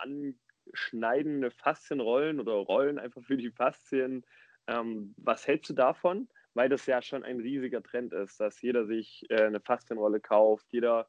anschneidende 0.69 1.51
Faszienrollen 1.51 2.39
oder 2.39 2.53
Rollen 2.53 3.01
einfach 3.01 3.21
für 3.25 3.37
die 3.37 3.51
Faszien, 3.51 4.25
ähm, 4.69 5.13
was 5.17 5.49
hältst 5.49 5.71
du 5.71 5.75
davon? 5.75 6.29
Weil 6.55 6.69
das 6.69 6.87
ja 6.87 7.03
schon 7.03 7.25
ein 7.25 7.41
riesiger 7.41 7.83
Trend 7.83 8.13
ist, 8.13 8.39
dass 8.39 8.63
jeder 8.63 8.87
sich 8.87 9.27
äh, 9.29 9.43
eine 9.43 9.59
Faszienrolle 9.59 10.21
kauft, 10.21 10.67
jeder 10.71 11.09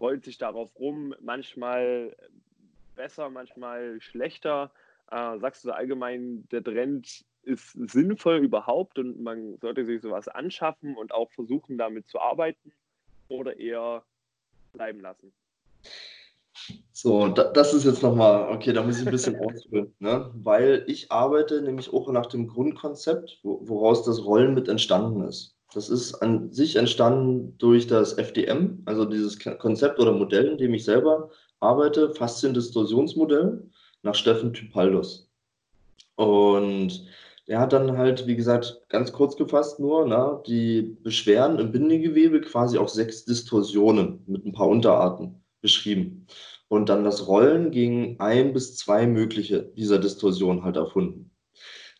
rollt 0.00 0.24
sich 0.24 0.36
darauf 0.36 0.74
rum, 0.80 1.14
manchmal 1.20 2.16
besser, 2.96 3.30
manchmal 3.30 4.00
schlechter. 4.00 4.72
Äh, 5.12 5.38
sagst 5.40 5.64
du 5.64 5.72
allgemein, 5.72 6.48
der 6.50 6.64
Trend 6.64 7.22
ist 7.42 7.72
sinnvoll 7.72 8.38
überhaupt 8.38 8.98
und 8.98 9.20
man 9.20 9.58
sollte 9.58 9.84
sich 9.84 10.00
sowas 10.00 10.26
anschaffen 10.26 10.96
und 10.96 11.12
auch 11.12 11.30
versuchen, 11.32 11.76
damit 11.76 12.08
zu 12.08 12.18
arbeiten 12.18 12.72
oder 13.28 13.58
eher 13.58 14.04
bleiben 14.72 15.00
lassen? 15.00 15.32
So, 16.92 17.28
das 17.28 17.74
ist 17.74 17.84
jetzt 17.84 18.02
nochmal, 18.02 18.54
okay, 18.54 18.72
da 18.72 18.82
muss 18.82 19.00
ich 19.00 19.06
ein 19.06 19.10
bisschen 19.10 19.36
ausführen, 19.44 19.92
ne? 19.98 20.30
weil 20.34 20.84
ich 20.86 21.12
arbeite 21.12 21.60
nämlich 21.60 21.92
auch 21.92 22.10
nach 22.10 22.26
dem 22.26 22.46
Grundkonzept, 22.46 23.40
woraus 23.42 24.04
das 24.04 24.24
Rollen 24.24 24.54
mit 24.54 24.68
entstanden 24.68 25.24
ist. 25.24 25.56
Das 25.74 25.90
ist 25.90 26.14
an 26.16 26.52
sich 26.52 26.76
entstanden 26.76 27.58
durch 27.58 27.86
das 27.86 28.16
FDM, 28.16 28.82
also 28.86 29.04
dieses 29.04 29.38
Konzept 29.58 29.98
oder 29.98 30.12
Modell, 30.12 30.48
in 30.48 30.58
dem 30.58 30.72
ich 30.72 30.84
selber 30.84 31.30
arbeite, 31.60 32.14
Faszien-Distorsionsmodell 32.14 33.68
nach 34.02 34.14
Steffen 34.14 34.52
Typaldos. 34.52 35.30
Und 36.16 37.06
der 37.48 37.60
hat 37.60 37.72
dann 37.72 37.98
halt, 37.98 38.26
wie 38.26 38.36
gesagt, 38.36 38.82
ganz 38.88 39.12
kurz 39.12 39.36
gefasst 39.36 39.80
nur, 39.80 40.06
na, 40.06 40.32
ne, 40.32 40.42
die 40.46 40.82
Beschwerden 41.02 41.58
im 41.58 41.72
Bindegewebe 41.72 42.40
quasi 42.40 42.78
auch 42.78 42.88
sechs 42.88 43.24
Distorsionen 43.24 44.22
mit 44.26 44.46
ein 44.46 44.52
paar 44.52 44.68
Unterarten 44.68 45.42
beschrieben. 45.60 46.26
Und 46.68 46.88
dann 46.88 47.04
das 47.04 47.26
Rollen 47.26 47.70
gegen 47.70 48.18
ein 48.20 48.52
bis 48.52 48.76
zwei 48.76 49.06
mögliche 49.06 49.72
dieser 49.76 49.98
Distorsionen 49.98 50.62
halt 50.64 50.76
erfunden. 50.76 51.30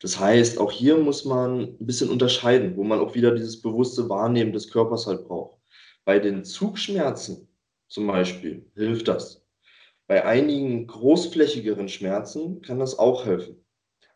Das 0.01 0.19
heißt, 0.19 0.59
auch 0.59 0.73
hier 0.73 0.97
muss 0.97 1.25
man 1.25 1.61
ein 1.61 1.87
bisschen 1.87 2.11
unterscheiden, 2.11 2.77
wo 2.77 2.83
man 2.83 2.99
auch 2.99 3.15
wieder 3.15 3.33
dieses 3.33 3.61
bewusste 3.61 4.09
Wahrnehmen 4.09 4.53
des 4.53 4.71
Körpers 4.71 5.07
halt 5.07 5.25
braucht. 5.29 5.59
Bei 6.05 6.19
den 6.19 6.45
Zugschmerzen 6.45 7.49
zum 7.89 8.07
Beispiel 8.07 8.69
hilft 8.75 9.09
das. 9.09 9.42
Bei 10.13 10.27
einigen 10.27 10.87
großflächigeren 10.89 11.89
Schmerzen 11.89 12.61
kann 12.61 12.79
das 12.79 12.99
auch 12.99 13.25
helfen. 13.25 13.65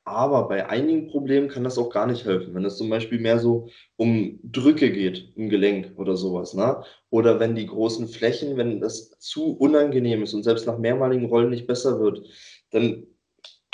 Aber 0.04 0.46
bei 0.46 0.68
einigen 0.68 1.09
Problemen 1.09 1.48
kann 1.48 1.64
das 1.64 1.78
auch 1.78 1.88
gar 1.88 2.06
nicht 2.06 2.26
helfen. 2.26 2.54
Wenn 2.54 2.66
es 2.66 2.76
zum 2.76 2.90
Beispiel 2.90 3.18
mehr 3.18 3.38
so 3.38 3.70
um 3.96 4.38
Drücke 4.42 4.92
geht 4.92 5.32
im 5.37 5.48
Gelenk 5.48 5.94
oder 5.96 6.14
sowas. 6.14 6.52
Ne? 6.52 6.85
Oder 7.09 7.40
wenn 7.40 7.54
die 7.54 7.64
großen 7.64 8.09
Flächen, 8.09 8.59
wenn 8.59 8.78
das 8.78 9.18
zu 9.20 9.56
unangenehm 9.56 10.22
ist 10.22 10.35
und 10.35 10.42
selbst 10.42 10.66
nach 10.66 10.76
mehrmaligen 10.76 11.30
Rollen 11.30 11.48
nicht 11.48 11.66
besser 11.66 11.98
wird, 11.98 12.28
dann 12.72 13.06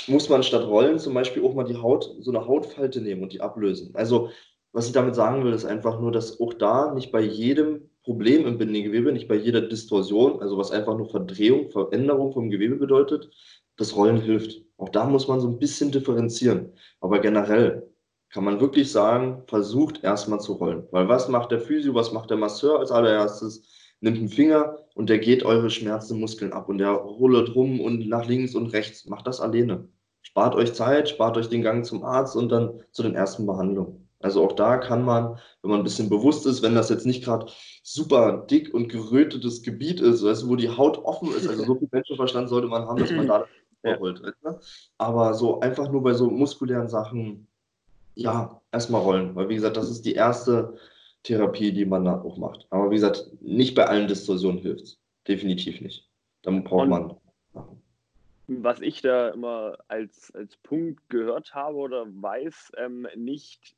muss 0.06 0.28
man 0.28 0.44
statt 0.44 0.64
Rollen 0.64 1.00
zum 1.00 1.14
Beispiel 1.14 1.44
auch 1.44 1.54
mal 1.54 1.64
die 1.64 1.78
Haut, 1.78 2.08
so 2.20 2.30
eine 2.30 2.46
Hautfalte 2.46 3.00
nehmen 3.00 3.24
und 3.24 3.32
die 3.32 3.40
ablösen. 3.40 3.96
Also, 3.96 4.30
was 4.70 4.86
ich 4.86 4.92
damit 4.92 5.16
sagen 5.16 5.42
will, 5.42 5.54
ist 5.54 5.64
einfach 5.64 5.98
nur, 5.98 6.12
dass 6.12 6.38
auch 6.38 6.54
da 6.54 6.94
nicht 6.94 7.10
bei 7.10 7.20
jedem 7.20 7.90
Problem 8.04 8.46
im 8.46 8.58
Bindegewebe, 8.58 9.12
nicht 9.12 9.28
bei 9.28 9.36
jeder 9.36 9.60
Distorsion, 9.60 10.40
also 10.40 10.58
was 10.58 10.72
einfach 10.72 10.96
nur 10.96 11.08
Verdrehung, 11.08 11.70
Veränderung 11.70 12.32
vom 12.32 12.50
Gewebe 12.50 12.76
bedeutet, 12.76 13.30
das 13.76 13.96
Rollen 13.96 14.20
hilft. 14.20 14.62
Auch 14.76 14.88
da 14.88 15.06
muss 15.06 15.28
man 15.28 15.40
so 15.40 15.48
ein 15.48 15.58
bisschen 15.58 15.92
differenzieren. 15.92 16.72
Aber 17.00 17.20
generell 17.20 17.88
kann 18.30 18.44
man 18.44 18.60
wirklich 18.60 18.90
sagen, 18.90 19.44
versucht 19.46 20.02
erstmal 20.02 20.40
zu 20.40 20.54
rollen. 20.54 20.86
Weil 20.90 21.08
was 21.08 21.28
macht 21.28 21.52
der 21.52 21.60
Physio, 21.60 21.94
was 21.94 22.12
macht 22.12 22.30
der 22.30 22.38
Masseur 22.38 22.80
als 22.80 22.90
allererstes? 22.90 23.62
Nimmt 24.00 24.18
einen 24.18 24.28
Finger 24.28 24.78
und 24.94 25.08
der 25.08 25.18
geht 25.18 25.44
eure 25.44 25.70
schmerzenden 25.70 26.52
ab 26.52 26.68
und 26.68 26.78
der 26.78 26.90
rollt 26.90 27.54
rum 27.54 27.80
und 27.80 28.08
nach 28.08 28.26
links 28.26 28.56
und 28.56 28.68
rechts. 28.68 29.06
Macht 29.06 29.28
das 29.28 29.40
alleine. 29.40 29.88
Spart 30.22 30.54
euch 30.56 30.72
Zeit, 30.72 31.08
spart 31.08 31.36
euch 31.36 31.48
den 31.48 31.62
Gang 31.62 31.84
zum 31.84 32.04
Arzt 32.04 32.34
und 32.34 32.48
dann 32.48 32.80
zu 32.90 33.02
den 33.02 33.14
ersten 33.14 33.46
Behandlungen. 33.46 34.01
Also 34.22 34.44
auch 34.44 34.52
da 34.52 34.78
kann 34.78 35.04
man, 35.04 35.38
wenn 35.62 35.70
man 35.70 35.80
ein 35.80 35.84
bisschen 35.84 36.08
bewusst 36.08 36.46
ist, 36.46 36.62
wenn 36.62 36.74
das 36.74 36.90
jetzt 36.90 37.06
nicht 37.06 37.24
gerade 37.24 37.46
super 37.82 38.46
dick 38.48 38.72
und 38.72 38.88
gerötetes 38.88 39.62
Gebiet 39.62 40.00
ist, 40.00 40.24
weißt 40.24 40.44
du, 40.44 40.48
wo 40.48 40.56
die 40.56 40.70
Haut 40.70 40.98
offen 40.98 41.34
ist, 41.34 41.48
also 41.48 41.64
so 41.64 41.74
viel 41.74 41.88
Menschenverstand 41.90 42.48
sollte 42.48 42.68
man 42.68 42.86
haben, 42.86 43.00
dass 43.00 43.10
man 43.10 43.26
da 43.26 43.46
überholt. 43.82 44.22
Ja. 44.44 44.58
Aber 44.98 45.34
so 45.34 45.60
einfach 45.60 45.90
nur 45.90 46.02
bei 46.02 46.12
so 46.12 46.30
muskulären 46.30 46.88
Sachen, 46.88 47.48
ja, 48.14 48.60
erstmal 48.70 49.02
rollen. 49.02 49.34
Weil 49.34 49.48
wie 49.48 49.56
gesagt, 49.56 49.76
das 49.76 49.90
ist 49.90 50.04
die 50.04 50.14
erste 50.14 50.76
Therapie, 51.24 51.72
die 51.72 51.84
man 51.84 52.04
da 52.04 52.20
auch 52.20 52.36
macht. 52.36 52.66
Aber 52.70 52.90
wie 52.90 52.96
gesagt, 52.96 53.30
nicht 53.40 53.74
bei 53.74 53.86
allen 53.86 54.08
Distorsionen 54.08 54.60
hilft 54.60 54.82
es. 54.82 55.00
Definitiv 55.26 55.80
nicht. 55.80 56.08
Dann 56.42 56.64
braucht 56.64 56.84
und 56.84 56.90
man. 56.90 57.16
Was 58.48 58.80
ich 58.80 59.02
da 59.02 59.30
immer 59.30 59.78
als, 59.88 60.32
als 60.34 60.56
Punkt 60.58 61.08
gehört 61.08 61.54
habe 61.54 61.76
oder 61.76 62.06
weiß, 62.06 62.72
ähm, 62.76 63.06
nicht 63.16 63.76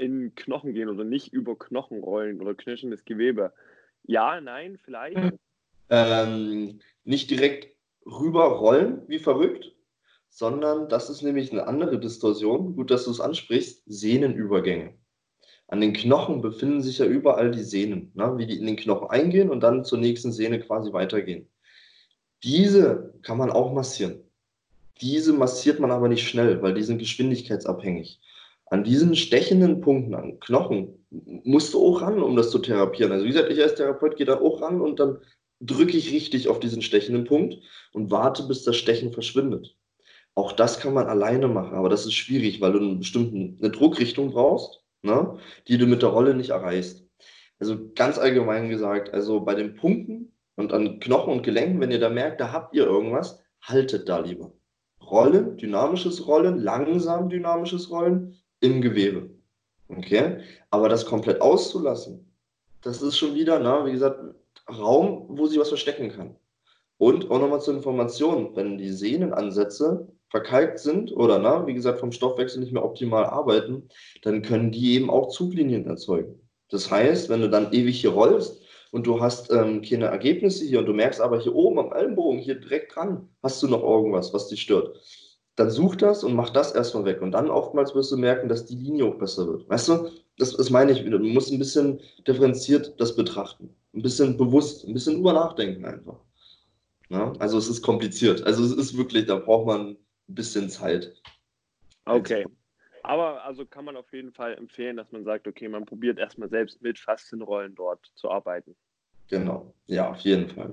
in 0.00 0.34
Knochen 0.34 0.72
gehen 0.72 0.88
oder 0.88 1.04
nicht 1.04 1.32
über 1.32 1.58
Knochen 1.58 2.00
rollen 2.00 2.40
oder 2.40 2.54
knirschendes 2.54 3.04
Gewebe? 3.04 3.52
Ja, 4.04 4.40
nein, 4.40 4.78
vielleicht? 4.82 5.36
Ähm, 5.88 6.80
nicht 7.04 7.30
direkt 7.30 7.76
rüber 8.06 8.44
rollen 8.44 9.02
wie 9.08 9.18
verrückt, 9.18 9.74
sondern 10.28 10.88
das 10.88 11.10
ist 11.10 11.22
nämlich 11.22 11.52
eine 11.52 11.66
andere 11.66 11.98
Distorsion. 11.98 12.76
Gut, 12.76 12.90
dass 12.90 13.04
du 13.04 13.10
es 13.10 13.20
ansprichst, 13.20 13.82
Sehnenübergänge. 13.86 14.94
An 15.68 15.80
den 15.80 15.92
Knochen 15.92 16.40
befinden 16.40 16.80
sich 16.80 16.98
ja 16.98 17.06
überall 17.06 17.50
die 17.50 17.62
Sehnen, 17.62 18.10
ne? 18.14 18.34
wie 18.36 18.46
die 18.46 18.58
in 18.58 18.66
den 18.66 18.76
Knochen 18.76 19.10
eingehen 19.10 19.50
und 19.50 19.60
dann 19.60 19.84
zur 19.84 19.98
nächsten 19.98 20.32
Sehne 20.32 20.60
quasi 20.60 20.92
weitergehen. 20.92 21.48
Diese 22.42 23.14
kann 23.22 23.38
man 23.38 23.50
auch 23.50 23.72
massieren. 23.72 24.20
Diese 25.00 25.32
massiert 25.32 25.78
man 25.78 25.90
aber 25.90 26.08
nicht 26.08 26.28
schnell, 26.28 26.60
weil 26.62 26.74
die 26.74 26.82
sind 26.82 26.98
geschwindigkeitsabhängig 26.98 28.20
an 28.70 28.84
diesen 28.84 29.16
stechenden 29.16 29.80
Punkten, 29.80 30.14
an 30.14 30.38
Knochen, 30.40 31.04
musst 31.10 31.74
du 31.74 31.84
auch 31.84 32.02
ran, 32.02 32.22
um 32.22 32.36
das 32.36 32.50
zu 32.50 32.60
therapieren. 32.60 33.12
Also 33.12 33.24
wie 33.24 33.30
gesagt, 33.30 33.50
ich 33.50 33.60
als 33.60 33.74
Therapeut 33.74 34.16
gehe 34.16 34.26
da 34.26 34.40
auch 34.40 34.62
ran 34.62 34.80
und 34.80 35.00
dann 35.00 35.18
drücke 35.60 35.96
ich 35.96 36.12
richtig 36.12 36.48
auf 36.48 36.60
diesen 36.60 36.80
stechenden 36.80 37.24
Punkt 37.24 37.58
und 37.92 38.10
warte, 38.10 38.44
bis 38.44 38.62
das 38.62 38.76
Stechen 38.76 39.12
verschwindet. 39.12 39.76
Auch 40.36 40.52
das 40.52 40.78
kann 40.78 40.94
man 40.94 41.08
alleine 41.08 41.48
machen, 41.48 41.74
aber 41.76 41.88
das 41.88 42.06
ist 42.06 42.14
schwierig, 42.14 42.60
weil 42.60 42.72
du 42.72 42.78
eine 42.78 42.94
bestimmte 42.94 43.62
eine 43.62 43.72
Druckrichtung 43.72 44.30
brauchst, 44.30 44.80
ne, 45.02 45.36
die 45.66 45.76
du 45.76 45.86
mit 45.86 46.02
der 46.02 46.10
Rolle 46.10 46.34
nicht 46.34 46.50
erreichst. 46.50 47.04
Also 47.58 47.90
ganz 47.94 48.18
allgemein 48.18 48.68
gesagt, 48.70 49.12
also 49.12 49.40
bei 49.40 49.54
den 49.54 49.74
Punkten 49.74 50.32
und 50.54 50.72
an 50.72 51.00
Knochen 51.00 51.32
und 51.32 51.42
Gelenken, 51.42 51.80
wenn 51.80 51.90
ihr 51.90 51.98
da 51.98 52.08
merkt, 52.08 52.40
da 52.40 52.52
habt 52.52 52.74
ihr 52.74 52.84
irgendwas, 52.86 53.42
haltet 53.60 54.08
da 54.08 54.20
lieber. 54.20 54.52
Rollen, 55.02 55.56
dynamisches 55.56 56.28
Rollen, 56.28 56.58
langsam 56.60 57.28
dynamisches 57.28 57.90
Rollen 57.90 58.36
im 58.60 58.80
Gewebe. 58.80 59.30
Okay? 59.88 60.38
Aber 60.70 60.88
das 60.88 61.06
komplett 61.06 61.40
auszulassen, 61.40 62.30
das 62.82 63.02
ist 63.02 63.18
schon 63.18 63.34
wieder, 63.34 63.58
na, 63.58 63.84
wie 63.86 63.92
gesagt, 63.92 64.18
Raum, 64.68 65.26
wo 65.28 65.46
sie 65.46 65.58
was 65.58 65.68
verstecken 65.68 66.10
kann. 66.10 66.36
Und 66.96 67.30
auch 67.30 67.40
nochmal 67.40 67.60
zur 67.60 67.74
Information, 67.74 68.54
wenn 68.56 68.78
die 68.78 68.90
Sehnenansätze 68.90 70.08
verkalkt 70.28 70.78
sind 70.78 71.12
oder, 71.12 71.38
na, 71.38 71.66
wie 71.66 71.74
gesagt, 71.74 71.98
vom 71.98 72.12
Stoffwechsel 72.12 72.60
nicht 72.60 72.72
mehr 72.72 72.84
optimal 72.84 73.24
arbeiten, 73.24 73.88
dann 74.22 74.42
können 74.42 74.70
die 74.70 74.94
eben 74.94 75.10
auch 75.10 75.28
Zuglinien 75.28 75.86
erzeugen. 75.86 76.40
Das 76.68 76.90
heißt, 76.90 77.28
wenn 77.28 77.40
du 77.40 77.50
dann 77.50 77.72
ewig 77.72 78.00
hier 78.00 78.10
rollst 78.10 78.62
und 78.92 79.06
du 79.06 79.20
hast 79.20 79.50
ähm, 79.50 79.82
keine 79.82 80.06
Ergebnisse 80.06 80.64
hier 80.64 80.78
und 80.78 80.86
du 80.86 80.92
merkst 80.92 81.20
aber 81.20 81.40
hier 81.40 81.54
oben 81.54 81.78
am 81.78 81.92
Ellenbogen, 81.92 82.38
hier 82.38 82.54
direkt 82.54 82.94
dran, 82.94 83.28
hast 83.42 83.62
du 83.62 83.66
noch 83.66 83.82
irgendwas, 83.82 84.32
was 84.32 84.48
dich 84.48 84.62
stört. 84.62 84.96
Dann 85.60 85.68
such 85.68 85.96
das 85.96 86.24
und 86.24 86.34
mach 86.34 86.48
das 86.48 86.72
erstmal 86.72 87.04
weg. 87.04 87.20
Und 87.20 87.32
dann 87.32 87.50
oftmals 87.50 87.94
wirst 87.94 88.10
du 88.10 88.16
merken, 88.16 88.48
dass 88.48 88.64
die 88.64 88.76
Linie 88.76 89.04
auch 89.04 89.18
besser 89.18 89.46
wird. 89.46 89.68
Weißt 89.68 89.90
du, 89.90 90.10
das, 90.38 90.56
das 90.56 90.70
meine 90.70 90.90
ich 90.90 91.04
wieder. 91.04 91.18
Du 91.18 91.26
musst 91.26 91.52
ein 91.52 91.58
bisschen 91.58 92.00
differenziert 92.26 92.98
das 92.98 93.14
betrachten. 93.14 93.76
Ein 93.92 94.00
bisschen 94.00 94.38
bewusst, 94.38 94.86
ein 94.86 94.94
bisschen 94.94 95.16
drüber 95.16 95.34
nachdenken 95.34 95.84
einfach. 95.84 96.18
Ja? 97.10 97.34
Also 97.40 97.58
es 97.58 97.68
ist 97.68 97.82
kompliziert. 97.82 98.42
Also 98.44 98.64
es 98.64 98.72
ist 98.72 98.96
wirklich, 98.96 99.26
da 99.26 99.36
braucht 99.36 99.66
man 99.66 99.88
ein 99.90 99.98
bisschen 100.28 100.70
Zeit. 100.70 101.14
Okay. 102.06 102.46
Aber 103.02 103.44
also 103.44 103.66
kann 103.66 103.84
man 103.84 103.98
auf 103.98 104.10
jeden 104.14 104.32
Fall 104.32 104.54
empfehlen, 104.54 104.96
dass 104.96 105.12
man 105.12 105.24
sagt, 105.24 105.46
okay, 105.46 105.68
man 105.68 105.84
probiert 105.84 106.18
erstmal 106.18 106.48
selbst 106.48 106.80
mit 106.80 106.98
Faszienrollen 106.98 107.74
dort 107.74 108.10
zu 108.14 108.30
arbeiten. 108.30 108.74
Genau, 109.28 109.74
ja, 109.88 110.10
auf 110.10 110.20
jeden 110.20 110.48
Fall. 110.48 110.72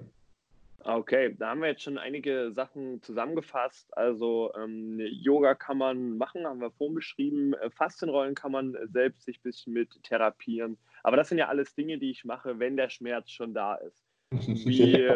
Okay, 0.87 1.35
da 1.37 1.49
haben 1.49 1.59
wir 1.59 1.67
jetzt 1.67 1.83
schon 1.83 1.97
einige 1.97 2.53
Sachen 2.53 3.01
zusammengefasst. 3.01 3.89
Also 3.97 4.53
ähm, 4.55 5.01
Yoga 5.01 5.53
kann 5.53 5.77
man 5.77 6.17
machen, 6.17 6.47
haben 6.47 6.61
wir 6.61 6.71
vorhin 6.71 6.95
beschrieben. 6.95 7.53
Äh, 7.55 7.69
Faszienrollen 7.69 8.35
kann 8.35 8.53
man 8.53 8.73
selbst 8.85 9.25
sich 9.25 9.39
ein 9.39 9.43
bisschen 9.43 9.73
mit 9.73 10.01
therapieren. 10.03 10.77
Aber 11.03 11.17
das 11.17 11.27
sind 11.27 11.39
ja 11.39 11.49
alles 11.49 11.75
Dinge, 11.75 11.97
die 11.97 12.09
ich 12.09 12.23
mache, 12.23 12.59
wenn 12.59 12.77
der 12.77 12.89
Schmerz 12.89 13.31
schon 13.31 13.53
da 13.53 13.75
ist. 13.75 14.07
Wie, 14.31 15.09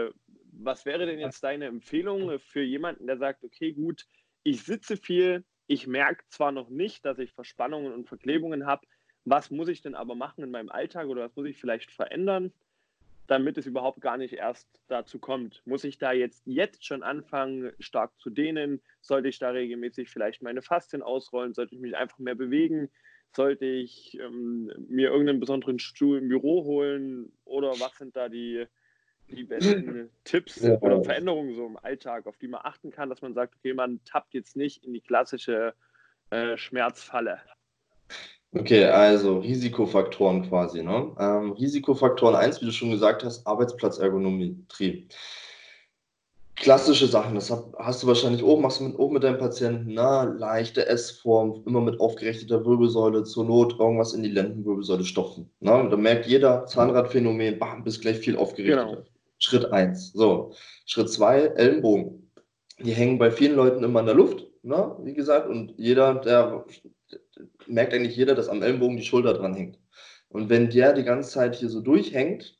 was 0.51 0.85
wäre 0.85 1.05
denn 1.05 1.19
jetzt 1.19 1.41
deine 1.41 1.67
Empfehlung 1.67 2.37
für 2.39 2.63
jemanden, 2.63 3.07
der 3.07 3.17
sagt, 3.17 3.41
okay, 3.45 3.71
gut, 3.71 4.05
ich 4.43 4.63
sitze 4.63 4.97
viel, 4.97 5.45
ich 5.67 5.87
merke 5.87 6.25
zwar 6.27 6.51
noch 6.51 6.69
nicht, 6.69 7.05
dass 7.05 7.17
ich 7.17 7.31
Verspannungen 7.31 7.93
und 7.93 8.09
Verklebungen 8.09 8.65
habe, 8.65 8.85
was 9.23 9.51
muss 9.51 9.69
ich 9.69 9.81
denn 9.81 9.95
aber 9.95 10.15
machen 10.15 10.43
in 10.43 10.51
meinem 10.51 10.69
Alltag 10.69 11.07
oder 11.07 11.23
was 11.23 11.35
muss 11.37 11.47
ich 11.47 11.57
vielleicht 11.57 11.91
verändern, 11.91 12.51
damit 13.31 13.57
es 13.57 13.65
überhaupt 13.65 14.01
gar 14.01 14.17
nicht 14.17 14.33
erst 14.33 14.67
dazu 14.89 15.17
kommt? 15.17 15.61
Muss 15.65 15.85
ich 15.85 15.97
da 15.97 16.11
jetzt, 16.11 16.41
jetzt 16.45 16.85
schon 16.85 17.01
anfangen, 17.01 17.71
stark 17.79 18.11
zu 18.19 18.29
dehnen? 18.29 18.81
Sollte 18.99 19.29
ich 19.29 19.39
da 19.39 19.51
regelmäßig 19.51 20.09
vielleicht 20.09 20.41
meine 20.41 20.61
Faszien 20.61 21.01
ausrollen? 21.01 21.53
Sollte 21.53 21.73
ich 21.73 21.79
mich 21.79 21.95
einfach 21.95 22.19
mehr 22.19 22.35
bewegen? 22.35 22.89
Sollte 23.33 23.65
ich 23.65 24.19
ähm, 24.19 24.69
mir 24.89 25.11
irgendeinen 25.11 25.39
besonderen 25.39 25.79
Stuhl 25.79 26.17
im 26.17 26.27
Büro 26.27 26.65
holen? 26.65 27.31
Oder 27.45 27.69
was 27.79 27.97
sind 27.97 28.17
da 28.17 28.27
die, 28.27 28.65
die 29.29 29.45
besten 29.45 30.09
Tipps 30.25 30.57
ja. 30.57 30.77
oder 30.81 31.01
Veränderungen 31.01 31.55
so 31.55 31.65
im 31.67 31.77
Alltag, 31.77 32.27
auf 32.27 32.37
die 32.37 32.49
man 32.49 32.59
achten 32.65 32.91
kann, 32.91 33.07
dass 33.07 33.21
man 33.21 33.33
sagt, 33.33 33.55
okay, 33.55 33.73
man 33.73 34.03
tappt 34.03 34.33
jetzt 34.33 34.57
nicht 34.57 34.83
in 34.83 34.91
die 34.91 34.99
klassische 34.99 35.73
äh, 36.31 36.57
Schmerzfalle? 36.57 37.39
Okay, 38.53 38.83
also 38.85 39.39
Risikofaktoren 39.39 40.47
quasi. 40.47 40.83
Ne? 40.83 41.15
Ähm, 41.17 41.53
Risikofaktoren 41.53 42.35
1, 42.35 42.61
wie 42.61 42.65
du 42.65 42.71
schon 42.71 42.91
gesagt 42.91 43.23
hast, 43.23 43.47
Arbeitsplatzergonometrie. 43.47 45.07
Klassische 46.55 47.07
Sachen, 47.07 47.33
das 47.35 47.51
hast 47.79 48.03
du 48.03 48.07
wahrscheinlich 48.07 48.43
oben, 48.43 48.61
machst 48.61 48.81
du 48.81 48.83
mit, 48.83 48.99
oben 48.99 49.15
mit 49.15 49.23
deinem 49.23 49.39
Patienten, 49.39 49.93
na, 49.93 50.23
leichte 50.23 50.85
S-Form, 50.85 51.63
immer 51.65 51.81
mit 51.81 51.99
aufgerichteter 51.99 52.63
Wirbelsäule, 52.65 53.23
zur 53.23 53.45
Not 53.45 53.79
irgendwas 53.79 54.13
in 54.13 54.21
die 54.21 54.29
Lendenwirbelsäule 54.29 55.05
stopfen. 55.05 55.49
Na? 55.61 55.81
Da 55.83 55.97
merkt 55.97 56.27
jeder 56.27 56.65
Zahnradphänomen, 56.65 57.57
bam, 57.57 57.83
bist 57.83 58.01
gleich 58.01 58.17
viel 58.17 58.35
aufgerichtet. 58.35 58.85
Genau. 58.85 59.03
Schritt 59.39 59.71
1. 59.71 60.11
So, 60.13 60.53
Schritt 60.85 61.09
2, 61.09 61.53
Ellenbogen. 61.55 62.31
Die 62.79 62.91
hängen 62.91 63.17
bei 63.17 63.31
vielen 63.31 63.55
Leuten 63.55 63.83
immer 63.83 64.01
in 64.01 64.05
der 64.07 64.15
Luft, 64.15 64.45
ne? 64.61 64.95
wie 65.03 65.13
gesagt, 65.13 65.47
und 65.47 65.73
jeder, 65.77 66.15
der 66.15 66.63
merkt 67.67 67.93
eigentlich 67.93 68.15
jeder, 68.15 68.35
dass 68.35 68.49
am 68.49 68.61
Ellenbogen 68.61 68.97
die 68.97 69.03
Schulter 69.03 69.33
dran 69.33 69.53
hängt. 69.53 69.79
Und 70.29 70.49
wenn 70.49 70.69
der 70.69 70.93
die 70.93 71.03
ganze 71.03 71.31
Zeit 71.31 71.55
hier 71.55 71.69
so 71.69 71.81
durchhängt, 71.81 72.57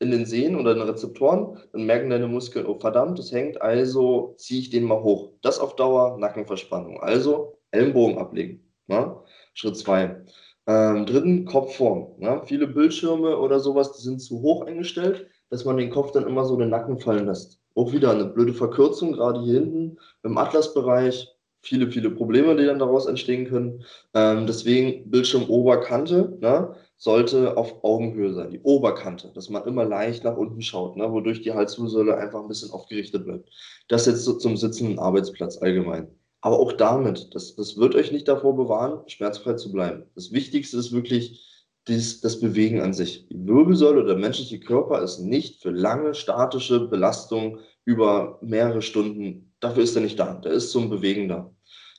in 0.00 0.10
den 0.10 0.26
Sehnen 0.26 0.56
oder 0.56 0.72
in 0.72 0.78
den 0.78 0.88
Rezeptoren, 0.88 1.58
dann 1.72 1.86
merken 1.86 2.10
deine 2.10 2.26
Muskeln, 2.26 2.66
oh 2.66 2.78
verdammt, 2.78 3.18
das 3.18 3.32
hängt, 3.32 3.62
also 3.62 4.34
ziehe 4.38 4.60
ich 4.60 4.70
den 4.70 4.84
mal 4.84 5.02
hoch. 5.02 5.30
Das 5.40 5.58
auf 5.58 5.76
Dauer, 5.76 6.18
Nackenverspannung. 6.18 7.00
Also 7.00 7.58
Ellenbogen 7.70 8.18
ablegen. 8.18 8.68
Ne? 8.86 9.16
Schritt 9.54 9.76
2. 9.76 10.24
Ähm, 10.66 11.06
dritten, 11.06 11.44
Kopfform. 11.44 12.18
Ne? 12.18 12.42
Viele 12.44 12.66
Bildschirme 12.66 13.38
oder 13.38 13.60
sowas, 13.60 13.92
die 13.92 14.02
sind 14.02 14.20
zu 14.20 14.42
hoch 14.42 14.66
eingestellt 14.66 15.28
dass 15.54 15.64
man 15.64 15.76
den 15.76 15.90
Kopf 15.90 16.10
dann 16.10 16.26
immer 16.26 16.44
so 16.44 16.56
den 16.56 16.70
Nacken 16.70 16.98
fallen 16.98 17.26
lässt. 17.26 17.60
Auch 17.76 17.92
wieder 17.92 18.10
eine 18.10 18.24
blöde 18.24 18.52
Verkürzung, 18.52 19.12
gerade 19.12 19.40
hier 19.40 19.60
hinten 19.60 19.98
im 20.24 20.36
Atlasbereich. 20.36 21.28
Viele, 21.64 21.90
viele 21.90 22.10
Probleme, 22.10 22.54
die 22.56 22.66
dann 22.66 22.78
daraus 22.78 23.06
entstehen 23.06 23.46
können. 23.48 23.84
Ähm, 24.12 24.46
deswegen 24.46 25.10
Bildschirmoberkante 25.10 26.36
ne, 26.40 26.74
sollte 26.98 27.56
auf 27.56 27.82
Augenhöhe 27.82 28.34
sein, 28.34 28.50
die 28.50 28.60
Oberkante, 28.60 29.32
dass 29.34 29.48
man 29.48 29.66
immer 29.66 29.84
leicht 29.84 30.24
nach 30.24 30.36
unten 30.36 30.60
schaut, 30.60 30.96
ne, 30.96 31.10
wodurch 31.10 31.40
die 31.40 31.52
Halswirbelsäule 31.52 32.16
einfach 32.18 32.40
ein 32.40 32.48
bisschen 32.48 32.70
aufgerichtet 32.70 33.24
bleibt. 33.24 33.48
Das 33.88 34.06
jetzt 34.06 34.24
so 34.24 34.34
zum 34.34 34.58
sitzenden 34.58 34.98
Arbeitsplatz 34.98 35.56
allgemein. 35.56 36.08
Aber 36.42 36.58
auch 36.58 36.72
damit, 36.72 37.34
das, 37.34 37.56
das 37.56 37.78
wird 37.78 37.94
euch 37.94 38.12
nicht 38.12 38.28
davor 38.28 38.54
bewahren, 38.54 39.00
schmerzfrei 39.08 39.54
zu 39.54 39.72
bleiben. 39.72 40.04
Das 40.14 40.30
Wichtigste 40.32 40.76
ist 40.76 40.92
wirklich, 40.92 41.50
dies, 41.88 42.20
das 42.20 42.40
Bewegen 42.40 42.80
an 42.80 42.92
sich. 42.92 43.26
Die 43.28 43.46
Wirbelsäule 43.46 44.00
oder 44.00 44.14
der 44.14 44.18
menschliche 44.18 44.60
Körper 44.60 45.02
ist 45.02 45.20
nicht 45.20 45.62
für 45.62 45.70
lange 45.70 46.14
statische 46.14 46.88
Belastung 46.88 47.60
über 47.84 48.38
mehrere 48.42 48.82
Stunden, 48.82 49.54
dafür 49.60 49.82
ist 49.82 49.96
er 49.96 50.02
nicht 50.02 50.18
da. 50.18 50.34
Der 50.34 50.52
ist 50.52 50.70
zum 50.70 50.90
Bewegen 50.90 51.28
da. 51.28 51.53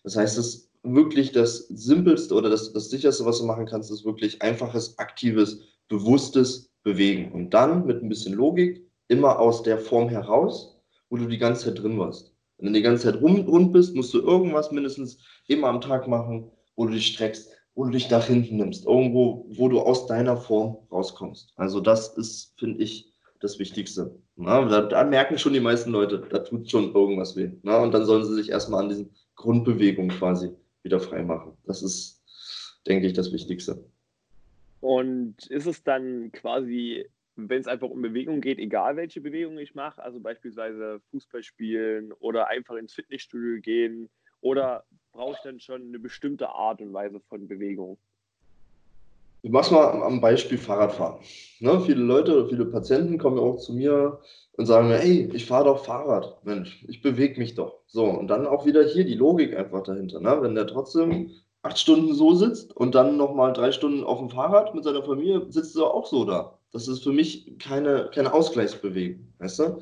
Das 0.05 0.15
heißt, 0.15 0.37
ist 0.37 0.71
wirklich 0.83 1.33
das 1.33 1.67
Simpelste 1.67 2.33
oder 2.33 2.49
das, 2.49 2.71
das 2.71 2.89
Sicherste, 2.89 3.25
was 3.25 3.39
du 3.39 3.45
machen 3.45 3.65
kannst, 3.65 3.91
ist 3.91 4.05
wirklich 4.05 4.41
einfaches, 4.41 4.97
aktives, 4.97 5.59
bewusstes 5.89 6.71
Bewegen. 6.83 7.33
Und 7.33 7.53
dann 7.53 7.85
mit 7.85 8.01
ein 8.01 8.07
bisschen 8.07 8.33
Logik 8.33 8.81
immer 9.09 9.39
aus 9.39 9.63
der 9.63 9.77
Form 9.77 10.07
heraus, 10.07 10.79
wo 11.09 11.17
du 11.17 11.25
die 11.25 11.37
ganze 11.37 11.65
Zeit 11.65 11.83
drin 11.83 11.99
warst. 11.99 12.33
Wenn 12.57 12.67
du 12.67 12.73
die 12.73 12.83
ganze 12.83 13.11
Zeit 13.11 13.21
rund, 13.21 13.49
rund 13.49 13.73
bist, 13.73 13.93
musst 13.93 14.13
du 14.13 14.21
irgendwas 14.21 14.71
mindestens 14.71 15.17
immer 15.47 15.67
am 15.67 15.81
Tag 15.81 16.07
machen, 16.07 16.49
wo 16.77 16.85
du 16.85 16.93
dich 16.93 17.07
streckst 17.07 17.49
wo 17.75 17.83
du 17.83 17.91
dich 17.91 18.09
nach 18.09 18.25
hinten 18.25 18.55
nimmst, 18.55 18.85
irgendwo, 18.85 19.45
wo 19.49 19.67
du 19.67 19.81
aus 19.81 20.07
deiner 20.07 20.37
Form 20.37 20.77
rauskommst. 20.91 21.51
Also 21.57 21.81
das 21.81 22.17
ist, 22.17 22.53
finde 22.57 22.81
ich, 22.81 23.13
das 23.41 23.59
Wichtigste. 23.59 24.17
Na, 24.37 24.65
da, 24.65 24.81
da, 24.81 25.03
merken 25.03 25.37
schon 25.37 25.53
die 25.53 25.59
meisten 25.59 25.91
Leute, 25.91 26.25
da 26.29 26.39
tut 26.39 26.69
schon 26.71 26.93
irgendwas 26.93 27.35
weh. 27.35 27.51
Na, 27.63 27.83
und 27.83 27.93
dann 27.93 28.05
sollen 28.05 28.25
sie 28.25 28.33
sich 28.33 28.49
erstmal 28.49 28.83
an 28.83 28.89
diesen 28.89 29.13
Grundbewegungen 29.35 30.17
quasi 30.17 30.51
wieder 30.83 30.99
frei 30.99 31.23
machen. 31.23 31.57
Das 31.65 31.81
ist, 31.81 32.23
denke 32.87 33.07
ich, 33.07 33.13
das 33.13 33.31
Wichtigste. 33.31 33.83
Und 34.81 35.47
ist 35.47 35.65
es 35.65 35.83
dann 35.83 36.31
quasi, 36.31 37.09
wenn 37.35 37.59
es 37.59 37.67
einfach 37.67 37.89
um 37.89 38.01
Bewegung 38.01 38.41
geht, 38.41 38.59
egal 38.59 38.95
welche 38.95 39.21
Bewegung 39.21 39.57
ich 39.57 39.73
mache, 39.73 40.01
also 40.01 40.19
beispielsweise 40.19 41.01
Fußball 41.11 41.43
spielen 41.43 42.11
oder 42.13 42.47
einfach 42.49 42.75
ins 42.75 42.93
Fitnessstudio 42.93 43.61
gehen 43.61 44.09
oder 44.41 44.85
brauche 45.11 45.33
ich 45.33 45.41
dann 45.43 45.59
schon 45.59 45.81
eine 45.81 45.99
bestimmte 45.99 46.49
Art 46.49 46.81
und 46.81 46.93
Weise 46.93 47.19
von 47.19 47.47
Bewegung. 47.47 47.97
Ich 49.45 49.51
mach's 49.51 49.69
mal 49.69 50.01
am 50.01 50.21
Beispiel 50.21 50.57
Fahrradfahren. 50.57 51.19
Ne, 51.59 51.79
viele 51.79 52.01
Leute 52.01 52.47
viele 52.47 52.65
Patienten 52.65 53.19
kommen 53.19 53.37
auch 53.37 53.57
zu 53.57 53.73
mir 53.73 54.19
und 54.53 54.65
sagen 54.65 54.87
mir, 54.87 54.97
hey, 54.97 55.29
ich 55.35 55.45
fahre 55.45 55.65
doch 55.65 55.85
Fahrrad, 55.85 56.43
Mensch, 56.43 56.83
ich 56.87 57.03
bewege 57.03 57.39
mich 57.39 57.53
doch. 57.53 57.81
So, 57.85 58.05
und 58.05 58.27
dann 58.27 58.47
auch 58.47 58.65
wieder 58.65 58.83
hier 58.83 59.05
die 59.05 59.13
Logik 59.13 59.55
einfach 59.55 59.83
dahinter. 59.83 60.19
Ne? 60.19 60.35
Wenn 60.41 60.55
der 60.55 60.65
trotzdem 60.65 61.29
acht 61.61 61.77
Stunden 61.77 62.15
so 62.15 62.33
sitzt 62.33 62.75
und 62.75 62.95
dann 62.95 63.17
nochmal 63.17 63.53
drei 63.53 63.71
Stunden 63.71 64.03
auf 64.03 64.17
dem 64.17 64.31
Fahrrad 64.31 64.73
mit 64.73 64.83
seiner 64.83 65.03
Familie, 65.03 65.45
sitzt 65.49 65.75
er 65.75 65.93
auch 65.93 66.07
so 66.07 66.25
da. 66.25 66.57
Das 66.71 66.87
ist 66.87 67.03
für 67.03 67.13
mich 67.13 67.59
keine, 67.59 68.09
keine 68.15 68.33
Ausgleichsbewegung. 68.33 69.31
Weißt 69.37 69.59
du? 69.59 69.79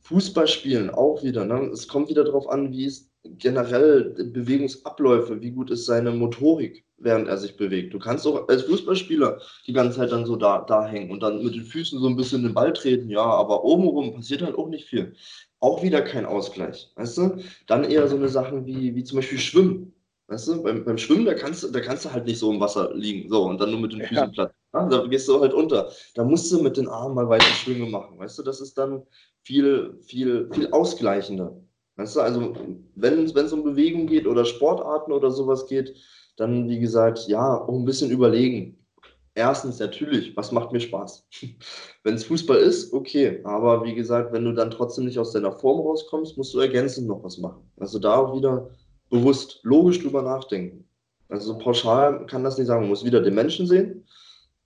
Fußball 0.00 0.46
spielen 0.46 0.90
auch 0.90 1.22
wieder. 1.22 1.46
Ne? 1.46 1.70
Es 1.72 1.88
kommt 1.88 2.10
wieder 2.10 2.24
darauf 2.24 2.46
an, 2.46 2.72
wie 2.72 2.84
ist 2.84 3.07
generell 3.24 4.14
Bewegungsabläufe, 4.32 5.40
wie 5.40 5.50
gut 5.50 5.70
ist 5.70 5.86
seine 5.86 6.10
Motorik, 6.10 6.84
während 6.98 7.28
er 7.28 7.36
sich 7.36 7.56
bewegt. 7.56 7.94
Du 7.94 7.98
kannst 7.98 8.26
auch 8.26 8.48
als 8.48 8.62
Fußballspieler 8.62 9.40
die 9.66 9.72
ganze 9.72 9.98
Zeit 9.98 10.12
dann 10.12 10.26
so 10.26 10.36
da, 10.36 10.64
da 10.66 10.86
hängen 10.86 11.10
und 11.10 11.22
dann 11.22 11.42
mit 11.42 11.54
den 11.54 11.64
Füßen 11.64 11.98
so 11.98 12.08
ein 12.08 12.16
bisschen 12.16 12.42
den 12.42 12.54
Ball 12.54 12.72
treten, 12.72 13.10
ja, 13.10 13.24
aber 13.24 13.64
obenrum 13.64 14.14
passiert 14.14 14.42
halt 14.42 14.56
auch 14.56 14.68
nicht 14.68 14.86
viel. 14.86 15.14
Auch 15.60 15.82
wieder 15.82 16.02
kein 16.02 16.24
Ausgleich, 16.24 16.92
weißt 16.96 17.18
du? 17.18 17.38
Dann 17.66 17.84
eher 17.84 18.06
so 18.06 18.16
eine 18.16 18.28
Sachen 18.28 18.66
wie, 18.66 18.94
wie 18.94 19.04
zum 19.04 19.16
Beispiel 19.16 19.38
Schwimmen. 19.38 19.92
Weißt 20.28 20.48
du, 20.48 20.62
beim, 20.62 20.84
beim 20.84 20.98
Schwimmen, 20.98 21.24
da 21.24 21.34
kannst, 21.34 21.74
da 21.74 21.80
kannst 21.80 22.04
du 22.04 22.12
halt 22.12 22.26
nicht 22.26 22.38
so 22.38 22.52
im 22.52 22.60
Wasser 22.60 22.94
liegen, 22.94 23.30
so, 23.30 23.44
und 23.44 23.58
dann 23.60 23.70
nur 23.70 23.80
mit 23.80 23.92
den 23.92 24.00
Füßen 24.00 24.16
ja. 24.16 24.26
platt. 24.26 24.54
Ja, 24.74 24.86
da 24.86 25.06
gehst 25.06 25.26
du 25.26 25.40
halt 25.40 25.54
unter. 25.54 25.90
Da 26.14 26.24
musst 26.24 26.52
du 26.52 26.62
mit 26.62 26.76
den 26.76 26.86
Armen 26.86 27.14
mal 27.14 27.28
weiter 27.28 27.46
Schwünge 27.46 27.86
machen, 27.86 28.18
weißt 28.18 28.38
du? 28.38 28.42
Das 28.42 28.60
ist 28.60 28.76
dann 28.76 29.02
viel, 29.42 29.98
viel, 30.02 30.50
viel 30.52 30.70
ausgleichender. 30.70 31.58
Weißt 31.98 32.14
du, 32.14 32.20
also 32.20 32.54
wenn 32.94 33.24
es 33.24 33.52
um 33.52 33.64
Bewegung 33.64 34.06
geht 34.06 34.28
oder 34.28 34.44
Sportarten 34.44 35.10
oder 35.10 35.32
sowas 35.32 35.66
geht, 35.66 35.96
dann, 36.36 36.68
wie 36.68 36.78
gesagt, 36.78 37.26
ja, 37.26 37.60
auch 37.60 37.74
ein 37.74 37.84
bisschen 37.84 38.12
überlegen. 38.12 38.78
Erstens 39.34 39.80
natürlich, 39.80 40.36
was 40.36 40.52
macht 40.52 40.70
mir 40.72 40.78
Spaß? 40.78 41.26
wenn 42.04 42.14
es 42.14 42.24
Fußball 42.24 42.56
ist, 42.58 42.92
okay, 42.92 43.40
aber 43.42 43.84
wie 43.84 43.96
gesagt, 43.96 44.32
wenn 44.32 44.44
du 44.44 44.52
dann 44.52 44.70
trotzdem 44.70 45.06
nicht 45.06 45.18
aus 45.18 45.32
deiner 45.32 45.50
Form 45.50 45.80
rauskommst, 45.80 46.36
musst 46.36 46.54
du 46.54 46.60
ergänzend 46.60 47.08
noch 47.08 47.24
was 47.24 47.38
machen. 47.38 47.68
Also 47.78 47.98
da 47.98 48.14
auch 48.16 48.36
wieder 48.36 48.70
bewusst, 49.10 49.58
logisch 49.64 50.00
drüber 50.00 50.22
nachdenken. 50.22 50.88
Also 51.28 51.58
pauschal 51.58 52.26
kann 52.26 52.44
das 52.44 52.58
nicht 52.58 52.68
sagen, 52.68 52.82
man 52.82 52.90
muss 52.90 53.04
wieder 53.04 53.20
den 53.20 53.34
Menschen 53.34 53.66
sehen, 53.66 54.06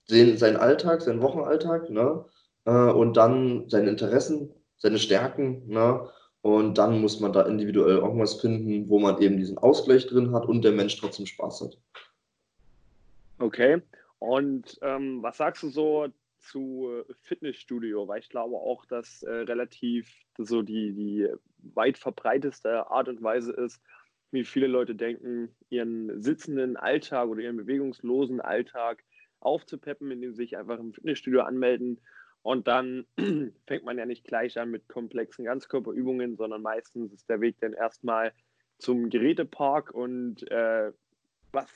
sehen 0.05 0.37
seinen 0.37 0.57
Alltag, 0.57 1.01
seinen 1.01 1.21
Wochenalltag, 1.21 1.89
ne? 1.89 2.25
Äh, 2.65 2.91
und 2.91 3.17
dann 3.17 3.67
seine 3.69 3.89
Interessen, 3.89 4.53
seine 4.77 4.99
Stärken, 4.99 5.67
ne? 5.67 6.09
Und 6.43 6.77
dann 6.77 6.99
muss 6.99 7.21
man 7.21 7.31
da 7.31 7.43
individuell 7.43 7.99
irgendwas 7.99 8.41
finden, 8.41 8.89
wo 8.89 8.99
man 8.99 9.21
eben 9.21 9.37
diesen 9.37 9.57
Ausgleich 9.57 10.07
drin 10.07 10.33
hat 10.33 10.45
und 10.45 10.61
der 10.61 10.73
Mensch 10.73 10.97
trotzdem 10.97 11.25
Spaß 11.25 11.61
hat. 11.61 11.77
Okay. 13.39 13.81
Und 14.19 14.77
ähm, 14.81 15.23
was 15.23 15.37
sagst 15.37 15.63
du 15.63 15.69
so 15.69 16.07
zu 16.39 17.03
Fitnessstudio? 17.21 18.09
Weil 18.09 18.19
ich 18.19 18.27
glaube 18.27 18.57
auch, 18.57 18.85
dass 18.85 19.23
äh, 19.23 19.31
relativ 19.31 20.13
so 20.37 20.61
die, 20.61 20.91
die 20.91 21.29
weit 21.75 21.97
verbreiteste 21.97 22.91
Art 22.91 23.07
und 23.07 23.23
Weise 23.23 23.53
ist, 23.53 23.81
wie 24.31 24.43
viele 24.43 24.67
Leute 24.67 24.95
denken, 24.95 25.47
ihren 25.69 26.21
sitzenden 26.21 26.75
Alltag 26.75 27.29
oder 27.29 27.39
ihren 27.39 27.55
bewegungslosen 27.55 28.41
Alltag 28.41 29.05
aufzupeppen, 29.39 30.11
indem 30.11 30.31
sie 30.31 30.43
sich 30.43 30.57
einfach 30.57 30.79
im 30.79 30.91
Fitnessstudio 30.91 31.39
anmelden 31.39 32.01
und 32.43 32.67
dann 32.67 33.05
fängt 33.67 33.85
man 33.85 33.97
ja 33.97 34.05
nicht 34.05 34.25
gleich 34.25 34.59
an 34.59 34.69
mit 34.69 34.87
komplexen 34.87 35.45
Ganzkörperübungen, 35.45 36.35
sondern 36.35 36.61
meistens 36.61 37.11
ist 37.11 37.29
der 37.29 37.41
Weg 37.41 37.55
dann 37.61 37.73
erstmal 37.73 38.33
zum 38.77 39.09
Gerätepark 39.09 39.91
und 39.91 40.49
äh, 40.51 40.91
was, 41.51 41.69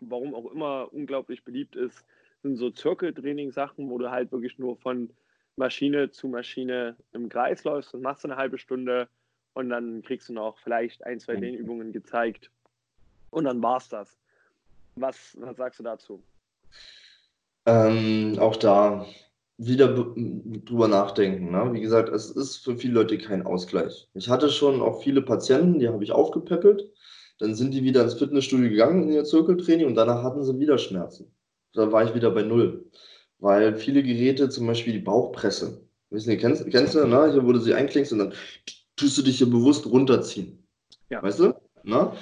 warum 0.00 0.34
auch 0.34 0.50
immer 0.50 0.92
unglaublich 0.92 1.44
beliebt 1.44 1.76
ist, 1.76 2.04
sind 2.42 2.56
so 2.56 2.70
Zirkeltraining-Sachen, 2.70 3.90
wo 3.90 3.98
du 3.98 4.10
halt 4.10 4.32
wirklich 4.32 4.58
nur 4.58 4.76
von 4.78 5.10
Maschine 5.56 6.10
zu 6.10 6.28
Maschine 6.28 6.96
im 7.12 7.28
Kreis 7.28 7.64
läufst 7.64 7.92
und 7.92 8.00
machst 8.00 8.24
eine 8.24 8.36
halbe 8.36 8.56
Stunde 8.56 9.08
und 9.52 9.68
dann 9.68 10.00
kriegst 10.02 10.30
du 10.30 10.32
noch 10.32 10.58
vielleicht 10.58 11.04
ein, 11.04 11.20
zwei 11.20 11.36
mhm. 11.36 11.42
Dehnübungen 11.42 11.92
gezeigt 11.92 12.50
und 13.28 13.44
dann 13.44 13.62
war's 13.62 13.90
das. 13.90 14.16
Was, 14.96 15.36
was 15.38 15.56
sagst 15.56 15.80
du 15.80 15.84
dazu? 15.84 16.22
Ähm, 17.66 18.38
auch 18.38 18.56
da 18.56 19.06
wieder 19.62 19.88
drüber 20.64 20.88
nachdenken. 20.88 21.50
Ne? 21.50 21.70
Wie 21.74 21.82
gesagt, 21.82 22.08
es 22.08 22.30
ist 22.30 22.56
für 22.56 22.76
viele 22.76 22.94
Leute 22.94 23.18
kein 23.18 23.44
Ausgleich. 23.44 24.08
Ich 24.14 24.30
hatte 24.30 24.48
schon 24.48 24.80
auch 24.80 25.02
viele 25.02 25.20
Patienten, 25.20 25.78
die 25.78 25.88
habe 25.88 26.02
ich 26.02 26.12
aufgepäppelt. 26.12 26.90
Dann 27.38 27.54
sind 27.54 27.74
die 27.74 27.84
wieder 27.84 28.02
ins 28.02 28.14
Fitnessstudio 28.14 28.70
gegangen 28.70 29.02
in 29.02 29.12
ihr 29.12 29.24
Zirkeltraining 29.24 29.86
und 29.86 29.96
danach 29.96 30.22
hatten 30.22 30.44
sie 30.44 30.58
wieder 30.58 30.78
Schmerzen. 30.78 31.34
Da 31.74 31.92
war 31.92 32.04
ich 32.04 32.14
wieder 32.14 32.30
bei 32.30 32.42
Null. 32.42 32.90
Weil 33.38 33.76
viele 33.76 34.02
Geräte, 34.02 34.48
zum 34.48 34.66
Beispiel 34.66 34.94
die 34.94 34.98
Bauchpresse, 34.98 35.86
wissen 36.08 36.30
ihr, 36.30 36.38
kennst, 36.38 36.66
kennst 36.70 36.94
du, 36.94 37.06
ne? 37.06 37.32
hier, 37.32 37.46
wo 37.46 37.52
du 37.52 37.58
sie 37.58 37.74
einklingst 37.74 38.12
und 38.12 38.18
dann 38.18 38.34
tust 38.96 39.18
du 39.18 39.22
dich 39.22 39.38
hier 39.38 39.50
bewusst 39.50 39.86
runterziehen. 39.86 40.66
Ja. 41.10 41.22
Weißt 41.22 41.38
du? 41.38 41.54
Ne? 41.84 42.12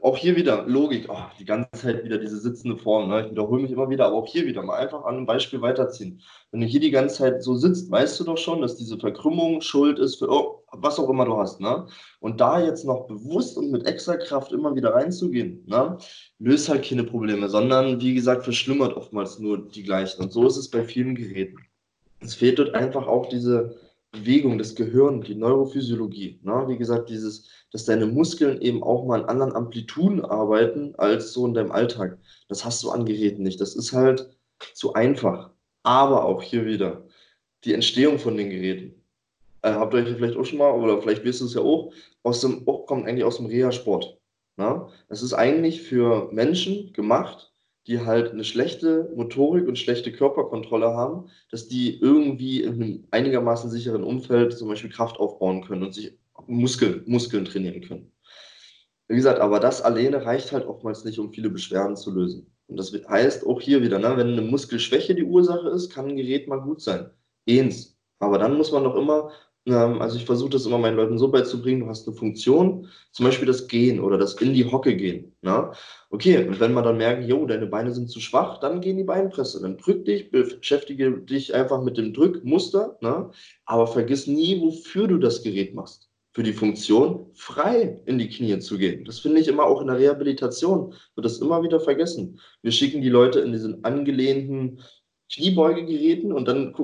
Auch 0.00 0.16
hier 0.16 0.36
wieder 0.36 0.64
Logik, 0.66 1.06
oh, 1.08 1.18
die 1.38 1.44
ganze 1.44 1.70
Zeit 1.72 2.04
wieder 2.04 2.18
diese 2.18 2.38
sitzende 2.38 2.76
Form. 2.76 3.08
Ne? 3.08 3.24
Ich 3.24 3.30
wiederhole 3.30 3.62
mich 3.62 3.70
immer 3.70 3.88
wieder, 3.90 4.06
aber 4.06 4.16
auch 4.16 4.26
hier 4.26 4.46
wieder 4.46 4.62
mal 4.62 4.76
einfach 4.76 5.04
an 5.04 5.16
einem 5.16 5.26
Beispiel 5.26 5.60
weiterziehen. 5.60 6.20
Wenn 6.50 6.60
du 6.60 6.66
hier 6.66 6.80
die 6.80 6.90
ganze 6.90 7.16
Zeit 7.16 7.42
so 7.42 7.54
sitzt, 7.54 7.90
weißt 7.90 8.20
du 8.20 8.24
doch 8.24 8.38
schon, 8.38 8.60
dass 8.60 8.76
diese 8.76 8.98
Verkrümmung 8.98 9.60
schuld 9.60 9.98
ist 9.98 10.16
für 10.16 10.30
oh, 10.30 10.64
was 10.72 10.98
auch 10.98 11.08
immer 11.08 11.24
du 11.24 11.36
hast. 11.36 11.60
Ne? 11.60 11.86
Und 12.20 12.40
da 12.40 12.60
jetzt 12.60 12.84
noch 12.84 13.06
bewusst 13.06 13.56
und 13.56 13.70
mit 13.70 13.86
extra 13.86 14.16
Kraft 14.16 14.52
immer 14.52 14.74
wieder 14.74 14.94
reinzugehen, 14.94 15.64
ne? 15.66 15.98
löst 16.38 16.68
halt 16.68 16.84
keine 16.84 17.04
Probleme, 17.04 17.48
sondern 17.48 18.00
wie 18.00 18.14
gesagt, 18.14 18.44
verschlimmert 18.44 18.96
oftmals 18.96 19.38
nur 19.38 19.68
die 19.68 19.82
gleichen. 19.82 20.22
Und 20.22 20.32
so 20.32 20.46
ist 20.46 20.56
es 20.56 20.70
bei 20.70 20.84
vielen 20.84 21.14
Geräten. 21.14 21.58
Es 22.20 22.34
fehlt 22.34 22.58
dort 22.58 22.74
einfach 22.74 23.06
auch 23.06 23.28
diese 23.28 23.76
Bewegung, 24.12 24.58
das 24.58 24.74
Gehirn, 24.74 25.22
die 25.22 25.34
Neurophysiologie. 25.34 26.38
Ne? 26.42 26.64
Wie 26.68 26.76
gesagt, 26.76 27.08
dieses, 27.08 27.48
dass 27.72 27.86
deine 27.86 28.06
Muskeln 28.06 28.60
eben 28.60 28.82
auch 28.82 29.06
mal 29.06 29.20
in 29.20 29.26
anderen 29.26 29.54
Amplituden 29.54 30.22
arbeiten 30.24 30.94
als 30.96 31.32
so 31.32 31.46
in 31.46 31.54
deinem 31.54 31.72
Alltag. 31.72 32.18
Das 32.48 32.64
hast 32.64 32.82
du 32.82 32.90
an 32.90 33.06
Geräten 33.06 33.42
nicht. 33.42 33.60
Das 33.60 33.74
ist 33.74 33.92
halt 33.92 34.28
zu 34.74 34.92
einfach. 34.92 35.50
Aber 35.82 36.26
auch 36.26 36.42
hier 36.42 36.66
wieder 36.66 37.04
die 37.64 37.72
Entstehung 37.72 38.18
von 38.18 38.36
den 38.36 38.50
Geräten. 38.50 39.02
Äh, 39.62 39.72
habt 39.72 39.94
ihr 39.94 40.00
euch 40.00 40.14
vielleicht 40.14 40.36
auch 40.36 40.44
schon 40.44 40.58
mal, 40.58 40.72
oder 40.72 41.00
vielleicht 41.00 41.24
wisst 41.24 41.40
ihr 41.40 41.46
es 41.46 41.54
ja 41.54 41.62
auch, 41.62 41.92
aus 42.22 42.40
dem, 42.42 42.68
auch 42.68 42.86
kommt 42.86 43.06
eigentlich 43.06 43.24
aus 43.24 43.38
dem 43.38 43.46
Reha-Sport. 43.46 44.18
Ne? 44.56 44.88
Ist 45.08 45.32
eigentlich 45.32 45.82
für 45.82 46.30
Menschen 46.32 46.92
gemacht, 46.92 47.51
die 47.86 48.00
halt 48.00 48.30
eine 48.30 48.44
schlechte 48.44 49.12
Motorik 49.16 49.66
und 49.66 49.78
schlechte 49.78 50.12
Körperkontrolle 50.12 50.94
haben, 50.94 51.28
dass 51.50 51.68
die 51.68 51.98
irgendwie 51.98 52.62
in 52.62 52.74
einem 52.74 53.04
einigermaßen 53.10 53.70
sicheren 53.70 54.04
Umfeld 54.04 54.56
zum 54.56 54.68
Beispiel 54.68 54.90
Kraft 54.90 55.18
aufbauen 55.18 55.62
können 55.62 55.82
und 55.82 55.94
sich 55.94 56.16
Muskel, 56.46 57.02
Muskeln 57.06 57.44
trainieren 57.44 57.80
können. 57.82 58.12
Wie 59.08 59.16
gesagt, 59.16 59.40
aber 59.40 59.60
das 59.60 59.82
alleine 59.82 60.24
reicht 60.24 60.52
halt 60.52 60.66
oftmals 60.66 61.04
nicht, 61.04 61.18
um 61.18 61.32
viele 61.32 61.50
Beschwerden 61.50 61.96
zu 61.96 62.12
lösen. 62.12 62.46
Und 62.68 62.78
das 62.78 62.92
heißt 62.92 63.46
auch 63.46 63.60
hier 63.60 63.82
wieder, 63.82 63.98
ne, 63.98 64.16
wenn 64.16 64.28
eine 64.28 64.42
Muskelschwäche 64.42 65.14
die 65.14 65.24
Ursache 65.24 65.68
ist, 65.68 65.90
kann 65.90 66.08
ein 66.08 66.16
Gerät 66.16 66.48
mal 66.48 66.60
gut 66.60 66.80
sein. 66.80 67.10
Ehens. 67.46 67.98
Aber 68.20 68.38
dann 68.38 68.56
muss 68.56 68.72
man 68.72 68.84
doch 68.84 68.94
immer 68.94 69.32
also 69.68 70.16
ich 70.16 70.24
versuche 70.24 70.50
das 70.50 70.66
immer 70.66 70.78
meinen 70.78 70.96
Leuten 70.96 71.18
so 71.18 71.28
beizubringen, 71.28 71.80
du 71.80 71.86
hast 71.86 72.08
eine 72.08 72.16
Funktion, 72.16 72.88
zum 73.12 73.26
Beispiel 73.26 73.46
das 73.46 73.68
Gehen 73.68 74.00
oder 74.00 74.18
das 74.18 74.34
in 74.34 74.54
die 74.54 74.64
Hocke 74.64 74.96
gehen. 74.96 75.36
Ne? 75.42 75.70
Okay, 76.10 76.44
und 76.44 76.58
wenn 76.58 76.72
man 76.72 76.82
dann 76.82 76.96
merkt, 76.96 77.28
jo, 77.28 77.46
deine 77.46 77.66
Beine 77.66 77.92
sind 77.92 78.10
zu 78.10 78.20
schwach, 78.20 78.58
dann 78.58 78.80
gehen 78.80 78.96
die 78.96 79.04
Beinpresse. 79.04 79.62
Dann 79.62 79.76
drück 79.76 80.04
dich, 80.04 80.30
beschäftige 80.32 81.12
dich 81.12 81.54
einfach 81.54 81.80
mit 81.80 81.96
dem 81.96 82.12
Drückmuster, 82.12 82.98
ne? 83.02 83.30
aber 83.64 83.86
vergiss 83.86 84.26
nie, 84.26 84.60
wofür 84.60 85.06
du 85.06 85.18
das 85.18 85.42
Gerät 85.42 85.74
machst. 85.74 86.08
Für 86.34 86.42
die 86.42 86.54
Funktion, 86.54 87.26
frei 87.34 88.00
in 88.06 88.18
die 88.18 88.30
Knie 88.30 88.58
zu 88.58 88.78
gehen. 88.78 89.04
Das 89.04 89.20
finde 89.20 89.40
ich 89.40 89.48
immer 89.48 89.64
auch 89.64 89.80
in 89.80 89.86
der 89.86 89.98
Rehabilitation, 89.98 90.94
wird 91.14 91.24
das 91.24 91.38
immer 91.38 91.62
wieder 91.62 91.78
vergessen. 91.78 92.40
Wir 92.62 92.72
schicken 92.72 93.02
die 93.02 93.10
Leute 93.10 93.40
in 93.40 93.52
diesen 93.52 93.84
angelehnten 93.84 94.80
Kniebeugegeräten 95.32 96.32
und 96.32 96.48
dann, 96.48 96.74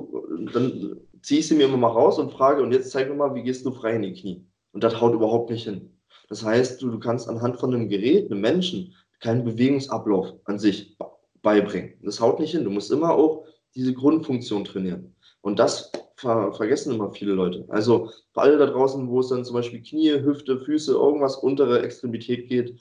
dann 0.53 1.01
ziehe 1.23 1.41
ich 1.41 1.49
sie 1.49 1.55
mir 1.55 1.65
immer 1.65 1.77
mal 1.77 1.89
raus 1.89 2.19
und 2.19 2.33
frage, 2.33 2.63
und 2.63 2.73
jetzt 2.73 2.91
zeig 2.91 3.09
mir 3.09 3.15
mal, 3.15 3.35
wie 3.35 3.43
gehst 3.43 3.65
du 3.65 3.73
frei 3.73 3.95
in 3.95 4.03
die 4.03 4.15
Knie? 4.15 4.47
Und 4.73 4.85
das 4.85 5.01
haut 5.01 5.15
überhaupt 5.15 5.51
nicht 5.51 5.65
hin. 5.65 5.99
Das 6.29 6.45
heißt, 6.45 6.83
du, 6.83 6.91
du 6.91 6.99
kannst 6.99 7.29
anhand 7.29 7.59
von 7.59 7.75
einem 7.75 7.89
Gerät, 7.89 8.31
einem 8.31 8.41
Menschen, 8.41 8.95
keinen 9.21 9.45
Bewegungsablauf 9.45 10.35
an 10.45 10.59
sich 10.59 10.97
beibringen. 11.43 11.95
Das 12.03 12.21
haut 12.21 12.39
nicht 12.39 12.53
hin. 12.53 12.65
Du 12.65 12.71
musst 12.71 12.91
immer 12.91 13.15
auch 13.15 13.47
diese 13.75 13.93
Grundfunktion 13.93 14.65
trainieren. 14.65 15.15
Und 15.41 15.59
das 15.59 15.91
ver 16.17 16.53
vergessen 16.53 16.95
immer 16.95 17.13
viele 17.13 17.33
Leute. 17.33 17.65
Also 17.69 18.11
für 18.33 18.41
alle 18.41 18.59
da 18.59 18.67
draußen, 18.67 19.09
wo 19.09 19.21
es 19.21 19.29
dann 19.29 19.45
zum 19.45 19.55
Beispiel 19.55 19.83
Knie, 19.83 20.13
Hüfte, 20.13 20.59
Füße, 20.59 20.93
irgendwas 20.93 21.37
untere 21.37 21.81
Extremität 21.83 22.49
geht, 22.49 22.81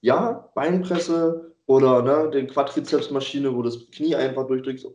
ja, 0.00 0.50
Beinpresse 0.54 1.54
oder 1.66 2.02
ne, 2.02 2.30
den 2.30 2.46
Quadrizepsmaschine, 2.46 3.54
wo 3.54 3.62
das 3.62 3.90
Knie 3.90 4.14
einfach 4.14 4.46
durchdrückst, 4.46 4.86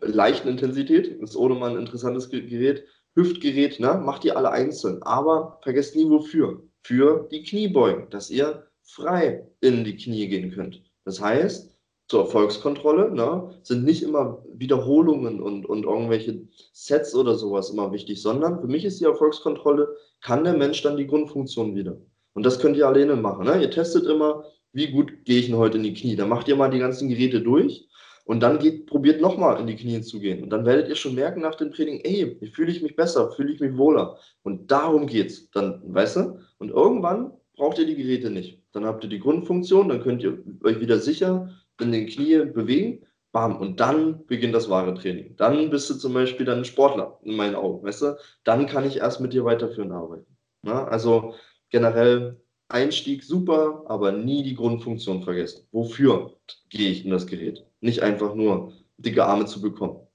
leichten 0.00 0.48
Intensität. 0.48 1.06
Ist 1.06 1.36
ohne 1.36 1.54
mal 1.54 1.70
ein 1.70 1.78
interessantes 1.78 2.28
Gerät. 2.30 2.84
Hüftgerät, 3.14 3.80
ne? 3.80 4.00
macht 4.04 4.24
ihr 4.24 4.36
alle 4.36 4.50
einzeln. 4.50 5.02
Aber 5.02 5.58
vergesst 5.62 5.96
nie 5.96 6.08
wofür. 6.08 6.62
Für 6.82 7.28
die 7.30 7.42
Kniebeugen, 7.42 8.08
dass 8.10 8.30
ihr 8.30 8.66
frei 8.82 9.46
in 9.60 9.84
die 9.84 9.96
Knie 9.96 10.28
gehen 10.28 10.50
könnt. 10.50 10.82
Das 11.04 11.20
heißt, 11.20 11.76
zur 12.08 12.22
Erfolgskontrolle 12.22 13.12
ne, 13.12 13.60
sind 13.62 13.84
nicht 13.84 14.02
immer 14.02 14.44
Wiederholungen 14.52 15.40
und, 15.40 15.64
und 15.64 15.84
irgendwelche 15.84 16.42
Sets 16.72 17.14
oder 17.14 17.36
sowas 17.36 17.70
immer 17.70 17.92
wichtig, 17.92 18.20
sondern 18.20 18.60
für 18.60 18.66
mich 18.66 18.84
ist 18.84 19.00
die 19.00 19.04
Erfolgskontrolle, 19.04 19.88
kann 20.20 20.42
der 20.42 20.54
Mensch 20.54 20.82
dann 20.82 20.96
die 20.96 21.06
Grundfunktion 21.06 21.76
wieder. 21.76 21.98
Und 22.34 22.44
das 22.44 22.58
könnt 22.58 22.76
ihr 22.76 22.88
alleine 22.88 23.16
machen. 23.16 23.44
Ne? 23.44 23.62
Ihr 23.62 23.70
testet 23.70 24.06
immer, 24.06 24.44
wie 24.72 24.90
gut 24.90 25.24
gehe 25.24 25.38
ich 25.38 25.46
denn 25.46 25.56
heute 25.56 25.76
in 25.76 25.84
die 25.84 25.94
Knie. 25.94 26.16
Dann 26.16 26.28
macht 26.28 26.48
ihr 26.48 26.56
mal 26.56 26.70
die 26.70 26.78
ganzen 26.78 27.08
Geräte 27.08 27.40
durch 27.42 27.88
Und 28.24 28.40
dann 28.40 28.58
geht, 28.58 28.86
probiert 28.86 29.20
nochmal 29.20 29.60
in 29.60 29.66
die 29.66 29.76
Knie 29.76 30.00
zu 30.02 30.20
gehen. 30.20 30.42
Und 30.42 30.50
dann 30.50 30.64
werdet 30.64 30.88
ihr 30.88 30.94
schon 30.94 31.14
merken 31.14 31.40
nach 31.40 31.54
dem 31.54 31.72
Training, 31.72 32.00
ey, 32.04 32.38
fühle 32.52 32.70
ich 32.70 32.82
mich 32.82 32.96
besser, 32.96 33.32
fühle 33.32 33.52
ich 33.52 33.60
mich 33.60 33.76
wohler. 33.76 34.18
Und 34.42 34.70
darum 34.70 35.06
geht's. 35.06 35.50
Dann, 35.50 35.82
weißt 35.84 36.16
du? 36.16 36.38
Und 36.58 36.70
irgendwann 36.70 37.32
braucht 37.54 37.78
ihr 37.78 37.86
die 37.86 37.96
Geräte 37.96 38.30
nicht. 38.30 38.62
Dann 38.72 38.84
habt 38.84 39.04
ihr 39.04 39.10
die 39.10 39.18
Grundfunktion, 39.18 39.88
dann 39.88 40.02
könnt 40.02 40.22
ihr 40.22 40.42
euch 40.64 40.80
wieder 40.80 40.98
sicher 40.98 41.50
in 41.80 41.92
den 41.92 42.06
Knie 42.06 42.44
bewegen. 42.46 43.04
Bam, 43.32 43.56
und 43.60 43.78
dann 43.78 44.26
beginnt 44.26 44.54
das 44.54 44.68
wahre 44.68 44.94
Training. 44.94 45.36
Dann 45.36 45.70
bist 45.70 45.88
du 45.88 45.94
zum 45.94 46.14
Beispiel 46.14 46.44
dann 46.44 46.58
ein 46.58 46.64
Sportler, 46.64 47.20
in 47.22 47.36
meinen 47.36 47.54
Augen, 47.54 47.86
weißt 47.86 48.02
du? 48.02 48.16
Dann 48.42 48.66
kann 48.66 48.84
ich 48.84 48.96
erst 48.96 49.20
mit 49.20 49.32
dir 49.32 49.44
weiterführen 49.44 49.92
arbeiten. 49.92 50.26
Ja, 50.66 50.84
also 50.88 51.34
generell 51.70 52.40
Einstieg 52.68 53.22
super, 53.22 53.84
aber 53.86 54.12
nie 54.12 54.42
die 54.42 54.54
Grundfunktion 54.54 55.22
vergessen. 55.22 55.66
Wofür 55.70 56.36
gehe 56.70 56.90
ich 56.90 57.04
in 57.04 57.10
das 57.10 57.26
Gerät? 57.26 57.64
Nicht 57.80 58.02
einfach 58.02 58.34
nur 58.34 58.72
dicke 58.98 59.24
Arme 59.24 59.46
zu 59.46 59.60
bekommen. 59.60 60.06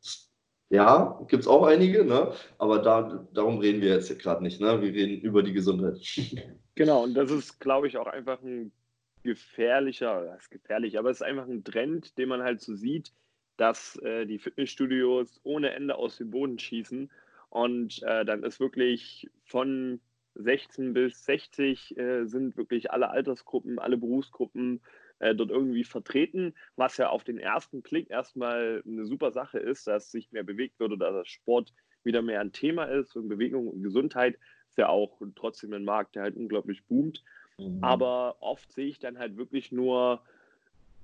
Ja, 0.70 1.20
gibt 1.28 1.44
es 1.44 1.48
auch 1.48 1.64
einige, 1.64 2.04
ne? 2.04 2.34
aber 2.58 2.80
da, 2.80 3.28
darum 3.34 3.60
reden 3.60 3.82
wir 3.82 3.90
jetzt 3.90 4.18
gerade 4.20 4.44
nicht. 4.44 4.60
Ne? 4.60 4.82
Wir 4.82 4.94
reden 4.94 5.22
über 5.22 5.44
die 5.44 5.54
Gesundheit. 5.54 6.00
Genau, 6.78 7.04
und 7.04 7.14
das 7.14 7.32
ist, 7.32 7.62
glaube 7.62 7.88
ich, 7.88 7.96
auch 7.96 8.08
einfach 8.08 8.42
ein 8.42 8.74
gefährlicher, 9.24 10.26
das 10.26 10.44
ist 10.44 10.52
gefährlich, 10.52 11.00
aber 11.00 11.10
es 11.10 11.22
ist 11.22 11.26
einfach 11.26 11.48
ein 11.48 11.64
Trend, 11.64 12.18
den 12.18 12.28
man 12.28 12.44
halt 12.44 12.60
so 12.60 12.76
sieht, 12.76 13.14
dass 13.56 13.96
äh, 14.04 14.26
die 14.26 14.40
Fitnessstudios 14.40 15.40
ohne 15.44 15.72
Ende 15.74 15.96
aus 15.96 16.18
dem 16.18 16.32
Boden 16.32 16.60
schießen 16.60 17.10
und 17.50 18.04
äh, 18.04 18.26
dann 18.26 18.44
ist 18.44 18.60
wirklich 18.60 19.30
von 19.46 20.02
16 20.36 20.94
bis 20.94 21.24
60 21.24 21.98
äh, 21.98 22.26
sind 22.26 22.58
wirklich 22.58 22.92
alle 22.92 23.10
Altersgruppen, 23.10 23.80
alle 23.80 23.98
Berufsgruppen 23.98 24.82
äh, 25.20 25.36
dort 25.36 25.52
irgendwie 25.52 25.84
vertreten, 25.84 26.54
was 26.76 26.98
ja 26.98 27.10
auf 27.10 27.24
den 27.24 27.38
ersten 27.38 27.82
Blick 27.82 28.10
erstmal 28.10 28.84
eine 28.86 29.06
super 29.06 29.32
Sache 29.32 29.60
ist, 29.60 29.88
dass 29.88 30.12
sich 30.12 30.32
mehr 30.32 30.44
bewegt 30.44 30.80
wird 30.80 30.92
oder 30.92 31.12
dass 31.12 31.28
Sport 31.28 31.74
wieder 32.04 32.22
mehr 32.22 32.42
ein 32.42 32.52
Thema 32.52 32.86
ist 32.86 33.16
und 33.16 33.28
Bewegung 33.28 33.68
und 33.68 33.84
Gesundheit 33.84 34.38
ist 34.70 34.78
ja 34.78 34.90
auch 34.90 35.22
trotzdem 35.36 35.74
ein 35.74 35.86
Markt, 35.86 36.16
der 36.16 36.24
halt 36.24 36.36
unglaublich 36.36 36.86
boomt. 36.86 37.24
Mhm. 37.58 37.84
Aber 37.84 38.38
oft 38.42 38.72
sehe 38.72 38.88
ich 38.88 39.00
dann 39.00 39.18
halt 39.18 39.38
wirklich 39.38 39.72
nur 39.72 40.22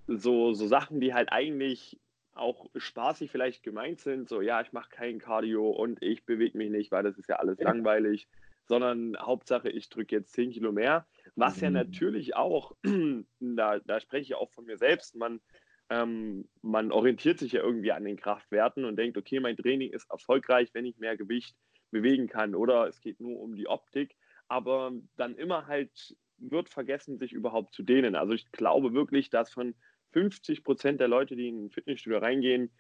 so, 0.08 0.54
so 0.54 0.68
Sachen, 0.68 1.00
die 1.00 1.14
halt 1.14 1.32
eigentlich 1.32 2.00
auch 2.34 2.70
spaßig 2.76 3.30
vielleicht 3.32 3.64
gemeint 3.64 4.00
sind, 4.00 4.30
so 4.30 4.42
ja, 4.42 4.62
ich 4.62 4.72
mache 4.72 4.90
kein 4.90 5.20
Cardio 5.20 5.70
und 5.70 6.02
ich 6.02 6.26
bewege 6.26 6.58
mich 6.58 6.70
nicht, 6.70 6.92
weil 6.92 7.04
das 7.04 7.18
ist 7.18 7.30
ja 7.30 7.38
alles 7.38 7.60
langweilig, 7.60 8.28
sondern 8.68 9.18
Hauptsache, 9.20 9.70
ich 9.70 9.90
drücke 9.90 10.16
jetzt 10.16 10.34
10 10.34 10.52
Kilo 10.52 10.72
mehr, 10.72 11.06
was 11.36 11.58
mhm. 11.58 11.64
ja 11.64 11.70
natürlich 11.72 12.36
auch, 12.36 12.76
da, 13.40 13.80
da 13.80 14.00
spreche 14.00 14.24
ich 14.24 14.36
auch 14.36 14.52
von 14.52 14.66
mir 14.66 14.78
selbst, 14.78 15.16
man, 15.16 15.42
ähm, 15.90 16.50
man 16.62 16.92
orientiert 16.92 17.40
sich 17.40 17.54
ja 17.54 17.62
irgendwie 17.62 17.92
an 17.92 18.06
den 18.06 18.18
Kraftwerten 18.18 18.86
und 18.86 18.96
denkt, 18.96 19.18
okay, 19.18 19.40
mein 19.40 19.58
Training 19.58 19.92
ist 19.92 20.10
erfolgreich, 20.10 20.70
wenn 20.74 20.86
ich 20.86 20.98
mehr 20.98 21.18
Gewicht 21.18 21.56
bewegen 21.92 22.28
kann 22.28 22.56
oder 22.56 22.88
es 22.88 23.02
geht 23.02 23.20
nur 23.20 23.40
um 23.40 23.56
die 23.56 23.68
Optik, 23.68 24.16
aber 24.48 24.94
dann 25.18 25.36
immer 25.36 25.68
halt 25.68 26.16
wird 26.38 26.70
vergessen, 26.70 27.18
sich 27.18 27.34
überhaupt 27.34 27.74
zu 27.74 27.84
dehnen. 27.84 28.16
Also 28.16 28.34
ich 28.34 28.52
glaube 28.52 28.94
wirklich, 28.94 29.30
dass 29.30 29.52
von 29.52 29.76
50 30.14 30.64
Prozent 30.64 31.00
der 31.00 31.08
Leute, 31.08 31.36
die 31.36 31.50
in 31.50 31.66
ein 31.66 31.72
Fitnessstudio 31.72 32.20
reingehen, 32.20 32.72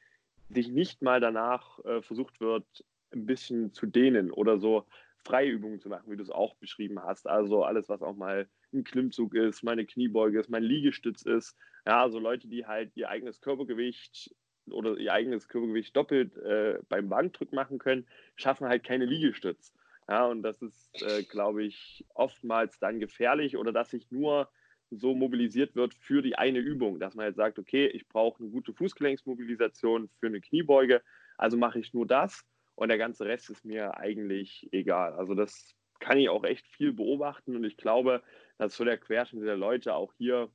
sich 0.49 0.69
nicht 0.69 1.01
mal 1.01 1.19
danach 1.19 1.79
äh, 1.85 2.01
versucht 2.01 2.39
wird, 2.39 2.65
ein 3.13 3.25
bisschen 3.25 3.73
zu 3.73 3.85
dehnen 3.85 4.31
oder 4.31 4.59
so 4.59 4.85
Freiübungen 5.23 5.79
zu 5.79 5.89
machen, 5.89 6.11
wie 6.11 6.17
du 6.17 6.23
es 6.23 6.29
auch 6.29 6.55
beschrieben 6.55 7.01
hast. 7.01 7.27
Also 7.27 7.63
alles, 7.63 7.89
was 7.89 8.01
auch 8.01 8.15
mal 8.15 8.47
ein 8.73 8.83
Klimmzug 8.83 9.35
ist, 9.35 9.63
meine 9.63 9.85
Kniebeuge 9.85 10.39
ist, 10.39 10.49
mein 10.49 10.63
Liegestütz 10.63 11.23
ist. 11.23 11.55
Ja, 11.85 12.01
also 12.01 12.19
Leute, 12.19 12.47
die 12.47 12.65
halt 12.65 12.91
ihr 12.95 13.09
eigenes 13.09 13.41
Körpergewicht 13.41 14.33
oder 14.69 14.97
ihr 14.97 15.13
eigenes 15.13 15.47
Körpergewicht 15.47 15.95
doppelt 15.95 16.37
äh, 16.37 16.79
beim 16.89 17.09
Bankdrück 17.09 17.51
machen 17.53 17.79
können, 17.79 18.07
schaffen 18.35 18.67
halt 18.67 18.83
keine 18.83 19.05
Liegestütz. 19.05 19.73
Ja, 20.07 20.25
und 20.27 20.43
das 20.43 20.61
ist, 20.61 20.89
äh, 21.01 21.23
glaube 21.23 21.63
ich, 21.63 22.05
oftmals 22.13 22.79
dann 22.79 22.99
gefährlich 22.99 23.57
oder 23.57 23.71
dass 23.71 23.91
sich 23.91 24.09
nur 24.11 24.49
so 24.89 25.15
mobilisiert 25.15 25.75
wird 25.75 25.93
für 25.93 26.21
die 26.21 26.35
eine 26.35 26.59
Übung, 26.59 26.99
dass 26.99 27.15
man 27.15 27.27
jetzt 27.27 27.37
sagt, 27.37 27.59
okay, 27.59 27.87
ich 27.87 28.07
brauche 28.07 28.43
eine 28.43 28.51
gute 28.51 28.73
Fußgelenksmobilisation 28.73 30.09
für 30.19 30.27
eine 30.27 30.41
Kniebeuge, 30.41 31.01
also 31.37 31.57
mache 31.57 31.79
ich 31.79 31.93
nur 31.93 32.05
das 32.05 32.45
und 32.75 32.89
der 32.89 32.97
ganze 32.97 33.25
Rest 33.25 33.49
ist 33.49 33.65
mir 33.65 33.97
eigentlich 33.97 34.67
egal. 34.71 35.13
Also 35.13 35.35
das 35.35 35.75
kann 35.99 36.17
ich 36.17 36.29
auch 36.29 36.43
echt 36.43 36.67
viel 36.67 36.93
beobachten 36.93 37.55
und 37.55 37.63
ich 37.63 37.77
glaube, 37.77 38.21
dass 38.57 38.75
so 38.75 38.83
der 38.83 38.97
Querschnitt 38.97 39.45
der 39.45 39.57
Leute 39.57 39.93
auch 39.93 40.13
hier, 40.17 40.49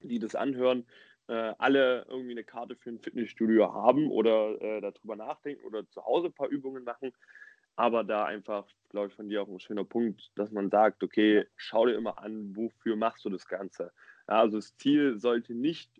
die 0.00 0.18
das 0.18 0.34
anhören, 0.34 0.84
äh, 1.28 1.54
alle 1.58 2.04
irgendwie 2.08 2.32
eine 2.32 2.44
Karte 2.44 2.76
für 2.76 2.90
ein 2.90 3.00
Fitnessstudio 3.00 3.72
haben 3.72 4.10
oder 4.10 4.60
äh, 4.60 4.80
darüber 4.80 5.16
nachdenken 5.16 5.64
oder 5.64 5.88
zu 5.88 6.04
Hause 6.04 6.26
ein 6.26 6.32
paar 6.32 6.48
Übungen 6.48 6.84
machen. 6.84 7.12
Aber 7.76 8.04
da 8.04 8.24
einfach, 8.24 8.66
glaube 8.90 9.08
ich, 9.08 9.14
von 9.14 9.28
dir 9.28 9.42
auch 9.42 9.48
ein 9.48 9.58
schöner 9.58 9.84
Punkt, 9.84 10.30
dass 10.36 10.52
man 10.52 10.70
sagt, 10.70 11.02
okay, 11.02 11.46
schau 11.56 11.86
dir 11.86 11.94
immer 11.94 12.18
an, 12.18 12.54
wofür 12.54 12.94
machst 12.94 13.24
du 13.24 13.30
das 13.30 13.48
Ganze. 13.48 13.92
Ja, 14.28 14.40
also 14.40 14.58
das 14.58 14.76
Ziel 14.76 15.18
sollte 15.18 15.54
nicht 15.54 15.90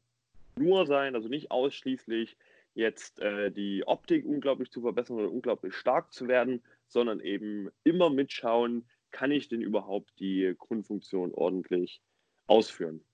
nur 0.57 0.87
sein, 0.87 1.17
also 1.17 1.29
nicht 1.29 1.51
ausschließlich 1.51 2.37
jetzt 2.75 3.20
äh, 3.20 3.51
die 3.51 3.87
Optik 3.87 4.27
unglaublich 4.27 4.70
zu 4.70 4.83
verbessern 4.83 5.16
oder 5.16 5.31
unglaublich 5.31 5.75
stark 5.75 6.12
zu 6.12 6.29
werden, 6.29 6.62
sondern 6.87 7.20
eben 7.20 7.70
immer 7.85 8.11
mitschauen, 8.11 8.85
kann 9.11 9.31
ich 9.31 9.49
denn 9.49 9.61
überhaupt 9.61 10.11
die 10.18 10.55
Grundfunktion 10.59 11.33
ordentlich 11.33 12.03
ausführen 12.47 13.05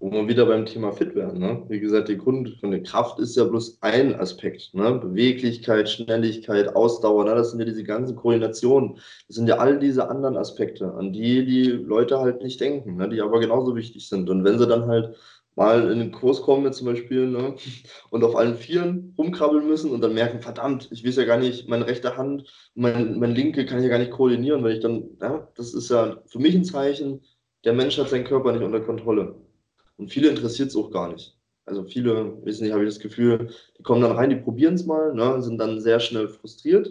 wo 0.00 0.10
wir 0.10 0.26
wieder 0.26 0.46
beim 0.46 0.64
Thema 0.64 0.92
fit 0.92 1.14
werden. 1.14 1.38
Ne? 1.38 1.62
Wie 1.68 1.78
gesagt, 1.78 2.08
die 2.08 2.16
Grund 2.16 2.56
von 2.58 2.70
der 2.70 2.82
Kraft 2.82 3.18
ist 3.18 3.36
ja 3.36 3.44
bloß 3.44 3.82
ein 3.82 4.18
Aspekt. 4.18 4.72
Ne? 4.72 4.94
Beweglichkeit, 4.94 5.90
Schnelligkeit, 5.90 6.74
Ausdauer, 6.74 7.26
ne? 7.26 7.34
das 7.34 7.50
sind 7.50 7.60
ja 7.60 7.66
diese 7.66 7.84
ganzen 7.84 8.16
Koordinationen. 8.16 8.94
Das 9.28 9.36
sind 9.36 9.46
ja 9.46 9.58
all 9.58 9.78
diese 9.78 10.08
anderen 10.08 10.38
Aspekte, 10.38 10.94
an 10.94 11.12
die 11.12 11.44
die 11.44 11.64
Leute 11.64 12.18
halt 12.18 12.42
nicht 12.42 12.60
denken, 12.62 12.96
ne? 12.96 13.10
die 13.10 13.20
aber 13.20 13.40
genauso 13.40 13.76
wichtig 13.76 14.08
sind. 14.08 14.30
Und 14.30 14.42
wenn 14.42 14.58
sie 14.58 14.66
dann 14.66 14.86
halt 14.86 15.16
mal 15.60 15.92
in 15.92 15.98
den 15.98 16.10
Kurs 16.10 16.40
kommen, 16.40 16.64
jetzt 16.64 16.78
zum 16.78 16.86
Beispiel, 16.86 17.26
ne? 17.26 17.54
und 18.08 18.24
auf 18.24 18.34
allen 18.34 18.54
Vieren 18.54 19.14
rumkrabbeln 19.18 19.68
müssen 19.68 19.90
und 19.90 20.00
dann 20.00 20.14
merken, 20.14 20.40
verdammt, 20.40 20.88
ich 20.90 21.06
weiß 21.06 21.16
ja 21.16 21.24
gar 21.24 21.36
nicht, 21.36 21.68
meine 21.68 21.86
rechte 21.86 22.16
Hand, 22.16 22.50
mein, 22.74 23.18
mein 23.18 23.34
linke 23.34 23.66
kann 23.66 23.76
ich 23.76 23.84
ja 23.84 23.90
gar 23.90 23.98
nicht 23.98 24.10
koordinieren, 24.10 24.64
weil 24.64 24.72
ich 24.72 24.80
dann, 24.80 25.10
ja, 25.20 25.46
das 25.56 25.74
ist 25.74 25.90
ja 25.90 26.22
für 26.24 26.38
mich 26.38 26.54
ein 26.54 26.64
Zeichen, 26.64 27.20
der 27.64 27.74
Mensch 27.74 27.98
hat 27.98 28.08
seinen 28.08 28.24
Körper 28.24 28.52
nicht 28.52 28.62
unter 28.62 28.80
Kontrolle. 28.80 29.34
Und 29.98 30.10
viele 30.10 30.30
interessiert 30.30 30.70
es 30.70 30.76
auch 30.76 30.90
gar 30.90 31.12
nicht. 31.12 31.36
Also 31.66 31.84
viele, 31.84 32.42
wissen 32.42 32.64
nicht, 32.64 32.72
habe 32.72 32.82
ich 32.84 32.88
das 32.88 32.98
Gefühl, 32.98 33.50
die 33.78 33.82
kommen 33.82 34.00
dann 34.00 34.12
rein, 34.12 34.30
die 34.30 34.36
probieren 34.36 34.74
es 34.74 34.86
mal, 34.86 35.12
ne, 35.12 35.42
sind 35.42 35.58
dann 35.58 35.78
sehr 35.82 36.00
schnell 36.00 36.28
frustriert 36.28 36.90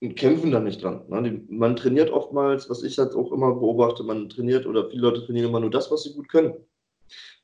und 0.00 0.14
kämpfen 0.14 0.52
dann 0.52 0.62
nicht 0.62 0.84
dran. 0.84 1.02
Ne. 1.08 1.22
Die, 1.24 1.52
man 1.52 1.74
trainiert 1.74 2.10
oftmals, 2.10 2.70
was 2.70 2.84
ich 2.84 2.96
halt 2.96 3.16
auch 3.16 3.32
immer 3.32 3.54
beobachte, 3.54 4.04
man 4.04 4.28
trainiert 4.28 4.66
oder 4.66 4.88
viele 4.88 5.02
Leute 5.02 5.26
trainieren 5.26 5.48
immer 5.48 5.58
nur 5.58 5.70
das, 5.70 5.90
was 5.90 6.04
sie 6.04 6.14
gut 6.14 6.28
können. 6.28 6.54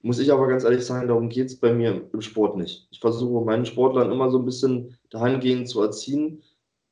Muss 0.05 0.19
ich 0.19 0.31
aber 0.31 0.47
ganz 0.49 0.65
ehrlich 0.65 0.85
sagen, 0.85 1.09
darum 1.09 1.31
geht 1.31 1.47
es 1.47 1.59
bei 1.59 1.73
mir 1.73 2.09
im 2.13 2.21
Sport 2.21 2.57
nicht. 2.59 2.87
Ich 2.91 3.01
versuche 3.01 3.45
meinen 3.45 3.65
Sportlern 3.65 4.13
immer 4.13 4.31
so 4.31 4.39
ein 4.39 4.45
bisschen 4.45 4.99
dahingehend 5.11 5.69
zu 5.69 5.81
erziehen, 5.81 6.43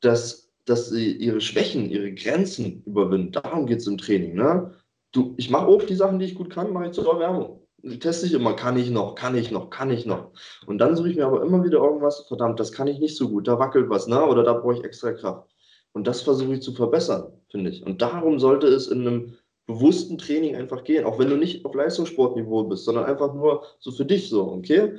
dass, 0.00 0.50
dass 0.64 0.88
sie 0.88 1.12
ihre 1.12 1.42
Schwächen, 1.42 1.90
ihre 1.90 2.12
Grenzen 2.14 2.82
überwinden. 2.86 3.32
Darum 3.32 3.66
geht 3.66 3.80
es 3.80 3.86
im 3.86 3.98
Training. 3.98 4.34
Ne? 4.34 4.72
Du, 5.12 5.34
ich 5.36 5.50
mache 5.50 5.66
auch 5.66 5.82
die 5.82 5.94
Sachen, 5.94 6.18
die 6.18 6.24
ich 6.24 6.34
gut 6.34 6.48
kann, 6.48 6.72
mache 6.72 6.86
ich 6.86 6.92
zur 6.92 7.12
Erwärmung 7.12 7.62
teste 8.00 8.26
ich 8.26 8.32
immer, 8.32 8.54
kann 8.54 8.78
ich 8.78 8.90
noch, 8.90 9.14
kann 9.14 9.36
ich 9.36 9.50
noch, 9.50 9.70
kann 9.70 9.90
ich 9.90 10.06
noch. 10.06 10.30
Und 10.66 10.78
dann 10.78 10.96
suche 10.96 11.10
ich 11.10 11.16
mir 11.16 11.26
aber 11.26 11.42
immer 11.42 11.64
wieder 11.64 11.78
irgendwas, 11.78 12.26
verdammt, 12.28 12.60
das 12.60 12.72
kann 12.72 12.86
ich 12.86 12.98
nicht 13.00 13.16
so 13.16 13.28
gut, 13.28 13.48
da 13.48 13.58
wackelt 13.58 13.90
was, 13.90 14.06
ne? 14.06 14.24
oder 14.24 14.44
da 14.44 14.52
brauche 14.52 14.74
ich 14.74 14.84
extra 14.84 15.12
Kraft. 15.12 15.48
Und 15.92 16.06
das 16.06 16.22
versuche 16.22 16.54
ich 16.54 16.62
zu 16.62 16.72
verbessern, 16.72 17.32
finde 17.50 17.70
ich. 17.70 17.84
Und 17.84 18.00
darum 18.00 18.38
sollte 18.38 18.66
es 18.66 18.86
in 18.86 19.06
einem 19.06 19.34
bewussten 19.66 20.18
Training 20.18 20.56
einfach 20.56 20.84
gehen, 20.84 21.04
auch 21.04 21.18
wenn 21.18 21.30
du 21.30 21.36
nicht 21.36 21.64
auf 21.64 21.74
Leistungssportniveau 21.74 22.64
bist, 22.64 22.84
sondern 22.84 23.04
einfach 23.04 23.32
nur 23.34 23.64
so 23.78 23.92
für 23.92 24.04
dich 24.04 24.28
so, 24.28 24.52
okay? 24.52 24.94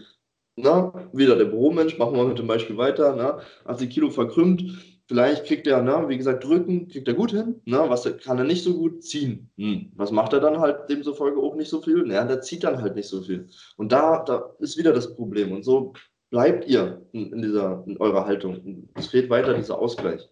Na, 0.55 1.09
wieder 1.13 1.35
der 1.35 1.45
Büromensch, 1.45 1.97
machen 1.97 2.15
wir 2.15 2.25
mit 2.25 2.37
dem 2.37 2.47
Beispiel 2.47 2.77
weiter, 2.77 3.15
na, 3.15 3.39
80 3.65 3.89
Kilo 3.89 4.09
verkrümmt, 4.09 4.63
Vielleicht 5.07 5.45
kriegt 5.45 5.67
er, 5.67 5.81
ne, 5.81 6.05
wie 6.07 6.17
gesagt, 6.17 6.45
drücken, 6.45 6.87
kriegt 6.87 7.07
er 7.07 7.13
gut 7.13 7.31
hin. 7.31 7.61
Ne, 7.65 7.83
was 7.87 8.05
kann 8.23 8.37
er 8.37 8.45
nicht 8.45 8.63
so 8.63 8.73
gut 8.73 9.03
ziehen? 9.03 9.51
Hm. 9.57 9.91
Was 9.95 10.11
macht 10.11 10.31
er 10.31 10.39
dann 10.39 10.59
halt 10.59 10.89
demzufolge 10.89 11.41
auch 11.41 11.55
nicht 11.55 11.69
so 11.69 11.81
viel? 11.81 12.03
Naja, 12.03 12.23
der 12.23 12.41
zieht 12.41 12.63
dann 12.63 12.81
halt 12.81 12.95
nicht 12.95 13.09
so 13.09 13.21
viel. 13.21 13.47
Und 13.75 13.91
da, 13.91 14.23
da 14.23 14.55
ist 14.59 14.77
wieder 14.77 14.93
das 14.93 15.13
Problem. 15.13 15.51
Und 15.51 15.63
so 15.63 15.93
bleibt 16.29 16.67
ihr 16.69 17.05
in, 17.11 17.33
in 17.33 17.41
dieser, 17.41 17.83
in 17.85 17.97
eurer 17.97 18.25
Haltung. 18.25 18.89
Es 18.95 19.07
fehlt 19.07 19.29
weiter 19.29 19.53
dieser 19.53 19.77
Ausgleich. 19.77 20.29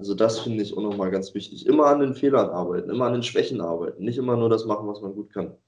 Also 0.00 0.14
das 0.14 0.40
finde 0.40 0.62
ich 0.62 0.74
auch 0.74 0.80
nochmal 0.80 1.10
ganz 1.10 1.34
wichtig. 1.34 1.66
Immer 1.66 1.84
an 1.84 2.00
den 2.00 2.14
Fehlern 2.14 2.48
arbeiten, 2.48 2.88
immer 2.88 3.04
an 3.04 3.12
den 3.12 3.22
Schwächen 3.22 3.60
arbeiten, 3.60 4.02
nicht 4.02 4.16
immer 4.16 4.34
nur 4.34 4.48
das 4.48 4.64
machen, 4.64 4.88
was 4.88 5.02
man 5.02 5.12
gut 5.12 5.30
kann. 5.30 5.58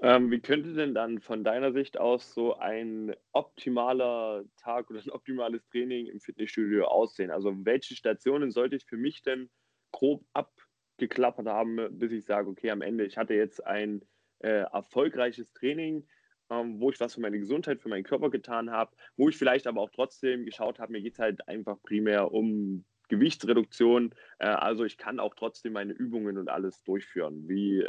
Ähm, 0.00 0.30
wie 0.30 0.40
könnte 0.40 0.74
denn 0.74 0.94
dann 0.94 1.18
von 1.18 1.44
deiner 1.44 1.72
Sicht 1.72 1.98
aus 1.98 2.34
so 2.34 2.58
ein 2.58 3.16
optimaler 3.32 4.44
Tag 4.58 4.90
oder 4.90 5.00
ein 5.00 5.10
optimales 5.10 5.66
Training 5.68 6.08
im 6.08 6.20
Fitnessstudio 6.20 6.84
aussehen? 6.84 7.30
Also 7.30 7.54
welche 7.64 7.96
Stationen 7.96 8.50
sollte 8.50 8.76
ich 8.76 8.84
für 8.84 8.98
mich 8.98 9.22
denn 9.22 9.48
grob 9.92 10.26
abgeklappert 10.34 11.46
haben, 11.46 11.78
bis 11.98 12.12
ich 12.12 12.26
sage, 12.26 12.50
okay, 12.50 12.70
am 12.70 12.82
Ende, 12.82 13.06
ich 13.06 13.16
hatte 13.16 13.32
jetzt 13.32 13.66
ein 13.66 14.02
äh, 14.40 14.64
erfolgreiches 14.70 15.54
Training 15.54 16.06
ähm, 16.50 16.80
wo 16.80 16.90
ich 16.90 17.00
was 17.00 17.14
für 17.14 17.20
meine 17.20 17.38
Gesundheit, 17.38 17.80
für 17.80 17.88
meinen 17.88 18.04
Körper 18.04 18.30
getan 18.30 18.70
habe, 18.70 18.94
wo 19.16 19.28
ich 19.28 19.36
vielleicht 19.36 19.66
aber 19.66 19.80
auch 19.80 19.90
trotzdem 19.90 20.44
geschaut 20.44 20.78
habe, 20.78 20.92
mir 20.92 21.02
geht 21.02 21.14
es 21.14 21.18
halt 21.18 21.46
einfach 21.48 21.80
primär 21.82 22.32
um 22.32 22.84
Gewichtsreduktion. 23.08 24.14
Äh, 24.38 24.46
also 24.46 24.84
ich 24.84 24.98
kann 24.98 25.20
auch 25.20 25.34
trotzdem 25.34 25.72
meine 25.72 25.92
Übungen 25.92 26.38
und 26.38 26.48
alles 26.48 26.82
durchführen. 26.84 27.48
Wie, 27.48 27.84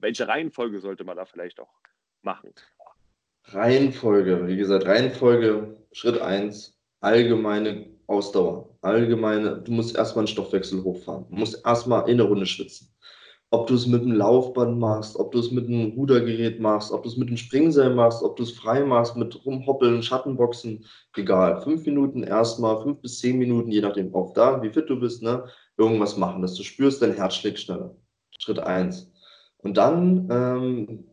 welche 0.00 0.28
Reihenfolge 0.28 0.80
sollte 0.80 1.04
man 1.04 1.16
da 1.16 1.24
vielleicht 1.24 1.60
auch 1.60 1.72
machen? 2.22 2.50
Reihenfolge, 3.46 4.46
wie 4.46 4.56
gesagt, 4.56 4.86
Reihenfolge, 4.86 5.76
Schritt 5.92 6.20
1, 6.20 6.78
allgemeine 7.00 7.86
Ausdauer. 8.06 8.76
Allgemeine, 8.80 9.60
du 9.62 9.72
musst 9.72 9.96
erstmal 9.96 10.22
einen 10.22 10.28
Stoffwechsel 10.28 10.82
hochfahren. 10.82 11.26
Du 11.28 11.36
musst 11.36 11.64
erstmal 11.64 12.08
in 12.08 12.18
der 12.18 12.26
Runde 12.26 12.46
schwitzen 12.46 12.93
ob 13.54 13.68
du 13.68 13.74
es 13.74 13.86
mit 13.86 14.02
einem 14.02 14.16
Laufband 14.16 14.80
machst, 14.80 15.16
ob 15.16 15.30
du 15.30 15.38
es 15.38 15.52
mit 15.52 15.68
einem 15.68 15.92
Rudergerät 15.92 16.58
machst, 16.58 16.90
ob 16.90 17.04
du 17.04 17.08
es 17.08 17.16
mit 17.16 17.28
einem 17.28 17.36
Springseil 17.36 17.94
machst, 17.94 18.20
ob 18.24 18.34
du 18.34 18.42
es 18.42 18.50
frei 18.50 18.84
machst, 18.84 19.16
mit 19.16 19.46
Rumhoppeln, 19.46 20.02
Schattenboxen, 20.02 20.84
egal. 21.16 21.62
Fünf 21.62 21.86
Minuten 21.86 22.24
erstmal, 22.24 22.82
fünf 22.82 23.00
bis 23.00 23.20
zehn 23.20 23.38
Minuten, 23.38 23.70
je 23.70 23.80
nachdem 23.80 24.12
auch 24.12 24.34
da, 24.34 24.60
wie 24.60 24.70
fit 24.70 24.90
du 24.90 24.98
bist, 24.98 25.22
ne, 25.22 25.44
irgendwas 25.76 26.16
machen, 26.16 26.42
dass 26.42 26.54
du 26.54 26.64
spürst, 26.64 27.00
dein 27.00 27.14
Herz 27.14 27.36
schlägt 27.36 27.60
schneller. 27.60 27.94
Schritt 28.40 28.58
eins. 28.58 29.12
Und 29.58 29.76
dann 29.76 30.28
ähm, 30.32 31.04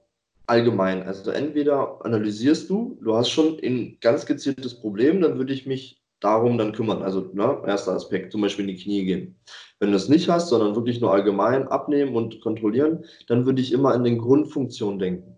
allgemein, 0.48 1.04
also 1.04 1.30
entweder 1.30 2.04
analysierst 2.04 2.68
du, 2.72 2.98
du 3.04 3.16
hast 3.16 3.30
schon 3.30 3.60
ein 3.64 3.98
ganz 4.02 4.26
gezieltes 4.26 4.80
Problem, 4.80 5.22
dann 5.22 5.38
würde 5.38 5.54
ich 5.54 5.68
mich 5.68 6.01
darum 6.22 6.58
dann 6.58 6.72
kümmern. 6.72 7.02
Also 7.02 7.30
ne, 7.34 7.62
erster 7.68 7.92
Aspekt, 7.92 8.32
zum 8.32 8.42
Beispiel 8.42 8.70
in 8.70 8.76
die 8.76 8.82
Knie 8.82 9.04
gehen. 9.04 9.36
Wenn 9.80 9.90
du 9.90 9.98
es 9.98 10.08
nicht 10.08 10.30
hast, 10.30 10.50
sondern 10.50 10.76
wirklich 10.76 11.02
nur 11.02 11.12
allgemein 11.12 11.68
abnehmen 11.68 12.16
und 12.16 12.40
kontrollieren, 12.40 13.04
dann 13.28 13.46
würde 13.46 13.62
ich 13.62 13.74
immer 13.74 13.94
an 13.94 14.06
den 14.06 14.20
Grundfunktionen 14.20 15.00
denken. 15.00 15.36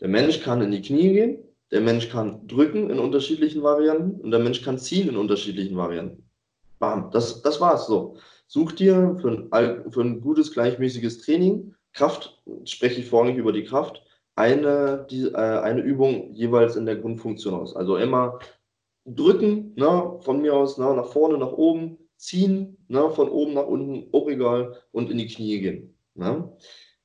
Der 0.00 0.08
Mensch 0.08 0.40
kann 0.40 0.62
in 0.62 0.70
die 0.70 0.82
Knie 0.82 1.12
gehen, 1.12 1.38
der 1.70 1.80
Mensch 1.80 2.08
kann 2.08 2.46
drücken 2.46 2.90
in 2.90 2.98
unterschiedlichen 2.98 3.62
Varianten 3.62 4.20
und 4.20 4.30
der 4.30 4.40
Mensch 4.40 4.62
kann 4.62 4.78
ziehen 4.78 5.08
in 5.08 5.16
unterschiedlichen 5.16 5.76
Varianten. 5.76 6.24
Bam, 6.78 7.10
das, 7.10 7.42
das 7.42 7.60
war's 7.60 7.86
so. 7.86 8.16
Such 8.46 8.72
dir 8.72 9.16
für 9.20 9.48
ein, 9.50 9.90
für 9.90 10.00
ein 10.02 10.20
gutes, 10.20 10.52
gleichmäßiges 10.52 11.18
Training, 11.18 11.74
Kraft, 11.92 12.40
spreche 12.64 13.00
ich 13.00 13.08
vorrangig 13.08 13.36
über 13.36 13.52
die 13.52 13.64
Kraft, 13.64 14.02
eine, 14.36 15.06
die, 15.10 15.28
äh, 15.28 15.36
eine 15.36 15.80
Übung 15.80 16.34
jeweils 16.34 16.76
in 16.76 16.86
der 16.86 16.96
Grundfunktion 16.96 17.54
aus. 17.54 17.74
Also 17.74 17.96
immer 17.96 18.38
drücken, 19.04 19.74
ne, 19.76 20.18
von 20.20 20.40
mir 20.40 20.54
aus 20.54 20.78
ne, 20.78 20.94
nach 20.94 21.06
vorne, 21.06 21.38
nach 21.38 21.52
oben, 21.52 21.98
ziehen, 22.16 22.78
ne, 22.88 23.10
von 23.10 23.28
oben 23.28 23.54
nach 23.54 23.66
unten, 23.66 24.08
auch 24.12 24.28
egal, 24.28 24.76
und 24.92 25.10
in 25.10 25.18
die 25.18 25.26
Knie 25.26 25.60
gehen. 25.60 25.98
Ne. 26.14 26.50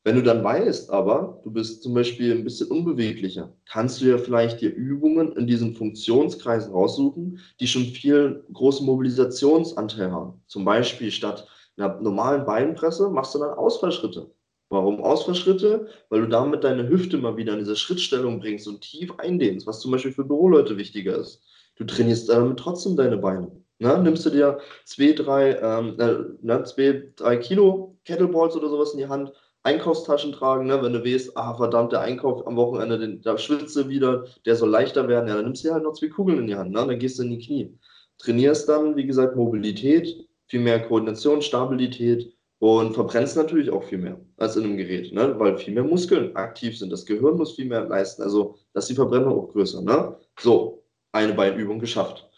Wenn 0.05 0.15
du 0.15 0.23
dann 0.23 0.43
weißt, 0.43 0.91
aber 0.91 1.41
du 1.43 1.51
bist 1.51 1.83
zum 1.83 1.93
Beispiel 1.93 2.31
ein 2.33 2.45
bisschen 2.45 2.71
unbeweglicher, 2.71 3.53
kannst 3.69 3.99
du 4.01 4.05
ja 4.05 4.17
vielleicht 4.17 4.61
dir 4.61 4.73
Übungen 4.73 5.33
in 5.33 5.45
diesen 5.45 5.75
Funktionskreisen 5.75 6.71
raussuchen, 6.71 7.39
die 7.59 7.67
schon 7.67 7.83
viel 7.83 8.45
großen 8.53 8.85
Mobilisationsanteil 8.85 10.11
haben. 10.11 10.41
Zum 10.47 10.63
Beispiel 10.63 11.11
statt 11.11 11.47
einer 11.75 11.99
normalen 12.01 12.45
Beinpresse 12.45 13.09
machst 13.09 13.35
du 13.35 13.39
dann 13.39 13.57
Ausfallschritte. 13.57 14.31
Warum 14.69 15.01
Ausfallschritte? 15.01 15.87
Weil 16.09 16.21
du 16.21 16.27
damit 16.27 16.63
deine 16.63 16.87
Hüfte 16.87 17.17
mal 17.17 17.37
wieder 17.37 17.53
in 17.53 17.59
diese 17.59 17.75
Schrittstellung 17.75 18.39
bringst 18.39 18.67
und 18.67 18.81
tief 18.81 19.11
eindehnst, 19.17 19.67
was 19.67 19.79
zum 19.79 19.91
Beispiel 19.91 20.11
für 20.11 20.25
Büroleute 20.25 20.77
wichtiger 20.77 21.17
ist. 21.17 21.43
Du 21.79 21.85
trainierst 21.85 22.29
ähm, 22.29 22.55
trotzdem 22.57 22.95
deine 22.95 23.17
Beine. 23.17 23.51
Ne? 23.79 23.97
nimmst 24.03 24.25
du 24.25 24.29
dir 24.29 24.59
zwei, 24.83 25.13
drei, 25.13 25.57
ähm, 25.57 25.97
äh, 25.97 26.63
zwei, 26.65 27.11
drei 27.15 27.37
Kilo 27.37 27.97
Kettleballs 28.03 28.55
oder 28.57 28.67
sowas 28.69 28.91
in 28.91 28.99
die 28.99 29.07
Hand, 29.07 29.31
Einkaufstaschen 29.63 30.33
tragen, 30.33 30.67
ne? 30.67 30.81
wenn 30.81 30.91
du 30.91 31.03
weißt, 31.03 31.37
ah 31.37 31.55
verdammt, 31.55 31.93
der 31.93 32.01
Einkauf 32.01 32.45
am 32.45 32.57
Wochenende, 32.57 32.99
den, 32.99 33.21
da 33.21 33.37
schwitze 33.37 33.87
wieder, 33.87 34.25
der 34.45 34.57
soll 34.57 34.69
leichter 34.69 35.07
werden, 35.07 35.29
ja, 35.29 35.35
dann 35.35 35.45
nimmst 35.45 35.63
du 35.63 35.69
dir 35.69 35.73
halt 35.73 35.83
noch 35.83 35.93
zwei 35.93 36.07
Kugeln 36.07 36.39
in 36.39 36.47
die 36.47 36.55
Hand, 36.55 36.71
ne? 36.71 36.85
dann 36.85 36.99
gehst 36.99 37.19
du 37.19 37.23
in 37.23 37.31
die 37.31 37.39
Knie. 37.39 37.77
Trainierst 38.17 38.67
dann, 38.67 38.97
wie 38.97 39.05
gesagt, 39.05 39.37
Mobilität, 39.37 40.27
viel 40.47 40.59
mehr 40.59 40.85
Koordination, 40.85 41.41
Stabilität 41.41 42.33
und 42.59 42.93
verbrennst 42.93 43.37
natürlich 43.37 43.69
auch 43.69 43.83
viel 43.83 43.99
mehr 43.99 44.19
als 44.37 44.57
in 44.57 44.65
einem 44.65 44.77
Gerät, 44.77 45.13
ne? 45.13 45.35
weil 45.39 45.57
viel 45.57 45.73
mehr 45.73 45.83
Muskeln 45.85 46.35
aktiv 46.35 46.77
sind. 46.77 46.91
Das 46.91 47.05
Gehirn 47.05 47.37
muss 47.37 47.55
viel 47.55 47.65
mehr 47.65 47.85
leisten, 47.85 48.23
also 48.23 48.55
dass 48.73 48.87
die 48.87 48.95
Verbrennung 48.95 49.39
auch 49.39 49.53
größer. 49.53 49.81
Ne? 49.81 50.17
So, 50.39 50.78
eine 51.11 51.33
Beinübung 51.33 51.79
geschafft. 51.79 52.29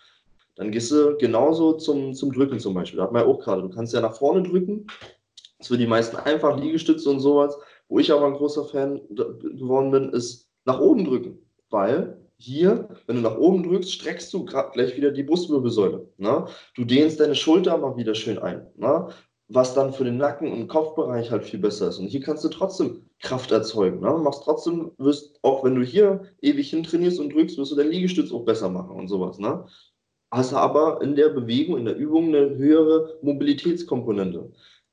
Dann 0.55 0.72
gehst 0.72 0.91
du 0.91 1.17
genauso 1.17 1.74
zum, 1.74 2.13
zum 2.13 2.32
Drücken 2.32 2.59
zum 2.59 2.74
Beispiel. 2.74 2.97
Da 2.97 3.03
hat 3.05 3.11
man 3.11 3.24
ja 3.24 3.28
auch 3.28 3.39
gerade. 3.39 3.61
Du 3.61 3.69
kannst 3.69 3.93
ja 3.93 4.01
nach 4.01 4.15
vorne 4.15 4.43
drücken. 4.43 4.88
Das 5.57 5.67
für 5.67 5.78
die 5.78 5.88
meisten 5.88 6.17
einfach 6.17 6.59
Liegestütze 6.59 7.09
und 7.09 7.19
sowas. 7.19 7.57
Wo 7.88 7.99
ich 7.99 8.11
aber 8.11 8.28
ein 8.28 8.34
großer 8.34 8.65
Fan 8.65 9.01
geworden 9.09 9.91
bin, 9.91 10.09
ist 10.09 10.49
nach 10.65 10.80
oben 10.80 11.05
drücken. 11.05 11.39
Weil 11.69 12.17
hier, 12.38 12.89
wenn 13.05 13.17
du 13.17 13.22
nach 13.22 13.38
oben 13.38 13.63
drückst, 13.63 13.91
streckst 13.91 14.34
du 14.34 14.45
gleich 14.45 14.97
wieder 14.97 15.11
die 15.11 15.24
Brustwirbelsäule. 15.24 16.07
Ne? 16.17 16.47
Du 16.76 16.86
dehnst 16.86 17.19
deine 17.19 17.36
Schulter 17.36 17.78
mal 17.78 17.97
wieder 17.97 18.15
schön 18.15 18.39
ein. 18.39 18.65
Ne? 18.76 19.09
Was 19.54 19.74
dann 19.74 19.93
für 19.93 20.06
den 20.06 20.18
Nacken- 20.18 20.52
und 20.52 20.68
Kopfbereich 20.68 21.30
halt 21.30 21.43
viel 21.43 21.60
besser 21.60 21.89
ist. 21.89 21.99
Und 21.99 22.08
hier 22.08 22.22
kannst 22.22 22.43
du 22.43 22.49
trotzdem 22.49 23.10
Kraft 23.20 23.52
erzeugen. 23.52 23.99
Ne? 23.99 24.12
Machst 24.18 24.43
trotzdem, 24.43 24.91
wirst, 24.97 25.39
auch 25.41 25.64
wenn 25.64 25.76
du 25.76 25.84
hier 25.84 26.22
ewig 26.41 26.70
hintrainierst 26.70 27.20
und 27.20 27.34
drückst, 27.34 27.58
wirst 27.58 27.72
du 27.72 27.76
deinen 27.76 27.91
Liegestütz 27.91 28.32
auch 28.32 28.45
besser 28.45 28.70
machen 28.70 28.95
und 28.95 29.10
sowas. 29.10 29.39
Ne? 29.39 29.66
Hast 30.32 30.54
aber 30.54 31.02
in 31.02 31.16
der 31.16 31.30
Bewegung, 31.30 31.78
in 31.78 31.86
der 31.86 31.97
Übung 31.97 32.28
eine 32.28 32.56
höhere 32.56 33.20
Mobilitätskomponente. 33.22 34.52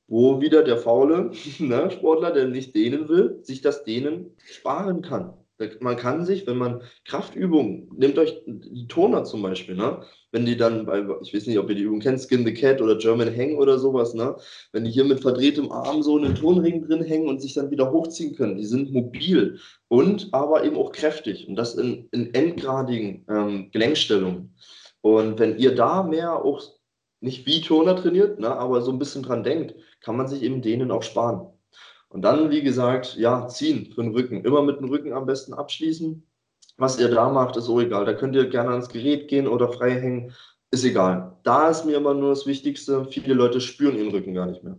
Wo 0.09 0.41
wieder 0.41 0.65
der 0.65 0.79
faule 0.79 1.31
ne, 1.59 1.91
Sportler, 1.91 2.33
der 2.33 2.49
nicht 2.49 2.75
dehnen 2.75 3.09
will, 3.09 3.39
sich 3.43 3.61
das 3.61 3.85
Dehnen 3.85 4.35
sparen 4.39 5.03
kann. 5.03 5.35
Man 5.81 5.97
kann 5.97 6.25
sich, 6.25 6.47
wenn 6.47 6.57
man 6.57 6.83
Kraftübungen, 7.05 7.91
nehmt 7.97 8.17
euch 8.19 8.41
die 8.47 8.87
Toner 8.87 9.25
zum 9.25 9.43
Beispiel, 9.43 9.75
ne? 9.75 10.03
wenn 10.31 10.47
die 10.47 10.57
dann, 10.57 10.87
bei, 10.87 11.05
ich 11.23 11.35
weiß 11.35 11.47
nicht, 11.47 11.59
ob 11.59 11.69
ihr 11.69 11.75
die 11.75 11.83
Übung 11.83 11.99
kennt, 11.99 12.21
Skin 12.21 12.47
the 12.47 12.55
Cat 12.55 12.81
oder 12.81 12.97
German 12.97 13.35
Hang 13.35 13.57
oder 13.57 13.79
sowas, 13.79 14.15
ne? 14.15 14.37
wenn 14.73 14.85
die 14.85 14.91
hier 14.91 15.05
mit 15.05 15.21
verdrehtem 15.21 15.73
Arm 15.73 16.03
so 16.03 16.17
einen 16.17 16.37
Tonring 16.37 16.87
drin 16.87 17.03
hängen 17.03 17.29
und 17.29 17.41
sich 17.41 17.55
dann 17.55 17.71
wieder 17.73 17.91
hochziehen 17.91 18.37
können, 18.37 18.57
die 18.57 18.67
sind 18.67 18.93
mobil 18.93 19.59
und 19.89 20.29
aber 20.33 20.65
eben 20.65 20.77
auch 20.77 20.93
kräftig 20.93 21.49
und 21.49 21.57
das 21.57 21.75
in, 21.75 22.09
in 22.13 22.33
endgradigen 22.35 23.25
ähm, 23.29 23.71
Gelenkstellungen. 23.73 24.55
Und 25.01 25.39
wenn 25.41 25.59
ihr 25.59 25.75
da 25.75 26.05
mehr 26.05 26.45
auch 26.45 26.63
nicht 27.21 27.47
wie 27.47 27.61
Toner 27.61 27.97
trainiert, 27.97 28.39
ne, 28.39 28.49
aber 28.49 28.81
so 28.83 28.93
ein 28.93 28.99
bisschen 28.99 29.23
dran 29.23 29.43
denkt, 29.43 29.75
kann 30.01 30.17
man 30.17 30.29
sich 30.29 30.43
eben 30.43 30.63
denen 30.63 30.91
auch 30.91 31.03
sparen. 31.03 31.58
Und 32.11 32.23
dann, 32.23 32.51
wie 32.51 32.63
gesagt, 32.63 33.17
ja, 33.17 33.47
ziehen 33.49 33.93
für 33.95 34.03
den 34.03 34.13
Rücken. 34.13 34.45
Immer 34.45 34.63
mit 34.63 34.81
dem 34.81 34.89
Rücken 34.89 35.13
am 35.13 35.27
besten 35.27 35.53
abschließen. 35.53 36.23
Was 36.79 36.99
ihr 36.99 37.11
da 37.11 37.29
macht, 37.29 37.57
ist 37.57 37.65
so 37.65 37.81
egal. 37.81 38.05
Da 38.05 38.15
könnt 38.15 38.35
ihr 38.35 38.49
gerne 38.49 38.71
ans 38.71 38.89
Gerät 38.89 39.29
gehen 39.29 39.49
oder 39.49 39.73
frei 39.73 39.91
hängen. 39.91 40.33
Ist 40.71 40.85
egal. 40.85 41.37
Da 41.43 41.69
ist 41.69 41.85
mir 41.85 41.97
immer 41.97 42.15
nur 42.15 42.31
das 42.31 42.47
Wichtigste, 42.47 43.07
viele 43.07 43.35
Leute 43.35 43.61
spüren 43.61 43.97
ihren 43.97 44.11
Rücken 44.11 44.35
gar 44.35 44.47
nicht 44.47 44.63
mehr. 44.63 44.79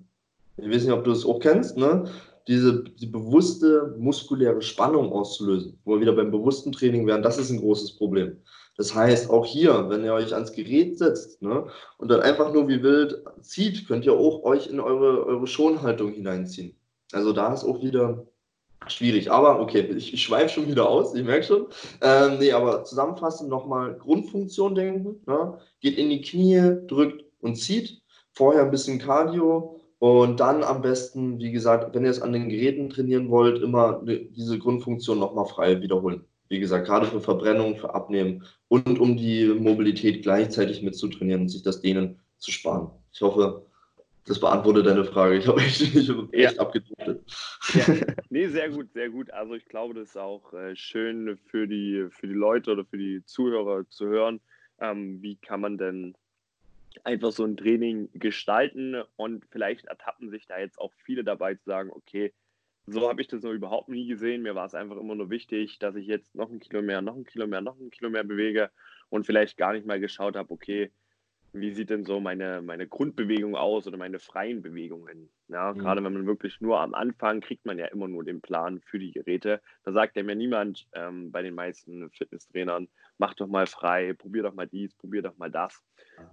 Ich 0.57 0.69
weiß 0.69 0.83
nicht, 0.83 0.93
ob 0.93 1.03
du 1.03 1.11
es 1.11 1.25
auch 1.25 1.39
kennst, 1.39 1.77
ne? 1.77 2.05
Diese 2.47 2.83
die 2.83 3.05
bewusste 3.05 3.95
muskuläre 3.97 4.61
Spannung 4.61 5.11
auszulösen, 5.11 5.79
wo 5.85 5.93
wir 5.93 6.01
wieder 6.01 6.13
beim 6.13 6.31
bewussten 6.31 6.71
Training 6.71 7.05
wären, 7.05 7.21
das 7.21 7.37
ist 7.37 7.51
ein 7.51 7.59
großes 7.59 7.97
Problem. 7.97 8.37
Das 8.75 8.95
heißt, 8.95 9.29
auch 9.29 9.45
hier, 9.45 9.89
wenn 9.89 10.03
ihr 10.03 10.13
euch 10.13 10.33
ans 10.33 10.53
Gerät 10.53 10.97
setzt 10.97 11.41
ne, 11.41 11.67
und 11.97 12.09
dann 12.09 12.21
einfach 12.21 12.53
nur 12.53 12.67
wie 12.67 12.81
wild 12.81 13.21
zieht, 13.41 13.87
könnt 13.87 14.05
ihr 14.05 14.13
auch 14.13 14.43
euch 14.43 14.67
in 14.67 14.79
eure, 14.79 15.25
eure 15.25 15.47
Schonhaltung 15.47 16.11
hineinziehen. 16.11 16.75
Also 17.11 17.33
da 17.33 17.53
ist 17.53 17.63
auch 17.63 17.81
wieder 17.81 18.25
schwierig. 18.87 19.31
Aber 19.31 19.59
okay, 19.59 19.81
ich, 19.95 20.13
ich 20.13 20.23
schweife 20.23 20.49
schon 20.49 20.67
wieder 20.67 20.89
aus, 20.89 21.13
ich 21.15 21.23
merke 21.23 21.43
schon. 21.43 21.67
Ähm, 22.01 22.39
nee, 22.39 22.51
aber 22.51 22.83
zusammenfassend 22.83 23.49
nochmal 23.49 23.95
Grundfunktion 23.95 24.75
denken. 24.75 25.21
Ne? 25.25 25.57
Geht 25.81 25.97
in 25.97 26.09
die 26.09 26.21
Knie, 26.21 26.77
drückt 26.87 27.23
und 27.41 27.55
zieht. 27.55 28.01
Vorher 28.31 28.63
ein 28.63 28.71
bisschen 28.71 28.99
Cardio 28.99 29.79
und 29.99 30.39
dann 30.39 30.63
am 30.63 30.81
besten, 30.81 31.39
wie 31.39 31.51
gesagt, 31.51 31.93
wenn 31.93 32.05
ihr 32.05 32.11
es 32.11 32.21
an 32.21 32.31
den 32.31 32.47
Geräten 32.47 32.89
trainieren 32.89 33.29
wollt, 33.29 33.61
immer 33.61 34.01
diese 34.05 34.57
Grundfunktion 34.57 35.19
nochmal 35.19 35.45
frei 35.45 35.81
wiederholen. 35.81 36.25
Wie 36.47 36.59
gesagt, 36.59 36.87
gerade 36.87 37.05
für 37.05 37.21
Verbrennung, 37.21 37.75
für 37.75 37.93
Abnehmen 37.93 38.43
und 38.69 38.99
um 38.99 39.17
die 39.17 39.45
Mobilität 39.45 40.23
gleichzeitig 40.23 40.81
mitzutrainieren 40.81 41.41
und 41.41 41.49
sich 41.49 41.63
das 41.63 41.81
Dehnen 41.81 42.19
zu 42.37 42.51
sparen. 42.51 42.89
Ich 43.11 43.21
hoffe, 43.21 43.65
das 44.25 44.39
beantwortet 44.39 44.85
deine 44.85 45.05
Frage. 45.05 45.37
Ich 45.37 45.47
habe 45.47 45.61
echt, 45.61 45.81
ich 45.81 46.09
hab 46.09 46.33
echt 46.33 46.55
ja. 46.55 46.61
abgedriftet. 46.61 47.23
Ja. 47.73 47.85
Nee, 48.31 48.47
sehr 48.47 48.69
gut, 48.69 48.93
sehr 48.93 49.09
gut. 49.09 49.31
Also 49.31 49.55
ich 49.55 49.65
glaube, 49.65 49.95
das 49.95 50.09
ist 50.09 50.17
auch 50.17 50.53
äh, 50.53 50.75
schön 50.75 51.39
für 51.47 51.67
die, 51.67 52.07
für 52.11 52.27
die 52.27 52.33
Leute 52.33 52.71
oder 52.71 52.85
für 52.85 52.97
die 52.97 53.25
Zuhörer 53.25 53.89
zu 53.89 54.05
hören, 54.05 54.39
ähm, 54.79 55.21
wie 55.23 55.35
kann 55.35 55.61
man 55.61 55.79
denn 55.79 56.15
einfach 57.03 57.31
so 57.31 57.43
ein 57.43 57.57
Training 57.57 58.09
gestalten 58.13 59.01
und 59.15 59.45
vielleicht 59.49 59.85
ertappen 59.85 60.29
sich 60.29 60.45
da 60.45 60.59
jetzt 60.59 60.79
auch 60.79 60.91
viele 61.03 61.23
dabei 61.23 61.55
zu 61.55 61.65
sagen, 61.65 61.89
okay, 61.91 62.33
so 62.85 63.07
habe 63.07 63.21
ich 63.21 63.27
das 63.27 63.43
noch 63.43 63.51
überhaupt 63.51 63.89
nie 63.89 64.07
gesehen. 64.07 64.41
Mir 64.41 64.55
war 64.55 64.65
es 64.65 64.75
einfach 64.75 64.97
immer 64.97 65.15
nur 65.15 65.29
wichtig, 65.29 65.79
dass 65.79 65.95
ich 65.95 66.07
jetzt 66.07 66.35
noch 66.35 66.49
ein 66.49 66.59
Kilo 66.59 66.81
mehr, 66.81 67.01
noch 67.01 67.15
ein 67.15 67.25
Kilo 67.25 67.47
mehr, 67.47 67.61
noch 67.61 67.79
ein 67.79 67.91
Kilo 67.91 68.09
mehr 68.09 68.23
bewege 68.23 68.71
und 69.09 69.25
vielleicht 69.25 69.57
gar 69.57 69.73
nicht 69.73 69.85
mal 69.85 69.99
geschaut 69.99 70.35
habe, 70.35 70.51
okay, 70.51 70.91
wie 71.53 71.71
sieht 71.71 71.89
denn 71.89 72.03
so 72.03 72.19
meine, 72.19 72.61
meine 72.61 72.87
Grundbewegung 72.87 73.55
aus 73.55 73.87
oder 73.87 73.97
meine 73.97 74.19
freien 74.19 74.61
Bewegungen? 74.61 75.29
Ja, 75.47 75.73
mhm. 75.73 75.79
Gerade 75.79 76.03
wenn 76.03 76.13
man 76.13 76.27
wirklich 76.27 76.61
nur 76.61 76.79
am 76.79 76.93
Anfang 76.93 77.41
kriegt 77.41 77.65
man 77.65 77.77
ja 77.77 77.87
immer 77.87 78.07
nur 78.07 78.23
den 78.23 78.41
Plan 78.41 78.81
für 78.81 78.99
die 78.99 79.11
Geräte. 79.11 79.61
Da 79.83 79.91
sagt 79.91 80.15
ja 80.15 80.23
mir 80.23 80.35
niemand 80.35 80.87
ähm, 80.93 81.31
bei 81.31 81.41
den 81.41 81.55
meisten 81.55 82.09
Fitnesstrainern, 82.11 82.87
mach 83.17 83.33
doch 83.33 83.47
mal 83.47 83.67
frei, 83.67 84.13
probier 84.13 84.43
doch 84.43 84.53
mal 84.53 84.67
dies, 84.67 84.93
probier 84.95 85.21
doch 85.21 85.37
mal 85.37 85.51
das. 85.51 85.83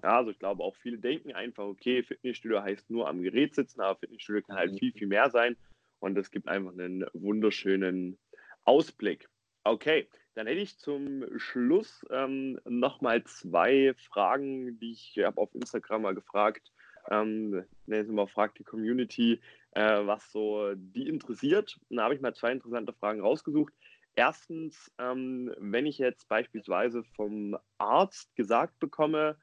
Ja, 0.02 0.18
also 0.18 0.30
ich 0.30 0.38
glaube 0.38 0.62
auch 0.62 0.76
viele 0.76 0.98
denken 0.98 1.32
einfach, 1.32 1.64
okay, 1.64 2.02
Fitnessstudio 2.02 2.62
heißt 2.62 2.90
nur 2.90 3.08
am 3.08 3.22
Gerät 3.22 3.54
sitzen, 3.54 3.80
aber 3.80 3.98
Fitnessstudio 3.98 4.42
kann 4.42 4.56
halt 4.56 4.72
mhm. 4.72 4.78
viel, 4.78 4.92
viel 4.92 5.06
mehr 5.06 5.30
sein 5.30 5.56
und 6.00 6.18
es 6.18 6.30
gibt 6.30 6.48
einfach 6.48 6.72
einen 6.72 7.06
wunderschönen 7.14 8.18
Ausblick. 8.64 9.28
Okay, 9.64 10.08
dann 10.36 10.46
hätte 10.46 10.60
ich 10.60 10.78
zum 10.78 11.24
Schluss 11.38 12.04
ähm, 12.10 12.60
nochmal 12.66 13.24
zwei 13.24 13.94
Fragen, 13.96 14.78
die 14.78 14.92
ich 14.92 15.18
habe 15.24 15.40
auf 15.40 15.54
Instagram 15.54 16.02
mal 16.02 16.14
gefragt. 16.14 16.72
Ähm, 17.10 17.64
nennen 17.86 18.14
mal, 18.14 18.26
fragt 18.26 18.58
die 18.58 18.64
Community, 18.64 19.40
äh, 19.70 20.06
was 20.06 20.30
so 20.30 20.74
die 20.74 21.08
interessiert. 21.08 21.80
Da 21.88 22.04
habe 22.04 22.14
ich 22.14 22.20
mal 22.20 22.34
zwei 22.34 22.52
interessante 22.52 22.92
Fragen 22.92 23.22
rausgesucht. 23.22 23.72
Erstens, 24.14 24.92
ähm, 24.98 25.54
wenn 25.58 25.86
ich 25.86 25.96
jetzt 25.96 26.28
beispielsweise 26.28 27.02
vom 27.02 27.56
Arzt 27.78 28.36
gesagt 28.36 28.78
bekomme, 28.78 29.38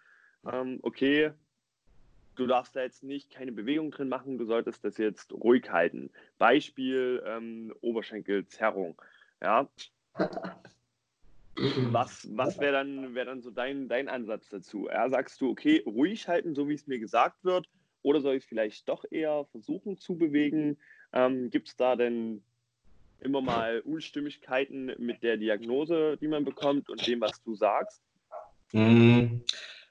ähm, 0.46 0.78
okay, 0.84 1.32
du 2.36 2.46
darfst 2.46 2.76
da 2.76 2.82
jetzt 2.82 3.02
nicht 3.02 3.32
keine 3.32 3.52
Bewegung 3.52 3.90
drin 3.90 4.10
machen, 4.10 4.38
du 4.38 4.46
solltest 4.46 4.86
das 4.86 5.00
jetzt 5.00 5.34
ruhig 5.34 5.72
halten. 5.72 6.12
Beispiel 6.38 7.24
ähm, 7.26 7.74
Oberschenkelzerrung. 7.82 9.02
Ja, 9.42 9.68
was, 11.56 12.28
was 12.32 12.60
wäre 12.60 12.74
dann, 12.74 13.14
wär 13.16 13.26
dann 13.26 13.42
so 13.42 13.52
dein, 13.52 13.88
dein 13.88 14.10
Ansatz 14.10 14.50
dazu? 14.50 14.88
Ja, 14.92 15.08
sagst 15.10 15.40
du, 15.40 15.50
okay, 15.52 15.84
ruhig 15.86 16.28
halten, 16.28 16.56
so 16.56 16.68
wie 16.68 16.74
es 16.74 16.88
mir 16.88 17.00
gesagt 17.00 17.44
wird, 17.44 17.68
oder 18.02 18.22
soll 18.22 18.36
ich 18.36 18.44
es 18.44 18.50
vielleicht 18.50 18.90
doch 18.90 19.06
eher 19.10 19.46
versuchen 19.52 19.98
zu 19.98 20.18
bewegen? 20.18 20.78
Ähm, 21.14 21.50
Gibt 21.50 21.70
es 21.70 21.76
da 21.76 21.96
denn 21.96 22.44
immer 23.22 23.42
mal 23.42 23.82
Unstimmigkeiten 23.82 24.92
mit 24.98 25.24
der 25.24 25.38
Diagnose, 25.38 26.18
die 26.20 26.28
man 26.28 26.44
bekommt 26.44 26.90
und 26.90 27.06
dem, 27.08 27.22
was 27.22 27.42
du 27.44 27.56
sagst? 27.56 28.02
Mm, 28.74 29.42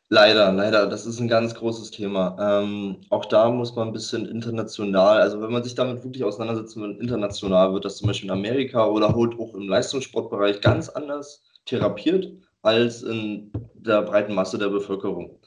leider, 0.08 0.52
leider, 0.52 0.86
das 0.88 1.06
ist 1.06 1.20
ein 1.20 1.28
ganz 1.28 1.54
großes 1.54 1.92
Thema. 1.92 2.36
Ähm, 2.38 3.00
auch 3.08 3.24
da 3.24 3.48
muss 3.50 3.74
man 3.74 3.88
ein 3.88 3.92
bisschen 3.92 4.26
international, 4.26 5.20
also 5.20 5.40
wenn 5.40 5.52
man 5.52 5.62
sich 5.62 5.74
damit 5.74 6.04
wirklich 6.04 6.24
auseinandersetzt, 6.24 6.76
international 6.76 7.72
wird 7.72 7.84
das 7.84 7.98
zum 7.98 8.08
Beispiel 8.08 8.28
in 8.28 8.36
Amerika 8.36 8.84
oder 8.86 9.14
auch 9.14 9.54
im 9.54 9.68
Leistungssportbereich 9.68 10.60
ganz 10.60 10.90
anders 10.90 11.42
therapiert 11.66 12.32
als 12.62 13.02
in 13.02 13.52
der 13.74 14.02
breiten 14.02 14.34
Masse 14.34 14.58
der 14.58 14.68
Bevölkerung. 14.68 15.38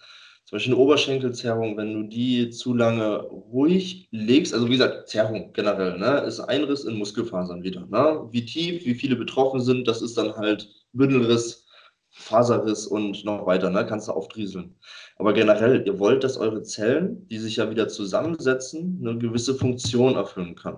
Zum 0.46 0.58
Beispiel 0.58 0.74
eine 0.74 0.82
Oberschenkelzerrung, 0.84 1.76
wenn 1.76 1.94
du 1.94 2.04
die 2.04 2.52
zu 2.52 2.76
lange 2.76 3.18
ruhig 3.18 4.08
legst, 4.12 4.54
also 4.54 4.68
wie 4.68 4.74
gesagt, 4.74 5.10
Zerrung 5.10 5.54
generell, 5.54 5.98
ne, 5.98 6.20
ist 6.20 6.40
Einriss 6.40 6.84
in 6.84 6.98
Muskelfasern 6.98 7.64
wieder. 7.64 7.88
Ne? 7.88 8.28
Wie 8.32 8.46
tief, 8.46 8.86
wie 8.86 8.94
viele 8.94 9.16
betroffen 9.16 9.60
sind, 9.60 9.88
das 9.88 10.04
ist 10.04 10.20
dann 10.20 10.36
halt 10.36 10.70
Bündelriss, 10.94 11.66
Faserriss 12.12 12.86
und 12.86 13.26
noch 13.26 13.48
weiter, 13.48 13.72
ne, 13.72 13.88
kannst 13.88 14.08
du 14.08 14.12
aufdrieseln. 14.12 14.76
Aber 15.18 15.34
generell, 15.34 15.84
ihr 15.84 15.98
wollt, 15.98 16.24
dass 16.24 16.38
eure 16.38 16.62
Zellen, 16.62 17.28
die 17.28 17.40
sich 17.40 17.56
ja 17.56 17.72
wieder 17.72 17.88
zusammensetzen, 17.88 19.00
eine 19.02 19.18
gewisse 19.18 19.56
Funktion 19.56 20.14
erfüllen 20.14 20.54
kann. 20.56 20.78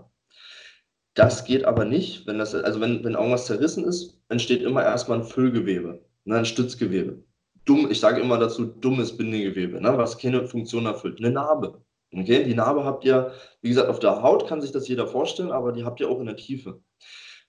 Das 1.17 1.45
geht 1.45 1.65
aber 1.65 1.83
nicht, 1.83 2.27
wenn 2.27 2.37
das, 2.37 2.53
also 2.53 2.79
wenn, 2.79 3.03
wenn 3.03 3.15
irgendwas 3.15 3.47
zerrissen 3.47 3.83
ist, 3.85 4.21
entsteht 4.29 4.61
immer 4.61 4.83
erstmal 4.83 5.17
ein 5.17 5.23
Füllgewebe, 5.23 6.05
ne, 6.25 6.35
ein 6.35 6.45
Stützgewebe. 6.45 7.23
Dumm, 7.65 7.89
ich 7.89 7.99
sage 7.99 8.21
immer 8.21 8.37
dazu, 8.37 8.65
dummes 8.65 9.17
Bindegewebe, 9.17 9.81
ne, 9.81 9.97
was 9.97 10.19
keine 10.19 10.45
Funktion 10.45 10.85
erfüllt. 10.85 11.17
Eine 11.17 11.31
Narbe. 11.31 11.81
Okay, 12.13 12.43
die 12.43 12.53
Narbe 12.53 12.85
habt 12.85 13.03
ihr, 13.03 13.31
wie 13.63 13.69
gesagt, 13.69 13.89
auf 13.89 13.97
der 13.97 14.21
Haut 14.21 14.47
kann 14.47 14.61
sich 14.61 14.71
das 14.71 14.87
jeder 14.87 15.07
vorstellen, 15.07 15.49
aber 15.49 15.71
die 15.71 15.85
habt 15.85 15.99
ihr 15.99 16.07
auch 16.07 16.19
in 16.19 16.27
der 16.27 16.37
Tiefe. 16.37 16.81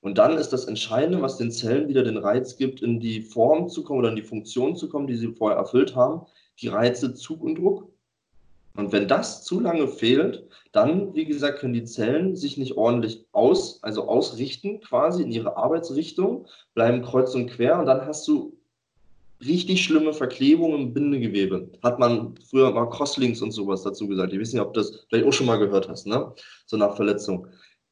Und 0.01 0.17
dann 0.17 0.39
ist 0.39 0.55
das 0.55 0.65
Entscheidende, 0.65 1.21
was 1.21 1.37
den 1.37 1.51
Zellen 1.51 1.89
wieder 1.89 2.05
den 2.05 2.17
Reiz 2.17 2.57
gibt, 2.57 2.81
in 2.81 3.01
die 3.01 3.21
Form 3.21 3.69
zu 3.69 3.85
kommen 3.85 3.99
oder 3.99 4.09
in 4.09 4.17
die 4.17 4.23
Funktion 4.23 4.77
zu 4.77 4.89
kommen, 4.89 5.09
die 5.09 5.17
sie 5.17 5.35
vorher 5.35 5.59
erfüllt 5.59 5.95
haben, 5.95 6.23
die 6.63 6.69
Reize 6.69 7.13
Zug 7.13 7.43
und 7.43 7.57
Druck. 7.57 7.93
Und 8.75 8.93
wenn 8.93 9.09
das 9.09 9.45
zu 9.45 9.61
lange 9.61 9.89
fehlt, 9.89 10.49
dann, 10.73 11.15
wie 11.15 11.25
gesagt, 11.25 11.59
können 11.59 11.73
die 11.73 11.85
Zellen 11.85 12.37
sich 12.37 12.59
nicht 12.59 12.77
ordentlich 12.77 13.27
aus, 13.33 13.83
also 13.83 14.07
ausrichten 14.07 14.81
quasi 14.81 15.23
in 15.23 15.33
ihre 15.33 15.57
Arbeitsrichtung, 15.57 16.47
bleiben 16.75 17.03
kreuz 17.03 17.35
und 17.35 17.51
quer 17.51 17.79
und 17.79 17.87
dann 17.87 18.07
hast 18.07 18.29
du 18.29 18.59
richtig 19.45 19.85
schlimme 19.85 20.13
Verklebungen 20.13 20.81
im 20.81 20.95
Bindegewebe. 20.95 21.71
Hat 21.83 21.99
man 21.99 22.35
früher 22.49 22.71
mal 22.73 22.87
Crosslings 22.87 23.41
und 23.41 23.53
sowas 23.53 23.83
dazu 23.83 24.09
gesagt. 24.09 24.33
Ich 24.33 24.41
weiß 24.41 24.53
nicht, 24.53 24.63
ob 24.63 24.75
du 24.75 24.81
das 24.81 25.07
vielleicht 25.09 25.27
auch 25.27 25.33
schon 25.33 25.47
mal 25.47 25.59
gehört 25.59 25.89
hast, 25.89 26.07
ne? 26.07 26.33
So 26.67 26.77
nach 26.77 26.97
Verletzung. 26.97 27.47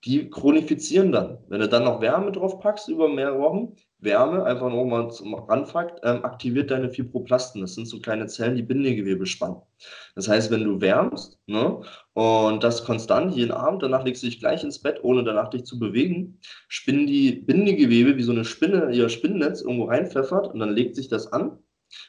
Die 0.05 0.29
chronifizieren 0.29 1.13
dann. 1.13 1.39
Wenn 1.49 1.61
du 1.61 1.69
dann 1.69 1.85
noch 1.85 2.01
Wärme 2.01 2.33
drauf 2.33 2.61
packst 2.61 2.89
über 2.89 3.09
mehrere 3.09 3.39
Wochen, 3.39 3.77
Wärme, 3.99 4.45
einfach 4.45 4.69
nochmal 4.69 5.11
zum 5.11 5.35
Randfakt, 5.35 6.01
ähm, 6.05 6.25
aktiviert 6.25 6.71
deine 6.71 6.91
Fibroplasten. 6.91 7.61
Das 7.63 7.75
sind 7.75 7.87
so 7.87 7.99
kleine 8.01 8.27
Zellen, 8.27 8.57
die 8.57 8.63
Bindegewebe 8.63 9.27
spannen. 9.27 9.63
Das 10.15 10.29
heißt, 10.29 10.51
wenn 10.51 10.65
du 10.65 10.81
wärmst 10.81 11.39
ne, 11.47 11.81
und 12.15 12.63
das 12.63 12.85
konstant 12.85 13.35
jeden 13.35 13.53
Abend, 13.53 13.83
danach 13.83 14.05
legst 14.05 14.23
du 14.23 14.27
dich 14.27 14.39
gleich 14.39 14.63
ins 14.65 14.81
Bett, 14.81 15.03
ohne 15.03 15.25
danach 15.25 15.49
dich 15.49 15.65
zu 15.65 15.79
bewegen, 15.79 16.39
spinnen 16.69 17.07
die 17.07 17.33
Bindegewebe 17.33 18.17
wie 18.17 18.23
so 18.23 18.33
eine 18.33 18.45
Spinne 18.45 18.93
ihr 18.93 19.09
Spinnennetz 19.09 19.63
irgendwo 19.63 19.85
reinpfeffert 19.85 20.49
und 20.49 20.61
dann 20.61 20.75
legt 20.75 20.97
sich 20.97 21.09
das 21.09 21.33
an 21.33 21.59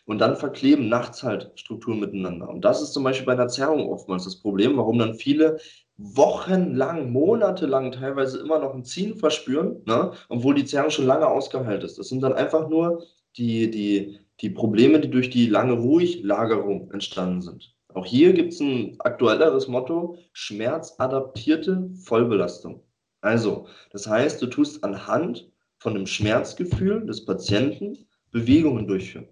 und 0.06 0.20
dann 0.20 0.36
verkleben 0.36 0.90
nachts 0.90 1.24
halt 1.24 1.52
Strukturen 1.56 2.00
miteinander. 2.00 2.50
Und 2.50 2.66
das 2.66 2.82
ist 2.82 2.94
zum 2.94 3.04
Beispiel 3.04 3.26
bei 3.26 3.34
einer 3.34 3.48
Zerrung 3.48 3.90
oftmals 3.90 4.24
das 4.24 4.40
Problem, 4.40 4.78
warum 4.78 4.98
dann 5.00 5.16
viele 5.16 5.58
wochenlang, 5.98 7.12
monatelang 7.12 7.92
teilweise 7.92 8.40
immer 8.40 8.60
noch 8.60 8.74
ein 8.74 8.84
Ziehen 8.84 9.16
verspüren, 9.18 9.82
ne? 9.86 10.12
obwohl 10.30 10.56
die 10.56 10.66
Zerrung 10.66 10.92
schon 10.92 11.08
lange 11.08 11.28
ausgeheilt 11.28 11.84
ist. 11.84 11.98
Das 11.98 12.08
sind 12.10 12.22
dann 12.22 12.34
einfach 12.34 12.70
nur 12.70 13.04
die, 13.36 13.70
die, 13.72 14.20
die 14.42 14.50
Probleme, 14.50 15.00
die 15.00 15.10
durch 15.10 15.30
die 15.30 15.48
lange 15.48 15.74
Ruhiglagerung 15.74 16.92
entstanden 16.92 17.42
sind. 17.42 17.74
Auch 17.94 18.06
hier 18.06 18.34
gibt 18.34 18.54
es 18.54 18.60
ein 18.60 18.96
aktuelleres 19.00 19.68
Motto, 19.68 20.18
schmerzadaptierte 20.34 21.90
Vollbelastung. 22.04 22.84
Also, 23.22 23.68
das 23.92 24.08
heißt, 24.08 24.40
du 24.42 24.48
tust 24.48 24.84
anhand 24.84 25.50
von 25.80 25.96
dem 25.96 26.06
Schmerzgefühl 26.06 27.06
des 27.06 27.26
Patienten 27.26 27.98
Bewegungen 28.32 28.88
durchführen. 28.88 29.28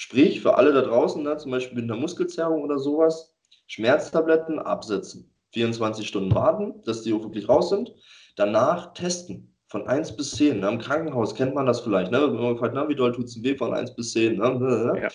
Sprich, 0.00 0.40
für 0.42 0.56
alle 0.56 0.72
da 0.72 0.82
draußen, 0.82 1.24
ne, 1.24 1.36
zum 1.38 1.50
Beispiel 1.50 1.82
mit 1.82 1.90
einer 1.90 2.00
Muskelzerrung 2.00 2.62
oder 2.62 2.78
sowas, 2.78 3.34
Schmerztabletten 3.66 4.60
absetzen. 4.60 5.34
24 5.54 6.06
Stunden 6.06 6.32
warten, 6.36 6.80
dass 6.84 7.02
die 7.02 7.12
auch 7.12 7.22
wirklich 7.24 7.48
raus 7.48 7.70
sind. 7.70 7.92
Danach 8.36 8.92
testen 8.94 9.56
von 9.66 9.88
1 9.88 10.14
bis 10.16 10.36
10. 10.36 10.62
Im 10.62 10.78
Krankenhaus 10.78 11.34
kennt 11.34 11.56
man 11.56 11.66
das 11.66 11.80
vielleicht. 11.80 12.12
Ne? 12.12 12.22
Wenn 12.22 12.40
man 12.40 12.56
fragt, 12.56 12.76
na, 12.76 12.88
wie 12.88 12.94
doll 12.94 13.10
tut 13.10 13.24
es 13.24 13.42
weh 13.42 13.56
von 13.56 13.74
1 13.74 13.96
bis 13.96 14.12
10? 14.12 14.36
Ne? 14.36 15.00
Ja. 15.02 15.08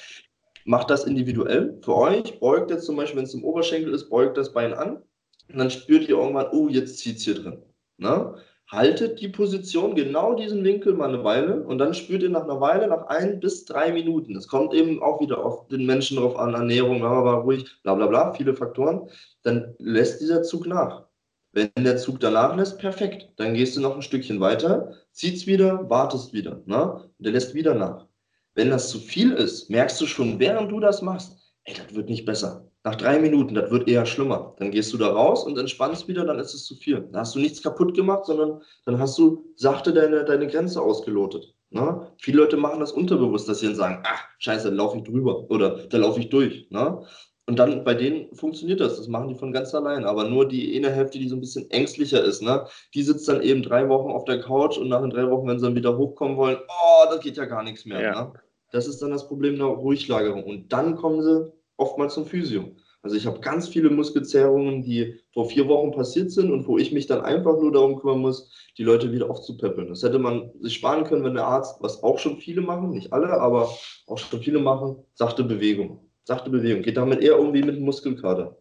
Macht 0.65 0.89
das 0.89 1.05
individuell 1.05 1.79
für 1.81 1.95
euch. 1.95 2.41
Beugt 2.41 2.69
jetzt 2.69 2.85
zum 2.85 2.97
Beispiel, 2.97 3.19
wenn 3.19 3.25
es 3.25 3.33
im 3.33 3.45
Oberschenkel 3.45 3.93
ist, 3.93 4.09
beugt 4.09 4.35
das 4.35 4.51
Bein 4.51 4.73
an. 4.73 5.01
Und 5.47 5.59
dann 5.59 5.71
spürt 5.71 6.09
ihr 6.09 6.17
irgendwann, 6.17 6.47
oh, 6.51 6.67
jetzt 6.67 6.97
zieht 6.97 7.17
es 7.17 7.23
hier 7.23 7.35
drin. 7.35 7.63
Ne? 7.97 8.35
Haltet 8.67 9.21
die 9.21 9.27
Position, 9.27 9.95
genau 9.95 10.33
diesen 10.33 10.63
Winkel 10.63 10.93
mal 10.93 11.09
eine 11.09 11.23
Weile 11.23 11.63
und 11.63 11.77
dann 11.77 11.93
spürt 11.93 12.23
ihr 12.23 12.29
nach 12.29 12.43
einer 12.43 12.59
Weile, 12.59 12.87
nach 12.87 13.07
ein 13.07 13.39
bis 13.39 13.65
drei 13.65 13.91
Minuten, 13.91 14.33
das 14.33 14.47
kommt 14.47 14.73
eben 14.73 15.01
auch 15.01 15.21
wieder 15.21 15.45
auf 15.45 15.67
den 15.67 15.85
Menschen 15.85 16.17
drauf 16.17 16.37
an, 16.37 16.53
Ernährung, 16.53 17.03
aber 17.03 17.33
ruhig, 17.43 17.65
bla 17.83 17.93
bla 17.95 18.07
bla, 18.07 18.33
viele 18.33 18.55
Faktoren, 18.55 19.09
dann 19.43 19.75
lässt 19.77 20.21
dieser 20.21 20.43
Zug 20.43 20.65
nach. 20.65 21.05
Wenn 21.53 21.69
der 21.77 21.97
Zug 21.97 22.19
danach 22.19 22.55
lässt, 22.57 22.79
perfekt. 22.79 23.29
Dann 23.35 23.53
gehst 23.53 23.77
du 23.77 23.81
noch 23.81 23.95
ein 23.95 24.01
Stückchen 24.01 24.39
weiter, 24.39 24.91
ziehst 25.11 25.45
wieder, 25.45 25.87
wartest 25.87 26.33
wieder. 26.33 26.63
Ne? 26.65 26.93
Und 26.93 27.13
der 27.19 27.31
lässt 27.31 27.53
wieder 27.53 27.75
nach. 27.75 28.07
Wenn 28.55 28.71
das 28.71 28.89
zu 28.89 28.97
viel 28.97 29.33
ist, 29.33 29.69
merkst 29.69 30.01
du 30.01 30.07
schon, 30.07 30.39
während 30.39 30.71
du 30.71 30.79
das 30.79 31.03
machst, 31.03 31.37
ey, 31.65 31.75
das 31.75 31.93
wird 31.93 32.09
nicht 32.09 32.25
besser. 32.25 32.71
Nach 32.85 32.95
drei 32.95 33.17
Minuten, 33.17 33.55
das 33.55 33.71
wird 33.71 33.87
eher 33.87 34.05
schlimmer. 34.05 34.55
Dann 34.59 34.71
gehst 34.71 34.91
du 34.91 34.97
da 34.97 35.07
raus 35.07 35.45
und 35.45 35.57
entspannst 35.57 36.09
wieder, 36.09 36.25
dann 36.25 36.39
ist 36.39 36.53
es 36.53 36.65
zu 36.65 36.75
viel. 36.75 36.99
Dann 36.99 37.21
hast 37.21 37.33
du 37.33 37.39
nichts 37.39 37.63
kaputt 37.63 37.95
gemacht, 37.95 38.25
sondern 38.25 38.61
dann 38.85 38.99
hast 38.99 39.17
du 39.17 39.45
sachte 39.55 39.93
deine, 39.93 40.25
deine 40.25 40.47
Grenze 40.47 40.81
ausgelotet. 40.81 41.53
Ne? 41.69 42.11
Viele 42.17 42.39
Leute 42.39 42.57
machen 42.57 42.81
das 42.81 42.91
unterbewusst, 42.91 43.47
dass 43.47 43.59
sie 43.59 43.67
dann 43.67 43.75
sagen, 43.75 44.03
ach, 44.05 44.25
scheiße, 44.39 44.69
da 44.69 44.75
laufe 44.75 44.97
ich 44.97 45.03
drüber 45.03 45.49
oder 45.49 45.87
da 45.87 45.97
laufe 45.97 46.19
ich 46.19 46.29
durch. 46.29 46.67
Ne? 46.71 47.05
Und 47.45 47.57
dann 47.57 47.85
bei 47.85 47.93
denen 47.93 48.33
funktioniert 48.35 48.81
das, 48.81 48.97
das 48.97 49.07
machen 49.07 49.29
die 49.29 49.35
von 49.35 49.53
ganz 49.53 49.73
allein. 49.73 50.03
Aber 50.03 50.25
nur 50.25 50.45
die 50.45 50.75
eine 50.75 50.91
Hälfte, 50.91 51.19
die 51.19 51.29
so 51.29 51.37
ein 51.37 51.41
bisschen 51.41 51.69
ängstlicher 51.71 52.21
ist, 52.21 52.41
ne? 52.41 52.67
die 52.93 53.03
sitzt 53.03 53.29
dann 53.29 53.41
eben 53.41 53.63
drei 53.63 53.87
Wochen 53.87 54.11
auf 54.11 54.25
der 54.25 54.41
Couch 54.41 54.77
und 54.77 54.89
nach 54.89 55.01
den 55.01 55.09
drei 55.09 55.29
Wochen, 55.31 55.47
wenn 55.47 55.57
sie 55.57 55.65
dann 55.65 55.75
wieder 55.75 55.97
hochkommen 55.97 56.35
wollen, 56.35 56.57
oh, 56.57 57.05
das 57.09 57.21
geht 57.21 57.37
ja 57.37 57.45
gar 57.45 57.63
nichts 57.63 57.85
mehr. 57.85 58.01
Ja. 58.01 58.25
Ne? 58.25 58.33
Das 58.71 58.87
ist 58.87 59.01
dann 59.01 59.11
das 59.11 59.27
Problem 59.27 59.55
der 59.55 59.67
Ruhiglagerung. 59.67 60.43
Und 60.43 60.73
dann 60.73 60.95
kommen 60.95 61.21
sie 61.21 61.51
oftmals 61.77 62.13
zum 62.13 62.25
Physio. 62.25 62.75
Also 63.03 63.17
ich 63.17 63.25
habe 63.25 63.41
ganz 63.41 63.67
viele 63.67 63.89
Muskelzerrungen, 63.89 64.81
die 64.81 65.19
vor 65.33 65.49
vier 65.49 65.67
Wochen 65.67 65.91
passiert 65.91 66.31
sind 66.31 66.51
und 66.51 66.65
wo 66.67 66.77
ich 66.77 66.93
mich 66.93 67.05
dann 67.05 67.21
einfach 67.21 67.59
nur 67.59 67.73
darum 67.73 67.99
kümmern 67.99 68.19
muss, 68.19 68.71
die 68.77 68.83
Leute 68.83 69.11
wieder 69.11 69.29
aufzupäppeln. 69.29 69.89
Das 69.89 70.03
hätte 70.03 70.19
man 70.19 70.51
sich 70.61 70.75
sparen 70.75 71.03
können, 71.03 71.25
wenn 71.25 71.33
der 71.33 71.45
Arzt, 71.45 71.81
was 71.81 72.01
auch 72.01 72.17
schon 72.17 72.39
viele 72.39 72.61
machen, 72.61 72.91
nicht 72.91 73.11
alle, 73.11 73.29
aber 73.29 73.69
auch 74.07 74.17
schon 74.17 74.41
viele 74.41 74.59
machen, 74.59 74.95
sachte 75.15 75.43
Bewegung. 75.43 76.09
Sachte 76.23 76.49
Bewegung. 76.49 76.81
Geht 76.81 76.95
damit 76.95 77.21
eher 77.21 77.35
irgendwie 77.35 77.63
mit 77.63 77.77
Muskelkater. 77.81 78.57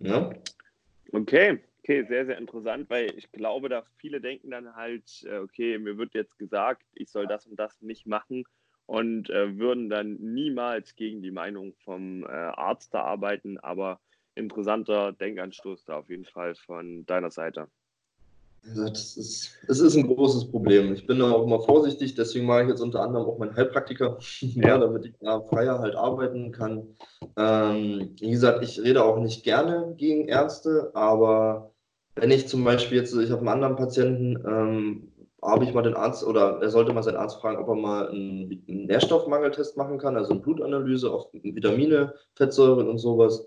Ja? 0.00 0.30
Okay, 1.12 1.60
okay, 1.84 2.04
sehr, 2.08 2.26
sehr 2.26 2.38
interessant, 2.38 2.90
weil 2.90 3.16
ich 3.16 3.30
glaube, 3.30 3.68
da 3.68 3.84
viele 3.98 4.20
denken 4.20 4.50
dann 4.50 4.74
halt, 4.74 5.24
äh, 5.24 5.38
okay, 5.38 5.78
mir 5.78 5.96
wird 5.96 6.14
jetzt 6.14 6.36
gesagt, 6.36 6.82
ich 6.94 7.08
soll 7.10 7.28
das 7.28 7.46
und 7.46 7.60
das 7.60 7.80
nicht 7.80 8.06
machen 8.06 8.44
und 8.86 9.30
äh, 9.30 9.58
würden 9.58 9.88
dann 9.88 10.14
niemals 10.14 10.96
gegen 10.96 11.22
die 11.22 11.30
Meinung 11.30 11.74
vom 11.84 12.24
äh, 12.24 12.26
Arzt 12.26 12.94
da 12.94 13.02
arbeiten, 13.02 13.58
aber 13.58 14.00
interessanter 14.34 15.12
Denkanstoß 15.12 15.84
da 15.84 15.98
auf 15.98 16.08
jeden 16.08 16.24
Fall 16.24 16.54
von 16.54 17.04
deiner 17.06 17.30
Seite. 17.30 17.68
Das 18.74 19.16
ist, 19.16 19.52
das 19.68 19.78
ist 19.78 19.96
ein 19.96 20.06
großes 20.08 20.50
Problem. 20.50 20.92
Ich 20.92 21.06
bin 21.06 21.20
da 21.20 21.30
auch 21.30 21.44
immer 21.44 21.60
vorsichtig, 21.60 22.16
deswegen 22.16 22.46
mache 22.46 22.62
ich 22.62 22.68
jetzt 22.68 22.80
unter 22.80 23.00
anderem 23.00 23.26
auch 23.26 23.38
meinen 23.38 23.54
Heilpraktiker, 23.54 24.18
ja. 24.40 24.68
ja 24.68 24.78
damit 24.78 25.06
ich 25.06 25.14
da 25.20 25.40
freier 25.40 25.78
halt 25.78 25.94
arbeiten 25.94 26.50
kann. 26.50 26.96
Ähm, 27.36 28.16
wie 28.18 28.30
gesagt, 28.30 28.64
ich 28.64 28.80
rede 28.82 29.04
auch 29.04 29.18
nicht 29.18 29.44
gerne 29.44 29.94
gegen 29.96 30.26
Ärzte, 30.26 30.90
aber 30.94 31.70
wenn 32.16 32.30
ich 32.30 32.48
zum 32.48 32.64
Beispiel 32.64 32.98
jetzt, 32.98 33.14
ich 33.14 33.30
habe 33.30 33.40
einen 33.40 33.48
anderen 33.48 33.76
Patienten, 33.76 34.36
ähm, 34.44 35.12
habe 35.46 35.64
ich 35.64 35.72
mal 35.72 35.82
den 35.82 35.94
Arzt 35.94 36.24
oder 36.24 36.58
er 36.60 36.70
sollte 36.70 36.92
mal 36.92 37.02
seinen 37.02 37.16
Arzt 37.16 37.40
fragen, 37.40 37.58
ob 37.58 37.68
er 37.68 37.76
mal 37.76 38.08
einen, 38.08 38.64
einen 38.68 38.86
Nährstoffmangeltest 38.86 39.76
machen 39.76 39.98
kann, 39.98 40.16
also 40.16 40.32
eine 40.32 40.40
Blutanalyse 40.40 41.10
auf 41.10 41.28
Vitamine, 41.32 42.14
Fettsäuren 42.34 42.88
und 42.88 42.98
sowas. 42.98 43.46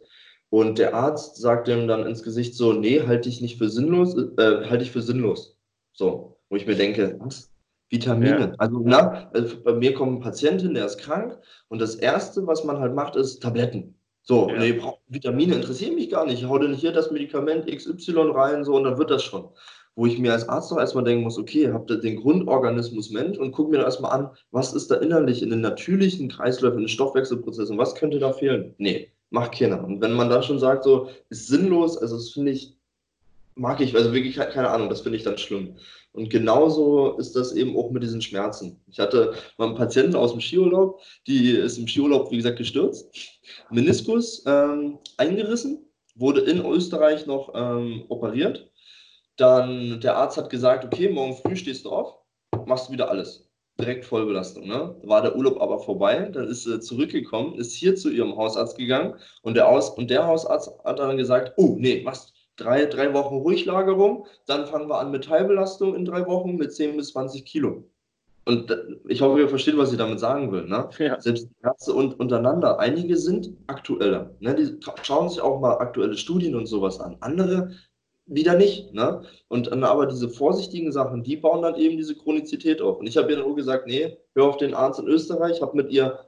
Und 0.50 0.80
der 0.80 0.96
Arzt 0.96 1.38
sagt 1.38 1.68
ihm 1.68 1.88
dann 1.88 2.08
ins 2.08 2.24
Gesicht 2.24 2.56
so, 2.56 2.74
nee, 2.74 3.02
halte 3.06 3.30
ich 3.30 3.42
nicht 3.42 3.58
für 3.58 3.70
sinnlos, 3.70 4.16
äh, 4.38 4.66
halte 4.70 4.84
ich 4.84 4.92
für 4.92 5.02
sinnlos. 5.02 5.58
So, 5.94 6.38
wo 6.50 6.56
ich 6.56 6.66
mir 6.66 6.76
denke, 6.76 7.18
was? 7.20 7.52
Vitamine. 7.90 8.40
Ja. 8.40 8.54
Also, 8.58 8.82
na, 8.84 9.30
also 9.34 9.62
bei 9.64 9.74
mir 9.74 9.94
kommt 9.94 10.20
ein 10.20 10.22
Patient 10.22 10.62
hin, 10.62 10.74
der 10.74 10.86
ist 10.86 11.00
krank 11.00 11.38
und 11.68 11.80
das 11.80 11.96
Erste, 11.96 12.46
was 12.48 12.64
man 12.64 12.80
halt 12.80 12.96
macht, 12.96 13.16
ist 13.16 13.42
Tabletten. 13.42 13.96
So, 14.24 14.50
ja. 14.50 14.60
nee, 14.60 14.80
Vitamine 15.08 15.56
interessieren 15.56 15.96
mich 15.96 16.10
gar 16.10 16.26
nicht. 16.26 16.42
Ich 16.42 16.48
hau 16.48 16.58
denn 16.60 16.74
hier 16.74 16.92
das 16.92 17.10
Medikament 17.10 17.66
XY 17.66 18.32
rein, 18.32 18.64
so, 18.64 18.76
und 18.76 18.84
dann 18.84 18.98
wird 18.98 19.10
das 19.10 19.24
schon. 19.24 19.50
Wo 20.00 20.06
ich 20.06 20.18
mir 20.18 20.32
als 20.32 20.48
Arzt 20.48 20.72
doch 20.72 20.78
erstmal 20.78 21.04
denken 21.04 21.26
muss, 21.26 21.38
okay, 21.38 21.74
habt 21.74 21.92
ihr 21.92 21.98
den 21.98 22.22
Grundorganismus 22.22 23.10
Mensch 23.10 23.38
und 23.38 23.52
guck 23.52 23.70
mir 23.70 23.80
da 23.80 23.84
erstmal 23.84 24.18
an, 24.18 24.30
was 24.50 24.72
ist 24.72 24.90
da 24.90 24.96
innerlich 24.96 25.44
in 25.44 25.50
den 25.50 25.60
natürlichen 25.60 26.30
Kreisläufen, 26.30 26.78
in 26.78 26.86
den 26.86 26.88
Stoffwechselprozessen, 26.88 27.78
was 27.78 27.96
könnte 27.96 28.18
da 28.18 28.32
fehlen? 28.32 28.74
Nee, 28.78 29.10
macht 29.30 29.60
keiner. 29.60 29.84
Und 29.84 30.00
wenn 30.00 30.14
man 30.14 30.30
dann 30.30 30.42
schon 30.42 30.58
sagt, 30.58 30.86
so, 30.86 31.10
ist 31.30 31.48
sinnlos, 31.48 31.98
also 31.98 32.16
das 32.16 32.30
finde 32.30 32.54
ich, 32.54 32.78
mag 33.56 33.82
ich, 33.82 33.94
also 33.94 34.14
wirklich 34.14 34.38
keine 34.38 34.70
Ahnung, 34.70 34.88
das 34.88 35.02
finde 35.02 35.18
ich 35.18 35.26
dann 35.26 35.38
schlimm. 35.38 35.76
Und 36.14 36.30
genauso 36.30 37.18
ist 37.18 37.36
das 37.36 37.52
eben 37.52 37.76
auch 37.76 37.92
mit 37.92 38.02
diesen 38.02 38.22
Schmerzen. 38.22 38.80
Ich 38.88 39.00
hatte 39.00 39.34
mal 39.58 39.68
einen 39.68 39.76
Patienten 39.76 40.16
aus 40.16 40.32
dem 40.32 40.40
Skiurlaub, 40.40 41.02
die 41.28 41.52
ist 41.52 41.78
im 41.78 41.90
Skiurlaub, 41.90 42.32
wie 42.32 42.38
gesagt, 42.38 42.58
gestürzt, 42.58 43.12
Meniskus 43.70 44.44
ähm, 44.46 45.00
eingerissen, 45.18 45.86
wurde 46.16 46.40
in 46.40 46.66
Österreich 46.66 47.26
noch 47.26 47.52
ähm, 47.54 48.06
operiert. 48.08 48.69
Dann 49.40 50.02
der 50.02 50.18
Arzt 50.18 50.38
hat 50.38 50.50
gesagt, 50.50 50.86
okay, 50.86 51.10
morgen 51.10 51.36
früh 51.36 51.56
stehst 51.56 51.86
du 51.86 51.92
auf, 51.92 52.18
machst 52.66 52.90
du 52.90 52.94
wieder 52.94 53.10
alles 53.10 53.50
direkt 53.80 54.06
Vollbelastung. 54.06 54.68
Ne? 54.68 54.96
War 55.04 55.22
der 55.22 55.36
Urlaub 55.36 55.62
aber 55.62 55.80
vorbei, 55.80 56.30
dann 56.34 56.48
ist 56.48 56.64
sie 56.64 56.80
zurückgekommen, 56.82 57.56
ist 57.56 57.74
hier 57.74 57.96
zu 57.96 58.10
ihrem 58.10 58.36
Hausarzt 58.36 58.78
gegangen 58.78 59.16
und 59.42 59.56
der, 59.56 59.70
Aus 59.70 59.92
und 59.92 60.10
der 60.10 60.28
Hausarzt 60.28 60.72
hat 60.84 61.00
dann 61.00 61.16
gesagt, 61.16 61.54
oh 61.56 61.78
nee, 61.80 62.02
was, 62.06 62.34
drei, 62.58 62.86
drei 62.86 63.14
Wochen 63.14 63.36
Ruhiglagerung, 63.36 64.26
dann 64.46 64.68
fangen 64.68 64.90
wir 64.90 65.00
an 65.00 65.12
mit 65.12 65.24
Teilbelastung 65.24 65.96
in 65.96 66.06
drei 66.06 66.26
Wochen 66.28 66.58
mit 66.58 66.74
10 66.74 66.98
bis 66.98 67.12
20 67.14 67.46
Kilo. 67.46 67.86
Und 68.46 68.76
ich 69.08 69.22
hoffe, 69.22 69.40
ihr 69.40 69.48
versteht, 69.48 69.78
was 69.78 69.92
ich 69.92 69.98
damit 69.98 70.20
sagen 70.20 70.52
will. 70.52 70.66
Ne? 70.66 70.90
Ja. 70.98 71.22
Selbst 71.22 71.48
die 71.50 71.64
Ärzte 71.64 71.94
und, 71.94 72.20
untereinander, 72.20 72.80
einige 72.80 73.16
sind 73.16 73.52
aktueller. 73.68 74.32
Ne? 74.40 74.56
Die 74.56 74.76
schauen 75.04 75.30
sich 75.30 75.40
auch 75.40 75.60
mal 75.60 75.78
aktuelle 75.78 76.18
Studien 76.18 76.56
und 76.56 76.66
sowas 76.66 77.00
an. 77.00 77.16
Andere 77.20 77.72
wieder 78.30 78.56
nicht. 78.56 78.94
Ne? 78.94 79.24
Und 79.48 79.68
dann 79.68 79.84
aber 79.84 80.06
diese 80.06 80.30
vorsichtigen 80.30 80.92
Sachen, 80.92 81.24
die 81.24 81.38
bauen 81.38 81.62
dann 81.62 81.76
eben 81.76 81.98
diese 81.98 82.16
Chronizität 82.16 82.82
auf. 82.82 83.00
Und 83.00 83.08
ich 83.08 83.18
habe 83.18 83.32
ihr 83.32 83.38
dann 83.38 83.46
auch 83.46 83.56
gesagt, 83.56 83.88
nee, 83.88 84.18
hör 84.36 84.46
auf 84.46 84.58
den 84.58 84.74
Arzt 84.74 85.00
in 85.00 85.08
Österreich, 85.08 85.62
habe 85.62 85.76
mit 85.76 85.92
ihr 85.92 86.20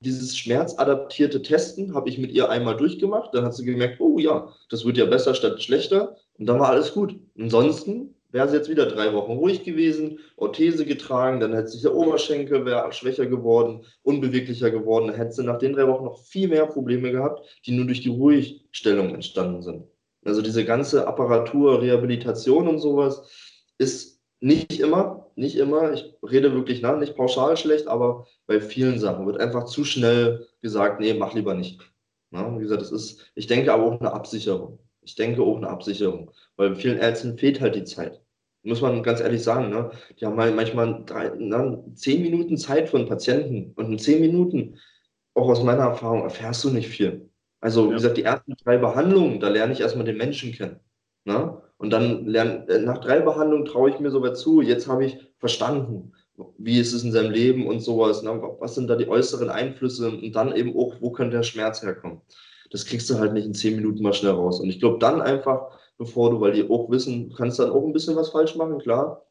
dieses 0.00 0.36
schmerzadaptierte 0.36 1.42
Testen, 1.42 1.94
habe 1.94 2.08
ich 2.08 2.18
mit 2.18 2.30
ihr 2.30 2.48
einmal 2.48 2.76
durchgemacht. 2.76 3.34
Dann 3.34 3.44
hat 3.44 3.54
sie 3.54 3.64
gemerkt, 3.64 4.00
oh 4.00 4.18
ja, 4.18 4.54
das 4.70 4.84
wird 4.84 4.96
ja 4.96 5.06
besser 5.06 5.34
statt 5.34 5.62
schlechter. 5.62 6.16
Und 6.38 6.46
dann 6.46 6.60
war 6.60 6.70
alles 6.70 6.94
gut. 6.94 7.16
Ansonsten 7.36 8.14
wäre 8.30 8.48
sie 8.48 8.56
jetzt 8.56 8.68
wieder 8.68 8.86
drei 8.86 9.12
Wochen 9.14 9.32
ruhig 9.32 9.64
gewesen, 9.64 10.20
Orthese 10.36 10.84
getragen, 10.84 11.40
dann 11.40 11.54
hätte 11.54 11.68
sich 11.68 11.82
der 11.82 11.94
Oberschenkel 11.94 12.64
schwächer 12.90 13.26
geworden, 13.26 13.84
unbeweglicher 14.02 14.70
geworden. 14.70 15.08
Dann 15.08 15.16
hätte 15.16 15.32
sie 15.32 15.44
nach 15.44 15.58
den 15.58 15.72
drei 15.72 15.88
Wochen 15.88 16.04
noch 16.04 16.22
viel 16.24 16.48
mehr 16.48 16.66
Probleme 16.66 17.10
gehabt, 17.10 17.42
die 17.66 17.72
nur 17.72 17.86
durch 17.86 18.02
die 18.02 18.10
Ruhigstellung 18.10 19.14
entstanden 19.14 19.62
sind. 19.62 19.84
Also 20.28 20.42
diese 20.42 20.64
ganze 20.64 21.06
Apparatur, 21.06 21.80
Rehabilitation 21.80 22.68
und 22.68 22.78
sowas 22.78 23.28
ist 23.78 24.20
nicht 24.40 24.78
immer, 24.78 25.30
nicht 25.36 25.56
immer, 25.56 25.92
ich 25.92 26.14
rede 26.22 26.52
wirklich 26.52 26.82
nach, 26.82 26.98
nicht 26.98 27.16
pauschal 27.16 27.56
schlecht, 27.56 27.88
aber 27.88 28.26
bei 28.46 28.60
vielen 28.60 28.98
Sachen 28.98 29.26
wird 29.26 29.40
einfach 29.40 29.64
zu 29.64 29.84
schnell 29.84 30.46
gesagt, 30.60 31.00
nee, 31.00 31.14
mach 31.14 31.34
lieber 31.34 31.54
nicht. 31.54 31.80
Ja, 32.30 32.54
wie 32.56 32.60
gesagt, 32.62 32.82
das 32.82 32.92
ist, 32.92 33.30
ich 33.34 33.46
denke 33.46 33.72
aber 33.72 33.84
auch 33.84 34.00
eine 34.00 34.12
Absicherung. 34.12 34.78
Ich 35.00 35.14
denke 35.14 35.42
auch 35.42 35.56
eine 35.56 35.70
Absicherung, 35.70 36.30
weil 36.56 36.76
vielen 36.76 36.98
Ärzten 36.98 37.38
fehlt 37.38 37.60
halt 37.60 37.74
die 37.74 37.84
Zeit. 37.84 38.20
Muss 38.62 38.82
man 38.82 39.02
ganz 39.02 39.20
ehrlich 39.20 39.42
sagen, 39.42 39.70
ne? 39.70 39.90
die 40.20 40.26
haben 40.26 40.36
manchmal 40.36 41.04
drei, 41.06 41.32
na, 41.38 41.82
zehn 41.94 42.20
Minuten 42.20 42.58
Zeit 42.58 42.90
von 42.90 43.08
Patienten 43.08 43.72
und 43.76 43.92
in 43.92 43.98
zehn 43.98 44.20
Minuten, 44.20 44.78
auch 45.34 45.48
aus 45.48 45.62
meiner 45.62 45.84
Erfahrung, 45.84 46.22
erfährst 46.24 46.64
du 46.64 46.70
nicht 46.70 46.88
viel. 46.88 47.27
Also, 47.60 47.84
ja. 47.84 47.90
wie 47.90 47.94
gesagt, 47.94 48.16
die 48.16 48.24
ersten 48.24 48.54
drei 48.62 48.78
Behandlungen, 48.78 49.40
da 49.40 49.48
lerne 49.48 49.72
ich 49.72 49.80
erstmal 49.80 50.04
den 50.04 50.16
Menschen 50.16 50.52
kennen. 50.52 50.80
Ne? 51.24 51.60
Und 51.76 51.90
dann 51.90 52.26
lerne, 52.26 52.68
äh, 52.68 52.80
nach 52.80 52.98
drei 52.98 53.20
Behandlungen 53.20 53.64
traue 53.64 53.90
ich 53.90 54.00
mir 54.00 54.10
sogar 54.10 54.34
zu, 54.34 54.60
jetzt 54.60 54.88
habe 54.88 55.04
ich 55.04 55.18
verstanden, 55.38 56.12
wie 56.58 56.78
ist 56.78 56.92
es 56.92 57.04
in 57.04 57.12
seinem 57.12 57.32
Leben 57.32 57.66
und 57.66 57.80
sowas. 57.80 58.22
Ne? 58.22 58.40
Was 58.60 58.74
sind 58.74 58.88
da 58.88 58.96
die 58.96 59.08
äußeren 59.08 59.50
Einflüsse 59.50 60.08
und 60.10 60.32
dann 60.32 60.54
eben 60.54 60.76
auch, 60.76 60.96
wo 61.00 61.10
könnte 61.10 61.36
der 61.36 61.42
Schmerz 61.42 61.82
herkommen? 61.82 62.20
Das 62.70 62.84
kriegst 62.84 63.08
du 63.10 63.18
halt 63.18 63.32
nicht 63.32 63.46
in 63.46 63.54
zehn 63.54 63.76
Minuten 63.76 64.02
mal 64.02 64.12
schnell 64.12 64.32
raus. 64.32 64.60
Und 64.60 64.68
ich 64.68 64.78
glaube 64.78 64.98
dann 64.98 65.20
einfach, 65.20 65.70
bevor 65.96 66.30
du, 66.30 66.40
weil 66.40 66.52
die 66.52 66.68
auch 66.68 66.90
wissen, 66.90 67.30
du 67.30 67.36
kannst 67.36 67.58
dann 67.58 67.70
auch 67.70 67.84
ein 67.84 67.92
bisschen 67.92 68.16
was 68.16 68.30
falsch 68.30 68.54
machen, 68.56 68.78
klar. 68.78 69.24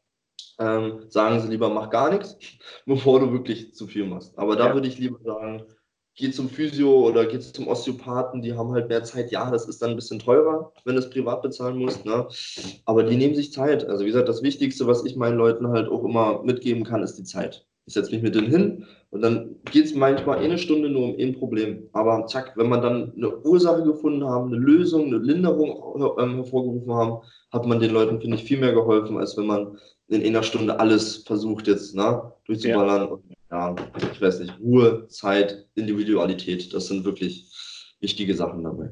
Ähm, 0.60 1.04
sagen 1.08 1.40
sie 1.40 1.48
lieber, 1.48 1.68
mach 1.68 1.88
gar 1.88 2.10
nichts, 2.10 2.36
bevor 2.86 3.20
du 3.20 3.32
wirklich 3.32 3.74
zu 3.74 3.86
viel 3.86 4.06
machst. 4.06 4.36
Aber 4.38 4.56
da 4.56 4.68
ja. 4.68 4.74
würde 4.74 4.88
ich 4.88 4.98
lieber 4.98 5.18
sagen, 5.22 5.64
geh 6.18 6.30
zum 6.32 6.48
Physio 6.48 7.08
oder 7.08 7.26
geh 7.26 7.38
zum 7.38 7.68
Osteopathen, 7.68 8.42
die 8.42 8.52
haben 8.52 8.72
halt 8.72 8.88
mehr 8.88 9.04
Zeit. 9.04 9.30
Ja, 9.30 9.50
das 9.50 9.68
ist 9.68 9.80
dann 9.80 9.90
ein 9.90 9.96
bisschen 9.96 10.18
teurer, 10.18 10.72
wenn 10.84 10.96
du 10.96 11.00
es 11.00 11.10
privat 11.10 11.42
bezahlen 11.42 11.78
musst, 11.78 12.04
ne? 12.04 12.26
aber 12.84 13.04
die 13.04 13.16
nehmen 13.16 13.36
sich 13.36 13.52
Zeit. 13.52 13.86
Also 13.86 14.04
wie 14.04 14.08
gesagt, 14.08 14.28
das 14.28 14.42
Wichtigste, 14.42 14.86
was 14.86 15.04
ich 15.04 15.16
meinen 15.16 15.38
Leuten 15.38 15.68
halt 15.68 15.88
auch 15.88 16.04
immer 16.04 16.42
mitgeben 16.42 16.84
kann, 16.84 17.02
ist 17.02 17.14
die 17.14 17.24
Zeit. 17.24 17.64
Ich 17.86 17.94
setze 17.94 18.10
mich 18.10 18.22
mit 18.22 18.34
denen 18.34 18.50
hin 18.50 18.86
und 19.10 19.22
dann 19.22 19.56
geht 19.72 19.86
es 19.86 19.94
manchmal 19.94 20.38
eine 20.38 20.58
Stunde 20.58 20.90
nur 20.90 21.04
um 21.04 21.16
ein 21.18 21.38
Problem. 21.38 21.88
Aber 21.92 22.26
zack, 22.26 22.52
wenn 22.56 22.68
man 22.68 22.82
dann 22.82 23.14
eine 23.16 23.38
Ursache 23.38 23.82
gefunden 23.82 24.24
haben, 24.24 24.48
eine 24.48 24.58
Lösung, 24.58 25.06
eine 25.06 25.18
Linderung 25.18 26.18
ähm, 26.18 26.34
hervorgerufen 26.34 26.92
haben, 26.92 27.22
hat 27.50 27.64
man 27.64 27.80
den 27.80 27.92
Leuten, 27.92 28.20
finde 28.20 28.36
ich, 28.36 28.44
viel 28.44 28.58
mehr 28.58 28.72
geholfen, 28.72 29.16
als 29.16 29.38
wenn 29.38 29.46
man 29.46 29.78
in 30.08 30.22
einer 30.22 30.42
Stunde 30.42 30.78
alles 30.80 31.18
versucht 31.18 31.66
jetzt 31.66 31.94
ne, 31.94 32.32
durchzuballern. 32.44 33.02
Ja. 33.02 33.06
Und, 33.06 33.37
ja, 33.50 33.74
ich 34.12 34.20
weiß 34.20 34.40
nicht, 34.40 34.58
Ruhe, 34.60 35.06
Zeit, 35.08 35.68
Individualität, 35.74 36.72
das 36.74 36.88
sind 36.88 37.04
wirklich 37.04 37.96
wichtige 38.00 38.34
Sachen 38.34 38.64
dabei. 38.64 38.90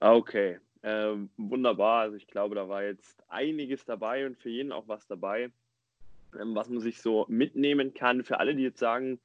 Okay, 0.00 0.58
äh, 0.82 1.14
wunderbar. 1.36 2.02
Also 2.02 2.16
ich 2.16 2.26
glaube, 2.26 2.54
da 2.54 2.68
war 2.68 2.84
jetzt 2.84 3.22
einiges 3.28 3.84
dabei 3.84 4.26
und 4.26 4.36
für 4.38 4.50
jeden 4.50 4.72
auch 4.72 4.86
was 4.86 5.06
dabei, 5.06 5.50
ähm, 6.38 6.54
was 6.54 6.68
man 6.68 6.80
sich 6.80 7.00
so 7.00 7.26
mitnehmen 7.28 7.94
kann. 7.94 8.22
Für 8.22 8.38
alle, 8.38 8.54
die 8.54 8.62
jetzt 8.62 8.78
sagen, 8.78 9.18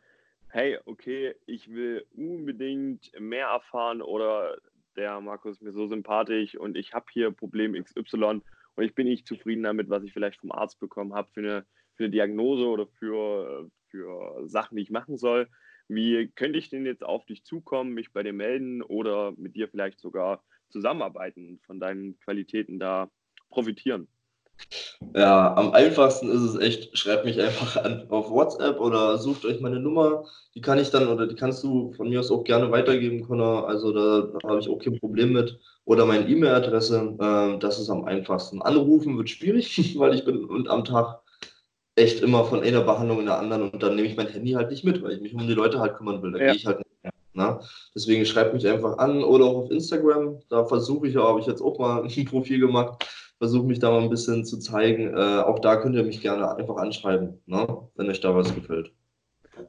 hey, 0.50 0.80
okay, 0.86 1.36
ich 1.46 1.72
will 1.72 2.06
unbedingt 2.16 3.12
mehr 3.20 3.48
erfahren 3.48 4.02
oder 4.02 4.58
der 4.96 5.20
Markus 5.22 5.54
ist 5.54 5.62
mir 5.62 5.72
so 5.72 5.88
sympathisch 5.88 6.56
und 6.56 6.78
ich 6.78 6.94
habe 6.94 7.06
hier 7.12 7.32
Problem 7.32 7.74
XY 7.74 8.42
und 8.76 8.84
ich 8.84 8.96
bin 8.96 9.08
nicht 9.08 9.28
zufrieden 9.28 9.64
damit, 9.64 9.90
was 9.90 10.04
ich 10.04 10.14
vielleicht 10.14 10.40
vom 10.40 10.52
Arzt 10.52 10.80
bekommen 10.80 11.14
habe 11.14 11.30
für 11.34 11.40
eine, 11.40 11.66
für 11.96 12.04
eine 12.04 12.12
Diagnose 12.12 12.66
oder 12.66 12.88
für, 12.88 13.70
für 13.94 14.48
Sachen, 14.48 14.76
die 14.76 14.82
ich 14.82 14.89
machen 14.89 15.18
soll. 15.18 15.48
Wie 15.88 16.32
könnte 16.36 16.58
ich 16.58 16.70
denn 16.70 16.86
jetzt 16.86 17.04
auf 17.04 17.26
dich 17.26 17.44
zukommen, 17.44 17.94
mich 17.94 18.12
bei 18.12 18.24
dir 18.24 18.34
melden 18.34 18.82
oder 18.82 19.34
mit 19.38 19.56
dir 19.56 19.68
vielleicht 19.68 20.00
sogar 20.00 20.44
zusammenarbeiten 20.70 21.48
und 21.48 21.62
von 21.62 21.80
deinen 21.80 22.18
Qualitäten 22.20 22.80
da 22.80 23.12
profitieren? 23.50 24.08
Ja, 25.16 25.54
am 25.56 25.74
einfachsten 25.74 26.30
ist 26.30 26.41
es 26.41 26.56
echt, 26.56 26.98
schreibt 26.98 27.26
mich 27.26 27.39
einfach 27.39 27.76
an, 27.84 28.10
auf 28.10 28.32
WhatsApp 28.32 28.80
oder 28.80 29.20
sucht 29.20 29.46
euch 29.46 29.60
meine 29.60 29.80
Nummer. 29.80 30.26
Die 30.56 30.62
kann 30.62 30.80
ich 30.80 30.89
dann 30.89 31.08
oder 31.08 31.28
die 31.28 31.36
kannst 31.36 31.64
du 31.64 31.94
von 31.94 32.10
mir 32.10 32.20
aus 32.20 32.32
auch 32.32 32.44
gerne 32.44 32.72
weitergeben, 32.72 33.22
Connor. 33.22 33.68
Also 33.68 33.91
da 33.91 34.34
habe 34.48 34.60
ich 34.60 34.70
auch 34.70 34.80
kein 34.80 35.00
Problem 35.00 35.34
mit. 35.34 35.60
Oder 35.86 36.06
meine 36.06 36.28
E-Mail-Adresse, 36.28 37.18
äh, 37.20 37.60
das 37.60 37.80
ist 37.80 37.89
am 37.89 38.06
einfachsten. 38.06 38.62
Anrufen 38.62 39.18
wird 39.18 39.30
schwierig, 39.30 39.78
weil 40.00 40.16
ich 40.16 40.26
bin 40.26 40.46
und 40.46 40.70
am 40.70 40.86
Tag 40.86 41.23
echt 41.96 42.22
immer 42.22 42.46
von 42.46 42.62
einer 42.62 42.82
Behandlung 42.82 43.20
in 43.20 43.26
der 43.26 43.39
anderen 43.39 43.70
und 43.70 43.84
dann 43.84 43.96
nehme 43.96 44.08
ich 44.08 44.16
mein 44.16 44.28
Handy 44.28 44.52
halt 44.52 44.72
nicht 44.72 44.84
mit, 44.84 45.02
weil 45.04 45.14
ich 45.14 45.22
mich 45.22 45.34
um 45.34 45.48
die 45.48 45.54
Leute 45.54 45.80
halt 45.80 45.96
kümmern 45.96 46.22
will. 46.22 46.32
Da 46.32 46.39
ja. 46.39 46.46
gehe 46.48 46.56
ich 46.56 46.66
halt 46.66 46.80
nicht. 46.80 47.14
Ne? 47.36 47.60
Deswegen 47.96 48.26
schreibt 48.26 48.54
mich 48.54 48.68
einfach 48.68 48.98
an 49.00 49.24
oder 49.24 49.46
auch 49.46 49.66
auf 49.66 49.72
Instagram. 49.72 50.39
Da 50.50 50.66
versuche 50.66 51.08
ich 51.08 51.16
ja, 51.16 51.24
habe 51.24 51.39
ich 51.39 51.48
jetzt 51.48 51.62
auch 51.62 51.80
mal 51.80 52.04
ein 52.18 52.26
Profil 52.26 52.60
gemacht, 52.60 53.08
versuche 53.38 53.66
mich 53.66 53.80
da 53.80 53.91
mal 53.91 54.02
ein 54.02 54.10
bisschen 54.10 54.46
zu 54.46 54.60
zeigen. 54.60 55.16
Äh, 55.16 55.41
auch 55.41 55.60
da 55.60 55.78
könnt 55.78 55.96
ihr 55.96 56.04
mich 56.04 56.22
gerne 56.22 56.56
einfach 56.56 56.78
anschreiben, 56.78 57.41
ne? 57.46 57.68
wenn 57.96 58.10
euch 58.10 58.22
da 58.22 58.36
was 58.36 58.54
gefällt. 58.54 58.91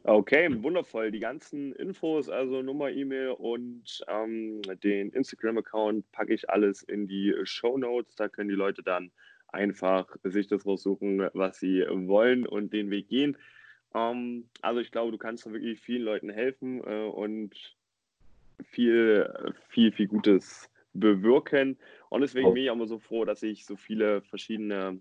Okay, 0.04 0.48
wundervoll. 0.62 1.10
Die 1.10 1.20
ganzen 1.20 1.74
Infos, 1.74 2.30
also 2.30 2.62
Nummer, 2.62 2.90
E-Mail 2.90 3.30
und 3.32 4.02
ähm, 4.08 4.62
den 4.82 5.10
Instagram-Account 5.10 6.10
packe 6.10 6.32
ich 6.32 6.48
alles 6.48 6.82
in 6.82 7.06
die 7.06 7.34
Show 7.44 7.76
Notes. 7.76 8.14
Da 8.14 8.28
können 8.28 8.48
die 8.48 8.54
Leute 8.54 8.82
dann 8.82 9.10
einfach 9.54 10.16
sich 10.24 10.46
das 10.46 10.66
raussuchen, 10.66 11.28
was 11.32 11.58
sie 11.58 11.84
wollen 11.88 12.46
und 12.46 12.72
den 12.72 12.90
Weg 12.90 13.08
gehen. 13.08 13.36
Ähm, 13.94 14.48
also 14.60 14.80
ich 14.80 14.90
glaube, 14.90 15.12
du 15.12 15.18
kannst 15.18 15.50
wirklich 15.50 15.80
vielen 15.80 16.02
Leuten 16.02 16.30
helfen 16.30 16.82
äh, 16.84 17.04
und 17.04 17.54
viel, 18.62 19.32
viel, 19.68 19.92
viel 19.92 20.08
Gutes 20.08 20.68
bewirken. 20.92 21.78
Und 22.08 22.20
deswegen 22.20 22.52
bin 22.54 22.64
ich 22.64 22.70
auch 22.70 22.74
immer 22.74 22.86
so 22.86 22.98
froh, 22.98 23.24
dass 23.24 23.42
ich 23.42 23.66
so 23.66 23.76
viele 23.76 24.22
verschiedene 24.22 25.00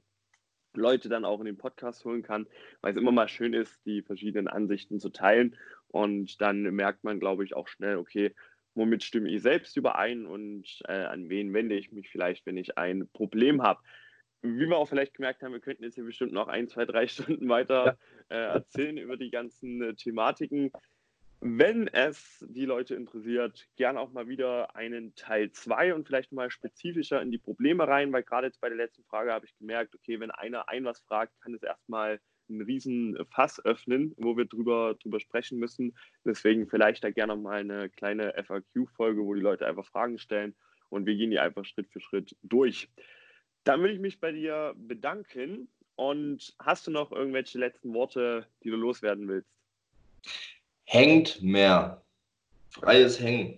Leute 0.76 1.08
dann 1.08 1.26
auch 1.26 1.40
in 1.40 1.46
den 1.46 1.58
Podcast 1.58 2.04
holen 2.04 2.24
kann, 2.24 2.48
weil 2.82 2.94
es 2.94 2.98
immer 2.98 3.12
mal 3.12 3.28
schön 3.28 3.54
ist, 3.54 3.86
die 3.86 4.02
verschiedenen 4.02 4.48
Ansichten 4.48 5.00
zu 5.00 5.10
teilen. 5.10 5.56
Und 5.90 6.42
dann 6.42 6.64
merkt 6.64 7.04
man, 7.04 7.20
glaube 7.20 7.44
ich, 7.44 7.56
auch 7.56 7.68
schnell, 7.68 7.98
okay, 7.98 8.34
womit 8.76 9.04
stimme 9.04 9.30
ich 9.30 9.44
selbst 9.44 9.78
überein 9.78 10.26
und 10.26 10.82
äh, 10.88 11.04
an 11.04 11.30
wen 11.30 11.54
wende 11.54 11.76
ich 11.76 11.92
mich 11.92 12.10
vielleicht, 12.10 12.48
wenn 12.48 12.58
ich 12.58 12.78
ein 12.78 13.08
Problem 13.14 13.62
habe. 13.62 13.82
Wie 14.46 14.68
wir 14.68 14.78
auch 14.78 14.90
vielleicht 14.90 15.14
gemerkt 15.14 15.42
haben, 15.42 15.54
wir 15.54 15.62
könnten 15.62 15.84
jetzt 15.84 15.96
hier 15.96 16.04
bestimmt 16.04 16.34
noch 16.34 16.50
ein, 16.50 16.68
zwei, 16.68 16.86
drei 16.86 17.08
Stunden 17.08 17.48
weiter 17.48 17.98
äh, 18.30 18.36
erzählen 18.36 18.98
über 18.98 19.16
die 19.16 19.32
ganzen 19.32 19.82
äh, 19.82 19.94
Thematiken. 19.96 20.72
Wenn 21.40 21.88
es 21.88 22.46
die 22.50 22.66
Leute 22.66 22.96
interessiert, 22.96 23.68
gerne 23.76 24.00
auch 24.00 24.12
mal 24.12 24.28
wieder 24.28 24.76
einen 24.76 25.14
Teil 25.16 25.52
2 25.52 25.94
und 25.94 26.08
vielleicht 26.08 26.32
mal 26.32 26.50
spezifischer 26.52 27.22
in 27.22 27.32
die 27.32 27.38
Probleme 27.38 27.88
rein, 27.88 28.14
weil 28.14 28.24
gerade 28.24 28.48
jetzt 28.48 28.62
bei 28.62 28.70
der 28.70 28.78
letzten 28.78 29.04
Frage 29.04 29.34
habe 29.34 29.46
ich 29.46 29.58
gemerkt, 29.58 29.96
okay, 29.96 30.20
wenn 30.20 30.32
einer 30.32 30.70
ein 30.70 30.86
was 30.86 31.00
fragt, 31.02 31.34
kann 31.42 31.54
es 31.54 31.64
erstmal 31.64 32.20
einen 32.50 32.62
riesen 32.62 33.18
Fass 33.30 33.64
öffnen, 33.66 34.14
wo 34.18 34.38
wir 34.38 34.46
drüber, 34.46 34.96
drüber 35.02 35.20
sprechen 35.20 35.60
müssen. 35.60 35.98
Deswegen 36.26 36.68
vielleicht 36.68 37.04
da 37.04 37.12
gerne 37.12 37.36
mal 37.36 37.60
eine 37.60 37.90
kleine 37.90 38.34
FAQ-Folge, 38.42 39.24
wo 39.24 39.34
die 39.34 39.42
Leute 39.42 39.66
einfach 39.66 39.86
Fragen 39.86 40.20
stellen 40.20 40.56
und 40.90 41.06
wir 41.06 41.16
gehen 41.16 41.32
die 41.32 41.40
einfach 41.40 41.66
Schritt 41.66 41.90
für 41.90 42.00
Schritt 42.00 42.36
durch. 42.44 42.90
Dann 43.64 43.82
will 43.82 43.92
ich 43.92 44.00
mich 44.00 44.20
bei 44.20 44.32
dir 44.32 44.74
bedanken 44.78 45.68
und 45.96 46.56
hast 46.60 46.88
du 46.88 46.92
noch 46.92 47.12
irgendwelche 47.12 47.58
letzten 47.58 47.94
Worte, 47.94 48.46
die 48.64 48.70
du 48.70 48.76
loswerden 48.76 49.28
willst? 49.28 49.54
hängt 50.94 51.42
mehr. 51.42 52.02
Freies 52.70 53.20
Hängen. 53.20 53.58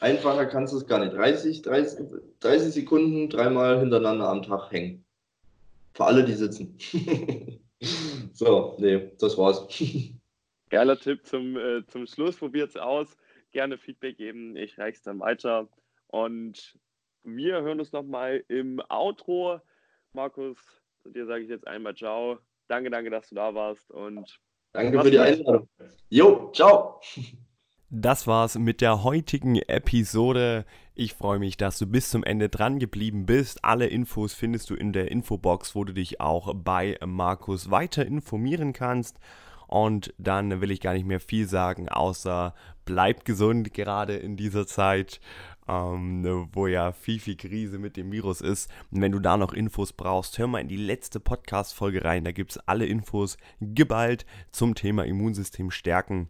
Einfacher 0.00 0.46
kannst 0.46 0.72
du 0.72 0.78
es 0.78 0.86
gar 0.86 0.98
nicht. 0.98 1.14
30, 1.14 1.62
30, 1.62 2.06
30 2.40 2.72
Sekunden 2.72 3.28
dreimal 3.28 3.78
hintereinander 3.78 4.28
am 4.28 4.42
Tag 4.42 4.70
hängen. 4.72 5.04
Für 5.94 6.04
alle, 6.06 6.24
die 6.24 6.34
sitzen. 6.34 6.76
so, 8.32 8.76
nee, 8.78 9.12
das 9.18 9.38
war's. 9.38 9.66
Geiler 10.70 10.98
Tipp 10.98 11.24
zum, 11.26 11.56
äh, 11.56 11.86
zum 11.86 12.06
Schluss. 12.06 12.36
Probiert's 12.36 12.76
aus. 12.76 13.16
Gerne 13.52 13.78
Feedback 13.78 14.16
geben. 14.16 14.56
Ich 14.56 14.78
reich's 14.78 15.02
dann 15.02 15.20
weiter. 15.20 15.68
Und 16.08 16.78
wir 17.24 17.62
hören 17.62 17.80
uns 17.80 17.92
nochmal 17.92 18.44
im 18.48 18.80
Outro. 18.88 19.60
Markus, 20.12 20.58
zu 21.02 21.10
dir 21.10 21.26
sage 21.26 21.44
ich 21.44 21.50
jetzt 21.50 21.66
einmal 21.66 21.94
Ciao. 21.94 22.38
Danke, 22.68 22.90
danke, 22.90 23.10
dass 23.10 23.28
du 23.28 23.34
da 23.34 23.54
warst 23.54 23.90
und 23.90 24.40
Danke 24.72 25.02
für 25.02 25.10
die 25.10 25.18
Einladung. 25.18 25.68
Jo, 26.08 26.50
ciao. 26.52 27.00
Das 27.94 28.26
war's 28.26 28.56
mit 28.56 28.80
der 28.80 29.04
heutigen 29.04 29.56
Episode. 29.56 30.64
Ich 30.94 31.12
freue 31.12 31.38
mich, 31.38 31.58
dass 31.58 31.78
du 31.78 31.86
bis 31.86 32.08
zum 32.08 32.24
Ende 32.24 32.48
dran 32.48 32.78
geblieben 32.78 33.26
bist. 33.26 33.66
Alle 33.66 33.86
Infos 33.86 34.32
findest 34.32 34.70
du 34.70 34.74
in 34.74 34.94
der 34.94 35.10
Infobox, 35.10 35.74
wo 35.74 35.84
du 35.84 35.92
dich 35.92 36.18
auch 36.18 36.54
bei 36.54 36.98
Markus 37.04 37.70
weiter 37.70 38.06
informieren 38.06 38.72
kannst. 38.72 39.18
Und 39.66 40.14
dann 40.16 40.62
will 40.62 40.70
ich 40.70 40.80
gar 40.80 40.94
nicht 40.94 41.04
mehr 41.04 41.20
viel 41.20 41.46
sagen, 41.46 41.90
außer 41.90 42.54
bleib 42.86 43.26
gesund 43.26 43.74
gerade 43.74 44.16
in 44.16 44.38
dieser 44.38 44.66
Zeit 44.66 45.20
ähm, 45.68 46.48
wo 46.52 46.66
ja 46.66 46.92
viel, 46.92 47.20
viel 47.20 47.36
Krise 47.36 47.78
mit 47.78 47.96
dem 47.96 48.10
Virus 48.12 48.40
ist. 48.40 48.70
Und 48.90 49.00
wenn 49.00 49.12
du 49.12 49.18
da 49.18 49.36
noch 49.36 49.52
Infos 49.52 49.92
brauchst, 49.92 50.38
hör 50.38 50.46
mal 50.46 50.60
in 50.60 50.68
die 50.68 50.76
letzte 50.76 51.20
Podcast-Folge 51.20 52.04
rein. 52.04 52.24
Da 52.24 52.32
gibt 52.32 52.52
es 52.52 52.58
alle 52.58 52.86
Infos 52.86 53.36
geballt 53.60 54.26
zum 54.50 54.74
Thema 54.74 55.04
Immunsystem 55.04 55.70
stärken. 55.70 56.28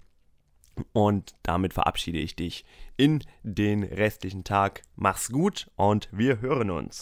Und 0.93 1.35
damit 1.43 1.75
verabschiede 1.75 2.19
ich 2.19 2.37
dich 2.37 2.65
in 2.97 3.23
den 3.43 3.83
restlichen 3.83 4.45
Tag. 4.45 4.83
Mach's 4.97 5.31
gut 5.31 5.71
und 5.77 6.09
wir 6.13 6.41
hören 6.41 6.71
uns. 6.71 7.01